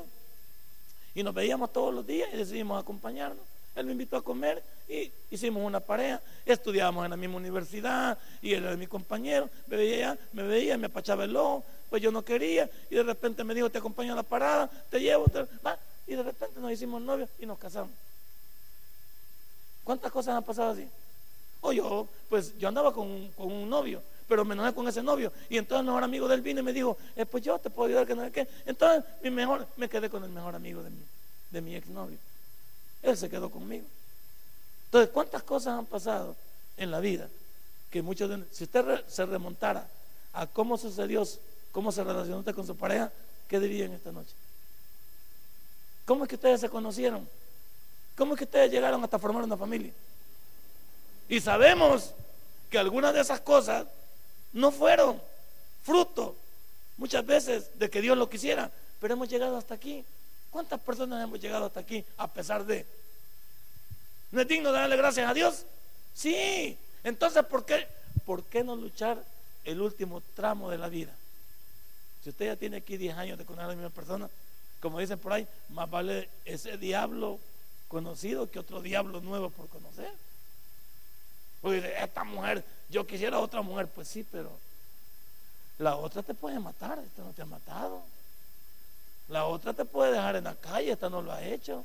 Y 1.14 1.22
nos 1.22 1.32
veíamos 1.32 1.72
todos 1.72 1.94
los 1.94 2.04
días 2.04 2.28
y 2.34 2.36
decidimos 2.36 2.82
acompañarnos. 2.82 3.55
Él 3.76 3.84
me 3.84 3.92
invitó 3.92 4.16
a 4.16 4.22
comer 4.22 4.62
y 4.88 5.12
hicimos 5.30 5.62
una 5.62 5.80
pareja. 5.80 6.20
Estudiábamos 6.46 7.04
en 7.04 7.10
la 7.10 7.16
misma 7.16 7.36
universidad 7.36 8.18
y 8.40 8.54
él 8.54 8.64
era 8.64 8.76
mi 8.76 8.86
compañero. 8.86 9.50
Me 9.66 9.76
veía, 9.76 10.18
me 10.32 10.42
veía, 10.44 10.78
me 10.78 10.86
apachaba 10.86 11.24
el 11.24 11.36
ojo. 11.36 11.62
Pues 11.90 12.02
yo 12.02 12.10
no 12.10 12.24
quería. 12.24 12.70
Y 12.90 12.94
de 12.94 13.02
repente 13.02 13.44
me 13.44 13.54
dijo: 13.54 13.68
Te 13.68 13.78
acompaño 13.78 14.14
a 14.14 14.16
la 14.16 14.22
parada, 14.22 14.70
te 14.90 14.98
llevo. 14.98 15.26
Y 16.06 16.14
de 16.14 16.22
repente 16.22 16.58
nos 16.58 16.72
hicimos 16.72 17.02
novios 17.02 17.28
y 17.38 17.44
nos 17.44 17.58
casamos. 17.58 17.92
¿Cuántas 19.84 20.10
cosas 20.10 20.34
han 20.34 20.42
pasado 20.42 20.72
así? 20.72 20.88
O 21.60 21.72
yo, 21.72 22.08
pues 22.30 22.56
yo 22.58 22.68
andaba 22.68 22.94
con, 22.94 23.30
un 23.36 23.68
novio, 23.68 24.02
pero 24.26 24.44
me 24.44 24.54
enojé 24.54 24.72
con 24.72 24.88
ese 24.88 25.02
novio. 25.02 25.32
Y 25.50 25.58
entonces 25.58 25.80
el 25.80 25.86
mejor 25.86 26.02
amigo 26.02 26.26
del 26.28 26.40
vino 26.40 26.60
y 26.60 26.62
me 26.62 26.72
dijo: 26.72 26.96
eh, 27.14 27.26
Pues 27.26 27.44
yo 27.44 27.58
te 27.58 27.68
puedo 27.68 27.88
ayudar, 27.88 28.06
que 28.06 28.14
no 28.14 28.24
sé 28.24 28.32
qué. 28.32 28.48
Entonces 28.64 29.04
mi 29.22 29.30
mejor, 29.30 29.66
me 29.76 29.88
quedé 29.88 30.08
con 30.08 30.24
el 30.24 30.30
mejor 30.30 30.54
amigo 30.54 30.82
de 30.82 30.88
mi, 30.88 31.02
de 31.50 31.60
mi 31.60 31.76
exnovio. 31.76 32.16
Él 33.06 33.16
se 33.16 33.30
quedó 33.30 33.50
conmigo. 33.50 33.84
Entonces, 34.86 35.10
¿cuántas 35.12 35.42
cosas 35.42 35.78
han 35.78 35.86
pasado 35.86 36.36
en 36.76 36.90
la 36.90 37.00
vida? 37.00 37.28
Que 37.90 38.02
muchos 38.02 38.28
de, 38.28 38.44
si 38.50 38.64
usted 38.64 39.04
se 39.06 39.24
remontara 39.26 39.88
a 40.32 40.46
cómo 40.46 40.76
sucedió, 40.76 41.22
cómo 41.72 41.92
se 41.92 42.02
relacionó 42.02 42.40
usted 42.40 42.54
con 42.54 42.66
su 42.66 42.76
pareja, 42.76 43.10
¿qué 43.48 43.60
dirían 43.60 43.92
esta 43.92 44.12
noche? 44.12 44.32
¿Cómo 46.04 46.24
es 46.24 46.28
que 46.28 46.34
ustedes 46.36 46.60
se 46.60 46.68
conocieron? 46.68 47.28
¿Cómo 48.16 48.34
es 48.34 48.38
que 48.38 48.44
ustedes 48.44 48.70
llegaron 48.70 49.02
hasta 49.02 49.18
formar 49.18 49.44
una 49.44 49.56
familia? 49.56 49.92
Y 51.28 51.40
sabemos 51.40 52.12
que 52.70 52.78
algunas 52.78 53.14
de 53.14 53.20
esas 53.20 53.40
cosas 53.40 53.86
no 54.52 54.70
fueron 54.70 55.20
fruto 55.84 56.36
muchas 56.96 57.24
veces 57.26 57.78
de 57.78 57.90
que 57.90 58.00
Dios 58.00 58.16
lo 58.16 58.28
quisiera, 58.28 58.70
pero 59.00 59.14
hemos 59.14 59.28
llegado 59.28 59.56
hasta 59.56 59.74
aquí. 59.74 60.04
¿Cuántas 60.56 60.80
personas 60.80 61.22
hemos 61.22 61.38
llegado 61.38 61.66
hasta 61.66 61.80
aquí 61.80 62.02
a 62.16 62.32
pesar 62.32 62.64
de? 62.64 62.86
¿No 64.30 64.40
es 64.40 64.48
digno 64.48 64.72
de 64.72 64.78
darle 64.78 64.96
gracias 64.96 65.28
a 65.28 65.34
Dios? 65.34 65.66
Sí. 66.14 66.78
Entonces, 67.04 67.44
¿por 67.44 67.66
qué, 67.66 67.86
¿por 68.24 68.42
qué 68.44 68.64
no 68.64 68.74
luchar 68.74 69.22
el 69.66 69.82
último 69.82 70.22
tramo 70.34 70.70
de 70.70 70.78
la 70.78 70.88
vida? 70.88 71.12
Si 72.24 72.30
usted 72.30 72.46
ya 72.46 72.56
tiene 72.56 72.78
aquí 72.78 72.96
10 72.96 73.18
años 73.18 73.36
de 73.36 73.44
conocer 73.44 73.66
a 73.66 73.68
la 73.68 73.74
misma 73.74 73.90
persona, 73.90 74.30
como 74.80 74.98
dicen 74.98 75.18
por 75.18 75.34
ahí, 75.34 75.46
más 75.68 75.90
vale 75.90 76.30
ese 76.46 76.78
diablo 76.78 77.38
conocido 77.86 78.50
que 78.50 78.58
otro 78.58 78.80
diablo 78.80 79.20
nuevo 79.20 79.50
por 79.50 79.68
conocer. 79.68 80.10
Porque 81.60 81.96
esta 82.02 82.24
mujer, 82.24 82.64
yo 82.88 83.06
quisiera 83.06 83.40
otra 83.40 83.60
mujer, 83.60 83.88
pues 83.88 84.08
sí, 84.08 84.24
pero 84.32 84.58
la 85.76 85.96
otra 85.96 86.22
te 86.22 86.32
puede 86.32 86.58
matar, 86.58 86.98
esta 87.00 87.22
no 87.22 87.34
te 87.34 87.42
ha 87.42 87.44
matado. 87.44 88.15
La 89.28 89.46
otra 89.46 89.72
te 89.72 89.84
puede 89.84 90.12
dejar 90.12 90.36
en 90.36 90.44
la 90.44 90.54
calle, 90.54 90.92
esta 90.92 91.08
no 91.08 91.20
lo 91.20 91.32
ha 91.32 91.42
hecho. 91.42 91.84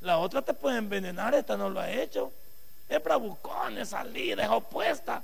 La 0.00 0.18
otra 0.18 0.42
te 0.42 0.54
puede 0.54 0.78
envenenar, 0.78 1.34
esta 1.34 1.56
no 1.56 1.70
lo 1.70 1.80
ha 1.80 1.90
hecho. 1.90 2.32
Es 2.88 3.02
bravucón, 3.02 3.78
es 3.78 3.90
salida, 3.90 4.42
es 4.42 4.50
opuesta. 4.50 5.22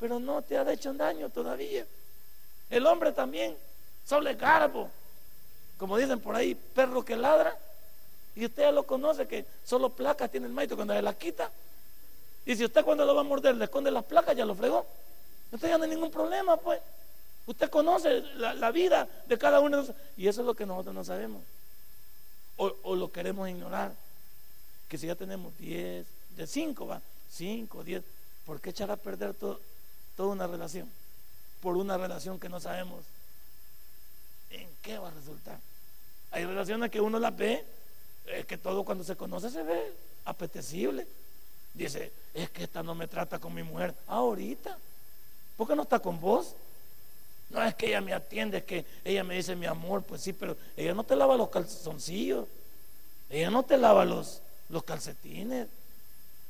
Pero 0.00 0.18
no 0.18 0.42
te 0.42 0.56
ha 0.56 0.72
hecho 0.72 0.92
daño 0.94 1.28
todavía. 1.28 1.84
El 2.70 2.86
hombre 2.86 3.12
también, 3.12 3.56
solo 4.06 4.30
es 4.30 4.38
garbo. 4.38 4.90
Como 5.76 5.98
dicen 5.98 6.20
por 6.20 6.34
ahí, 6.34 6.54
perro 6.54 7.04
que 7.04 7.16
ladra. 7.16 7.56
Y 8.34 8.46
usted 8.46 8.62
ya 8.62 8.72
lo 8.72 8.84
conoce 8.84 9.28
que 9.28 9.44
solo 9.64 9.90
placas 9.90 10.30
tiene 10.30 10.46
el 10.46 10.52
maito 10.52 10.74
cuando 10.74 10.94
se 10.94 11.02
las 11.02 11.14
quita. 11.16 11.50
Y 12.46 12.56
si 12.56 12.64
usted 12.64 12.84
cuando 12.84 13.04
lo 13.04 13.14
va 13.14 13.20
a 13.20 13.24
morder 13.24 13.54
le 13.54 13.64
esconde 13.64 13.90
las 13.90 14.04
placas, 14.04 14.36
ya 14.36 14.44
lo 14.44 14.54
fregó. 14.54 14.86
Usted 15.52 15.68
ya 15.68 15.78
no 15.78 15.86
ningún 15.86 16.10
problema, 16.10 16.56
pues. 16.56 16.80
Usted 17.46 17.68
conoce 17.68 18.22
la, 18.36 18.70
vida 18.70 19.06
de 19.26 19.36
cada 19.36 19.60
uno 19.60 19.76
de 19.76 19.82
nosotros. 19.82 20.06
Y 20.16 20.28
eso 20.28 20.40
es 20.40 20.46
lo 20.46 20.54
que 20.54 20.64
nosotros 20.64 20.94
no 20.94 21.04
sabemos. 21.04 21.42
O, 22.56 22.94
lo 22.94 23.12
queremos 23.12 23.48
ignorar. 23.48 23.92
Que 24.88 24.96
si 24.96 25.06
ya 25.06 25.14
tenemos 25.14 25.56
10, 25.58 26.06
de 26.36 26.46
5 26.46 26.86
va, 26.86 27.02
5, 27.30 27.84
10, 27.84 28.02
¿por 28.46 28.60
qué 28.60 28.70
echar 28.70 28.90
a 28.90 28.96
perder 28.96 29.34
toda 29.34 29.58
una 30.16 30.46
relación? 30.46 30.90
Por 31.60 31.76
una 31.76 31.98
relación 31.98 32.38
que 32.38 32.48
no 32.48 32.60
sabemos 32.60 33.04
en 34.50 34.68
qué 34.82 34.98
va 34.98 35.08
a 35.08 35.12
resultar. 35.12 35.58
Hay 36.30 36.44
relaciones 36.44 36.90
que 36.90 37.00
uno 37.00 37.18
las 37.18 37.36
ve, 37.36 37.64
es 38.26 38.46
que 38.46 38.56
todo 38.56 38.84
cuando 38.84 39.04
se 39.04 39.16
conoce 39.16 39.50
se 39.50 39.62
ve 39.62 39.92
apetecible. 40.24 41.06
Dice, 41.74 42.12
es 42.32 42.50
que 42.50 42.64
esta 42.64 42.82
no 42.82 42.94
me 42.94 43.08
trata 43.08 43.38
con 43.38 43.52
mi 43.52 43.62
mujer 43.62 43.94
ahorita. 44.06 44.78
¿Por 45.56 45.68
qué 45.68 45.76
no 45.76 45.82
está 45.82 45.98
con 45.98 46.20
vos? 46.20 46.54
No 47.54 47.62
es 47.62 47.76
que 47.76 47.86
ella 47.86 48.00
me 48.00 48.12
atiende, 48.12 48.58
es 48.58 48.64
que 48.64 48.84
ella 49.04 49.22
me 49.22 49.36
dice 49.36 49.54
mi 49.54 49.66
amor, 49.66 50.02
pues 50.02 50.22
sí, 50.22 50.32
pero 50.32 50.56
ella 50.76 50.92
no 50.92 51.04
te 51.04 51.14
lava 51.14 51.36
los 51.36 51.50
calzoncillos, 51.50 52.48
ella 53.30 53.48
no 53.48 53.62
te 53.62 53.78
lava 53.78 54.04
los, 54.04 54.42
los 54.70 54.82
calcetines, 54.82 55.68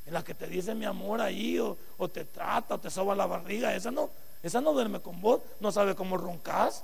en 0.07 0.13
la 0.13 0.23
que 0.23 0.33
te 0.33 0.47
dice 0.47 0.73
mi 0.73 0.85
amor 0.85 1.21
ahí, 1.21 1.59
o, 1.59 1.77
te 2.09 2.25
trata, 2.25 2.73
o 2.73 2.79
te 2.79 2.89
soba 2.89 3.15
la 3.15 3.27
barriga, 3.27 3.75
esa 3.75 3.91
no, 3.91 4.09
no 4.41 4.73
duerme 4.73 4.99
con 4.99 5.21
vos, 5.21 5.41
no 5.59 5.71
sabe 5.71 5.93
cómo 5.93 6.17
roncas, 6.17 6.83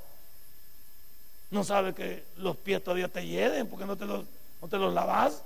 no 1.50 1.64
sabe 1.64 1.96
que 1.96 2.24
los 2.38 2.56
pies 2.58 2.84
todavía 2.84 3.08
te 3.08 3.26
hieden 3.26 3.68
porque 3.68 3.88
no 3.88 3.96
te 3.96 4.06
los, 4.06 4.24
no 4.62 4.68
te 4.68 4.78
los 4.78 4.94
lavas. 4.94 5.42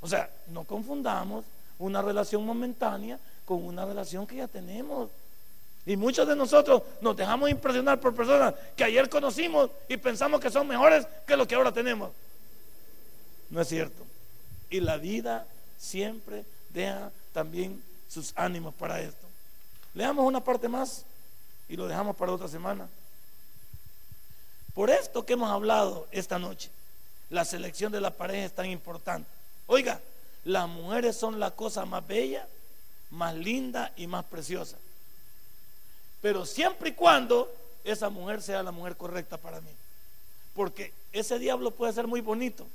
O 0.00 0.06
sea, 0.06 0.30
no 0.46 0.62
confundamos 0.62 1.44
una 1.80 2.00
relación 2.00 2.46
momentánea 2.46 3.18
con 3.44 3.64
una 3.64 3.84
relación 3.84 4.24
que 4.24 4.36
ya 4.36 4.46
tenemos. 4.46 5.10
Y 5.88 5.96
muchos 5.96 6.28
de 6.28 6.36
nosotros 6.36 6.82
nos 7.00 7.16
dejamos 7.16 7.48
impresionar 7.48 7.98
por 7.98 8.14
personas 8.14 8.52
que 8.76 8.84
ayer 8.84 9.08
conocimos 9.08 9.70
y 9.88 9.96
pensamos 9.96 10.38
que 10.38 10.50
son 10.50 10.68
mejores 10.68 11.06
que 11.26 11.34
lo 11.34 11.48
que 11.48 11.54
ahora 11.54 11.72
tenemos. 11.72 12.10
No 13.48 13.62
es 13.62 13.68
cierto. 13.68 14.04
Y 14.68 14.80
la 14.80 14.98
vida 14.98 15.46
siempre 15.78 16.44
deja 16.74 17.10
también 17.32 17.82
sus 18.06 18.34
ánimos 18.36 18.74
para 18.74 19.00
esto. 19.00 19.26
Leamos 19.94 20.26
una 20.26 20.44
parte 20.44 20.68
más 20.68 21.06
y 21.70 21.76
lo 21.76 21.88
dejamos 21.88 22.14
para 22.16 22.32
otra 22.32 22.48
semana. 22.48 22.86
Por 24.74 24.90
esto 24.90 25.24
que 25.24 25.32
hemos 25.32 25.50
hablado 25.50 26.06
esta 26.10 26.38
noche, 26.38 26.68
la 27.30 27.46
selección 27.46 27.90
de 27.92 28.02
la 28.02 28.10
pareja 28.10 28.44
es 28.44 28.54
tan 28.54 28.66
importante. 28.66 29.30
Oiga, 29.66 30.02
las 30.44 30.68
mujeres 30.68 31.16
son 31.16 31.40
la 31.40 31.52
cosa 31.52 31.86
más 31.86 32.06
bella, 32.06 32.46
más 33.08 33.34
linda 33.34 33.90
y 33.96 34.06
más 34.06 34.26
preciosa. 34.26 34.76
Pero 36.20 36.44
siempre 36.44 36.90
y 36.90 36.92
cuando 36.92 37.52
esa 37.84 38.08
mujer 38.08 38.42
sea 38.42 38.62
la 38.62 38.72
mujer 38.72 38.96
correcta 38.96 39.36
para 39.36 39.60
mí. 39.60 39.70
Porque 40.54 40.92
ese 41.12 41.38
diablo 41.38 41.70
puede 41.70 41.92
ser 41.92 42.06
muy 42.06 42.20
bonito. 42.20 42.66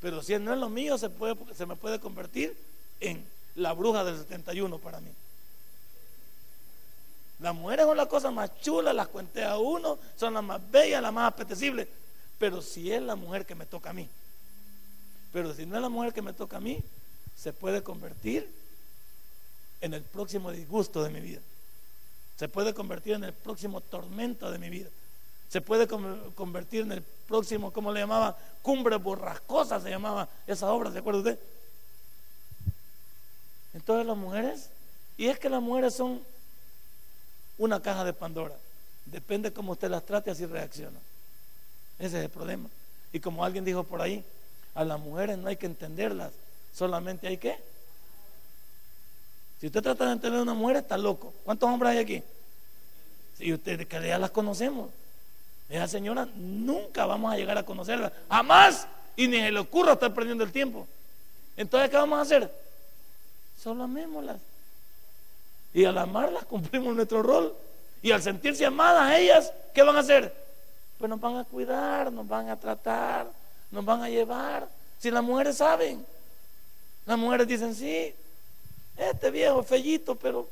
Pero 0.00 0.22
si 0.22 0.36
no 0.38 0.52
es 0.52 0.58
lo 0.58 0.68
mío, 0.68 0.98
se, 0.98 1.10
puede, 1.10 1.36
se 1.54 1.66
me 1.66 1.76
puede 1.76 2.00
convertir 2.00 2.56
en 3.00 3.24
la 3.54 3.72
bruja 3.72 4.04
del 4.04 4.18
71 4.18 4.78
para 4.78 5.00
mí. 5.00 5.10
Las 7.40 7.54
mujeres 7.54 7.86
son 7.86 7.96
las 7.96 8.06
cosas 8.06 8.32
más 8.32 8.50
chulas, 8.60 8.94
las 8.94 9.08
cuenté 9.08 9.44
a 9.44 9.58
uno, 9.58 9.98
son 10.16 10.34
las 10.34 10.44
más 10.44 10.70
bellas, 10.70 11.02
las 11.02 11.12
más 11.12 11.32
apetecibles. 11.32 11.88
Pero 12.38 12.62
si 12.62 12.92
es 12.92 13.02
la 13.02 13.16
mujer 13.16 13.44
que 13.44 13.54
me 13.54 13.66
toca 13.66 13.90
a 13.90 13.92
mí, 13.92 14.08
pero 15.32 15.52
si 15.54 15.66
no 15.66 15.76
es 15.76 15.82
la 15.82 15.88
mujer 15.88 16.12
que 16.12 16.22
me 16.22 16.32
toca 16.32 16.58
a 16.58 16.60
mí, 16.60 16.82
se 17.36 17.52
puede 17.52 17.82
convertir 17.82 18.48
en 19.80 19.94
el 19.94 20.02
próximo 20.02 20.52
disgusto 20.52 21.02
de 21.02 21.10
mi 21.10 21.20
vida. 21.20 21.40
Se 22.36 22.48
puede 22.48 22.74
convertir 22.74 23.14
en 23.14 23.24
el 23.24 23.32
próximo 23.32 23.80
tormento 23.80 24.50
de 24.50 24.58
mi 24.58 24.70
vida. 24.70 24.88
Se 25.48 25.60
puede 25.60 25.86
convertir 25.86 26.82
en 26.82 26.92
el 26.92 27.02
próximo, 27.02 27.72
¿cómo 27.72 27.92
le 27.92 28.00
llamaba? 28.00 28.36
Cumbre 28.62 28.96
borrascosa 28.96 29.80
se 29.80 29.90
llamaba 29.90 30.28
esa 30.46 30.72
obra, 30.72 30.90
¿se 30.90 30.98
acuerda 30.98 31.20
usted? 31.20 31.38
Entonces 33.74 34.06
las 34.06 34.16
mujeres, 34.16 34.70
y 35.16 35.26
es 35.26 35.38
que 35.38 35.50
las 35.50 35.62
mujeres 35.62 35.94
son 35.94 36.22
una 37.58 37.80
caja 37.80 38.04
de 38.04 38.12
Pandora. 38.12 38.56
Depende 39.06 39.52
cómo 39.52 39.72
usted 39.72 39.90
las 39.90 40.04
trate, 40.04 40.30
así 40.30 40.46
reacciona. 40.46 40.98
Ese 41.98 42.18
es 42.18 42.24
el 42.24 42.30
problema. 42.30 42.68
Y 43.12 43.20
como 43.20 43.44
alguien 43.44 43.64
dijo 43.64 43.84
por 43.84 44.00
ahí, 44.00 44.24
a 44.74 44.84
las 44.84 44.98
mujeres 44.98 45.38
no 45.38 45.48
hay 45.48 45.56
que 45.56 45.66
entenderlas, 45.66 46.32
solamente 46.74 47.28
hay 47.28 47.36
que. 47.36 47.58
Si 49.62 49.68
usted 49.68 49.80
trata 49.80 50.06
de 50.06 50.12
entender 50.14 50.40
a 50.40 50.42
una 50.42 50.54
mujer, 50.54 50.78
está 50.78 50.98
loco. 50.98 51.32
¿Cuántos 51.44 51.70
hombres 51.70 51.92
hay 51.92 51.98
aquí? 51.98 52.22
Si 53.38 53.52
ustedes 53.52 53.86
que 53.86 54.08
ya 54.08 54.18
las 54.18 54.32
conocemos. 54.32 54.90
Esa 55.68 55.86
señora 55.86 56.26
nunca 56.34 57.06
vamos 57.06 57.32
a 57.32 57.36
llegar 57.36 57.56
a 57.56 57.62
conocerla. 57.62 58.12
Jamás. 58.28 58.88
Y 59.14 59.28
ni 59.28 59.36
se 59.36 59.52
le 59.52 59.60
ocurra 59.60 59.92
estar 59.92 60.12
perdiendo 60.12 60.42
el 60.42 60.50
tiempo. 60.50 60.88
Entonces, 61.56 61.90
¿qué 61.90 61.96
vamos 61.96 62.18
a 62.18 62.22
hacer? 62.22 62.52
Solo 63.56 63.84
amémoslas. 63.84 64.38
Y 65.72 65.84
al 65.84 65.96
amarlas 65.96 66.44
cumplimos 66.46 66.96
nuestro 66.96 67.22
rol. 67.22 67.54
Y 68.02 68.10
al 68.10 68.20
sentirse 68.20 68.66
amadas 68.66 69.16
ellas, 69.16 69.52
¿qué 69.72 69.84
van 69.84 69.94
a 69.94 70.00
hacer? 70.00 70.34
Pues 70.98 71.08
nos 71.08 71.20
van 71.20 71.36
a 71.36 71.44
cuidar, 71.44 72.10
nos 72.10 72.26
van 72.26 72.48
a 72.48 72.58
tratar, 72.58 73.30
nos 73.70 73.84
van 73.84 74.02
a 74.02 74.08
llevar. 74.08 74.66
Si 74.98 75.08
las 75.08 75.22
mujeres 75.22 75.58
saben, 75.58 76.04
las 77.06 77.16
mujeres 77.16 77.46
dicen, 77.46 77.76
sí, 77.76 78.12
este 78.96 79.30
viejo 79.30 79.62
fellito, 79.62 80.14
pero 80.14 80.48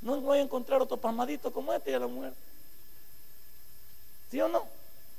no 0.00 0.20
voy 0.20 0.38
a 0.38 0.42
encontrar 0.42 0.82
otro 0.82 0.96
palmadito 0.96 1.52
como 1.52 1.72
este 1.72 1.90
y 1.90 1.94
a 1.94 1.98
la 1.98 2.06
mujer. 2.06 2.32
¿Sí 4.30 4.40
o 4.40 4.48
no? 4.48 4.66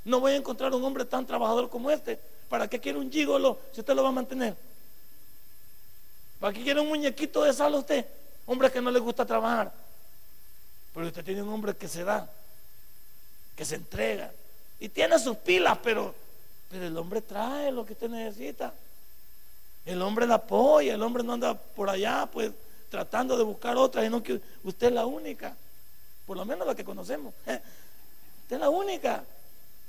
No 0.06 0.20
voy 0.20 0.34
a 0.34 0.36
encontrar 0.36 0.74
un 0.74 0.84
hombre 0.84 1.06
tan 1.06 1.26
trabajador 1.26 1.70
como 1.70 1.90
este. 1.90 2.20
¿Para 2.50 2.68
qué 2.68 2.80
quiere 2.80 3.00
un 3.00 3.12
gigolo 3.12 3.58
si 3.72 3.80
usted 3.80 3.96
lo 3.96 4.04
va 4.04 4.10
a 4.10 4.14
mantener? 4.14 4.56
¿Para 6.40 6.54
qué 6.54 6.62
quiere 6.62 6.82
un 6.82 6.90
muñequito 6.90 7.44
de 7.44 7.54
sal 7.54 7.74
usted? 7.76 8.06
Hombre 8.46 8.70
que 8.70 8.82
no 8.82 8.92
le 8.92 9.00
gusta 9.00 9.26
trabajar. 9.26 9.72
Pero 10.94 11.08
usted 11.08 11.24
tiene 11.24 11.42
un 11.42 11.50
hombre 11.50 11.76
que 11.76 11.88
se 11.88 12.04
da, 12.04 12.30
que 13.56 13.64
se 13.64 13.76
entrega. 13.76 14.32
Y 14.80 14.90
tiene 14.90 15.18
sus 15.18 15.38
pilas, 15.38 15.78
pero, 15.82 16.14
pero 16.70 16.86
el 16.86 16.98
hombre 16.98 17.22
trae 17.22 17.72
lo 17.72 17.86
que 17.86 17.94
usted 17.94 18.10
necesita. 18.10 18.74
El 19.86 20.02
hombre 20.02 20.26
la 20.26 20.36
apoya, 20.36 20.94
el 20.94 21.04
hombre 21.04 21.24
no 21.24 21.34
anda 21.34 21.54
por 21.54 21.90
allá, 21.90 22.28
pues 22.32 22.52
tratando 22.90 23.38
de 23.38 23.44
buscar 23.44 23.76
otra, 23.76 24.04
sino 24.04 24.22
que 24.22 24.40
usted 24.64 24.88
es 24.88 24.94
la 24.94 25.06
única, 25.06 25.56
por 26.26 26.38
lo 26.38 26.46
menos 26.46 26.66
la 26.66 26.76
que 26.76 26.86
conocemos. 26.86 27.34
Usted 27.46 27.62
es 28.50 28.60
la 28.60 28.70
única. 28.70 29.24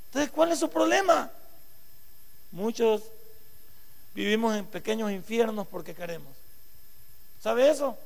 Entonces, 0.06 0.30
¿cuál 0.30 0.52
es 0.52 0.58
su 0.58 0.70
problema? 0.70 1.30
Muchos 2.50 3.02
vivimos 4.14 4.56
en 4.56 4.64
pequeños 4.64 5.10
infiernos 5.10 5.66
porque 5.66 5.94
queremos. 5.94 6.32
¿Sabe 7.42 7.68
eso? 7.68 7.96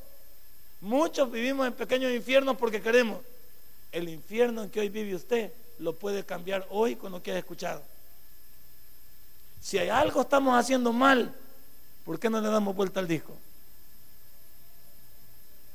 Muchos 0.80 1.30
vivimos 1.30 1.66
en 1.66 1.72
pequeños 1.72 2.12
infiernos 2.12 2.57
porque 2.57 2.82
queremos. 2.82 3.20
El 3.93 4.09
infierno 4.09 4.64
en 4.64 4.70
que 4.70 4.80
hoy 4.80 4.89
vive 4.89 5.14
usted 5.14 5.53
lo 5.78 5.95
puede 5.95 6.24
cambiar 6.24 6.66
hoy 6.70 6.97
con 6.97 7.12
lo 7.12 7.22
que 7.22 7.32
ha 7.32 7.39
escuchado. 7.39 7.82
Si 9.61 9.78
hay 9.78 9.89
algo 9.89 10.22
estamos 10.22 10.59
haciendo 10.59 10.93
mal, 10.93 11.34
¿por 12.09 12.19
qué 12.19 12.31
no 12.31 12.41
le 12.41 12.49
damos 12.49 12.75
vuelta 12.75 13.01
al 13.01 13.07
disco? 13.07 13.37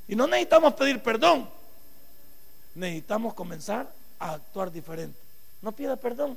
Y 0.08 0.16
no 0.16 0.26
necesitamos 0.26 0.74
pedir 0.74 1.00
perdón, 1.00 1.48
necesitamos 2.74 3.36
comenzar 3.36 3.88
a 4.18 4.32
actuar 4.32 4.72
diferente. 4.72 5.16
No 5.62 5.74
pida 5.74 5.96
perdón, 5.96 6.36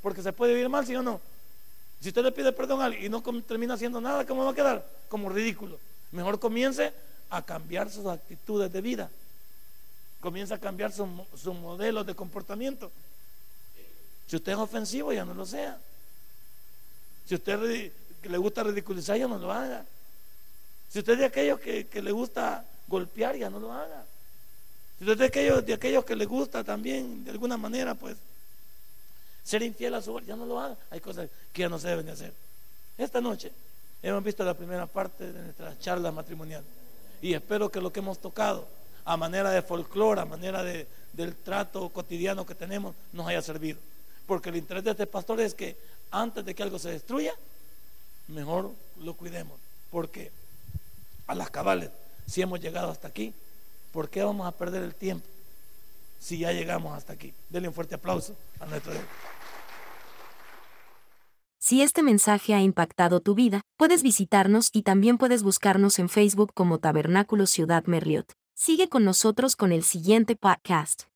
porque 0.00 0.22
se 0.22 0.32
puede 0.32 0.54
vivir 0.54 0.68
mal, 0.68 0.86
si 0.86 0.94
o 0.94 1.02
no. 1.02 1.20
Si 2.00 2.10
usted 2.10 2.22
le 2.22 2.30
pide 2.30 2.52
perdón 2.52 2.82
a 2.82 2.84
alguien 2.84 3.06
y 3.06 3.08
no 3.08 3.20
termina 3.42 3.74
haciendo 3.74 4.00
nada, 4.00 4.24
¿cómo 4.24 4.44
va 4.44 4.52
a 4.52 4.54
quedar? 4.54 4.86
Como 5.08 5.28
ridículo. 5.28 5.76
Mejor 6.12 6.38
comience 6.38 6.92
a 7.28 7.42
cambiar 7.42 7.90
sus 7.90 8.06
actitudes 8.06 8.72
de 8.72 8.80
vida. 8.80 9.10
Comienza 10.20 10.54
a 10.54 10.58
cambiar 10.58 10.92
sus 10.92 11.08
su 11.34 11.52
modelos 11.52 12.06
de 12.06 12.14
comportamiento. 12.14 12.92
Si 14.28 14.36
usted 14.36 14.52
es 14.52 14.58
ofensivo, 14.58 15.12
ya 15.12 15.24
no 15.24 15.34
lo 15.34 15.44
sea. 15.44 15.80
Si 17.26 17.34
usted 17.34 17.90
le 18.28 18.38
gusta 18.38 18.62
ridiculizar, 18.62 19.16
ya 19.16 19.28
no 19.28 19.38
lo 19.38 19.52
haga. 19.52 19.84
Si 20.88 20.98
usted 20.98 21.14
es 21.14 21.18
de 21.20 21.24
aquellos 21.24 21.58
que, 21.60 22.02
le 22.02 22.12
gusta 22.12 22.64
golpear, 22.86 23.36
ya 23.36 23.48
no 23.48 23.58
lo 23.58 23.72
haga. 23.72 24.04
Si 24.98 25.04
usted 25.04 25.12
es 25.12 25.18
de 25.18 25.24
aquellos, 25.26 25.66
de 25.66 25.74
aquellos 25.74 26.04
que 26.04 26.14
le 26.14 26.26
gusta 26.26 26.62
también, 26.62 27.24
de 27.24 27.30
alguna 27.30 27.56
manera, 27.56 27.94
pues, 27.94 28.16
ser 29.42 29.62
infiel 29.62 29.94
a 29.94 30.02
su 30.02 30.20
ya 30.20 30.36
no 30.36 30.46
lo 30.46 30.60
haga. 30.60 30.76
Hay 30.90 31.00
cosas 31.00 31.28
que 31.52 31.62
ya 31.62 31.68
no 31.68 31.78
se 31.78 31.88
deben 31.88 32.06
de 32.06 32.12
hacer. 32.12 32.32
Esta 32.98 33.20
noche 33.20 33.50
hemos 34.02 34.22
visto 34.22 34.44
la 34.44 34.54
primera 34.54 34.86
parte 34.86 35.32
de 35.32 35.42
nuestra 35.42 35.78
charla 35.78 36.12
matrimonial. 36.12 36.62
Y 37.20 37.34
espero 37.34 37.70
que 37.70 37.80
lo 37.80 37.92
que 37.92 38.00
hemos 38.00 38.18
tocado, 38.18 38.68
a 39.04 39.16
manera 39.16 39.50
de 39.50 39.62
folclore, 39.62 40.20
a 40.20 40.24
manera 40.24 40.62
de, 40.62 40.86
del 41.12 41.34
trato 41.36 41.88
cotidiano 41.88 42.44
que 42.44 42.54
tenemos, 42.54 42.94
nos 43.12 43.26
haya 43.26 43.42
servido. 43.42 43.78
Porque 44.26 44.50
el 44.50 44.56
interés 44.56 44.84
de 44.84 44.90
este 44.90 45.06
pastor 45.06 45.40
es 45.40 45.54
que 45.54 45.76
antes 46.10 46.44
de 46.44 46.54
que 46.54 46.62
algo 46.62 46.78
se 46.78 46.90
destruya, 46.90 47.34
mejor 48.32 48.72
lo 48.98 49.14
cuidemos. 49.14 49.58
Porque 49.90 50.30
a 51.26 51.34
las 51.34 51.50
cabales, 51.50 51.90
si 52.26 52.42
hemos 52.42 52.60
llegado 52.60 52.90
hasta 52.90 53.08
aquí, 53.08 53.34
¿por 53.92 54.08
qué 54.08 54.22
vamos 54.22 54.46
a 54.46 54.52
perder 54.52 54.82
el 54.82 54.94
tiempo 54.94 55.26
si 56.18 56.38
ya 56.38 56.52
llegamos 56.52 56.96
hasta 56.96 57.12
aquí? 57.12 57.32
Denle 57.50 57.68
un 57.68 57.74
fuerte 57.74 57.94
aplauso 57.94 58.36
a 58.60 58.66
nuestro 58.66 58.92
Dios. 58.92 59.04
Si 61.60 61.80
este 61.80 62.02
mensaje 62.02 62.54
ha 62.54 62.60
impactado 62.60 63.20
tu 63.20 63.36
vida, 63.36 63.60
puedes 63.76 64.02
visitarnos 64.02 64.70
y 64.72 64.82
también 64.82 65.16
puedes 65.16 65.44
buscarnos 65.44 66.00
en 66.00 66.08
Facebook 66.08 66.52
como 66.54 66.78
Tabernáculo 66.78 67.46
Ciudad 67.46 67.84
Merliot. 67.86 68.32
Sigue 68.54 68.88
con 68.88 69.04
nosotros 69.04 69.54
con 69.54 69.70
el 69.70 69.84
siguiente 69.84 70.34
podcast. 70.34 71.11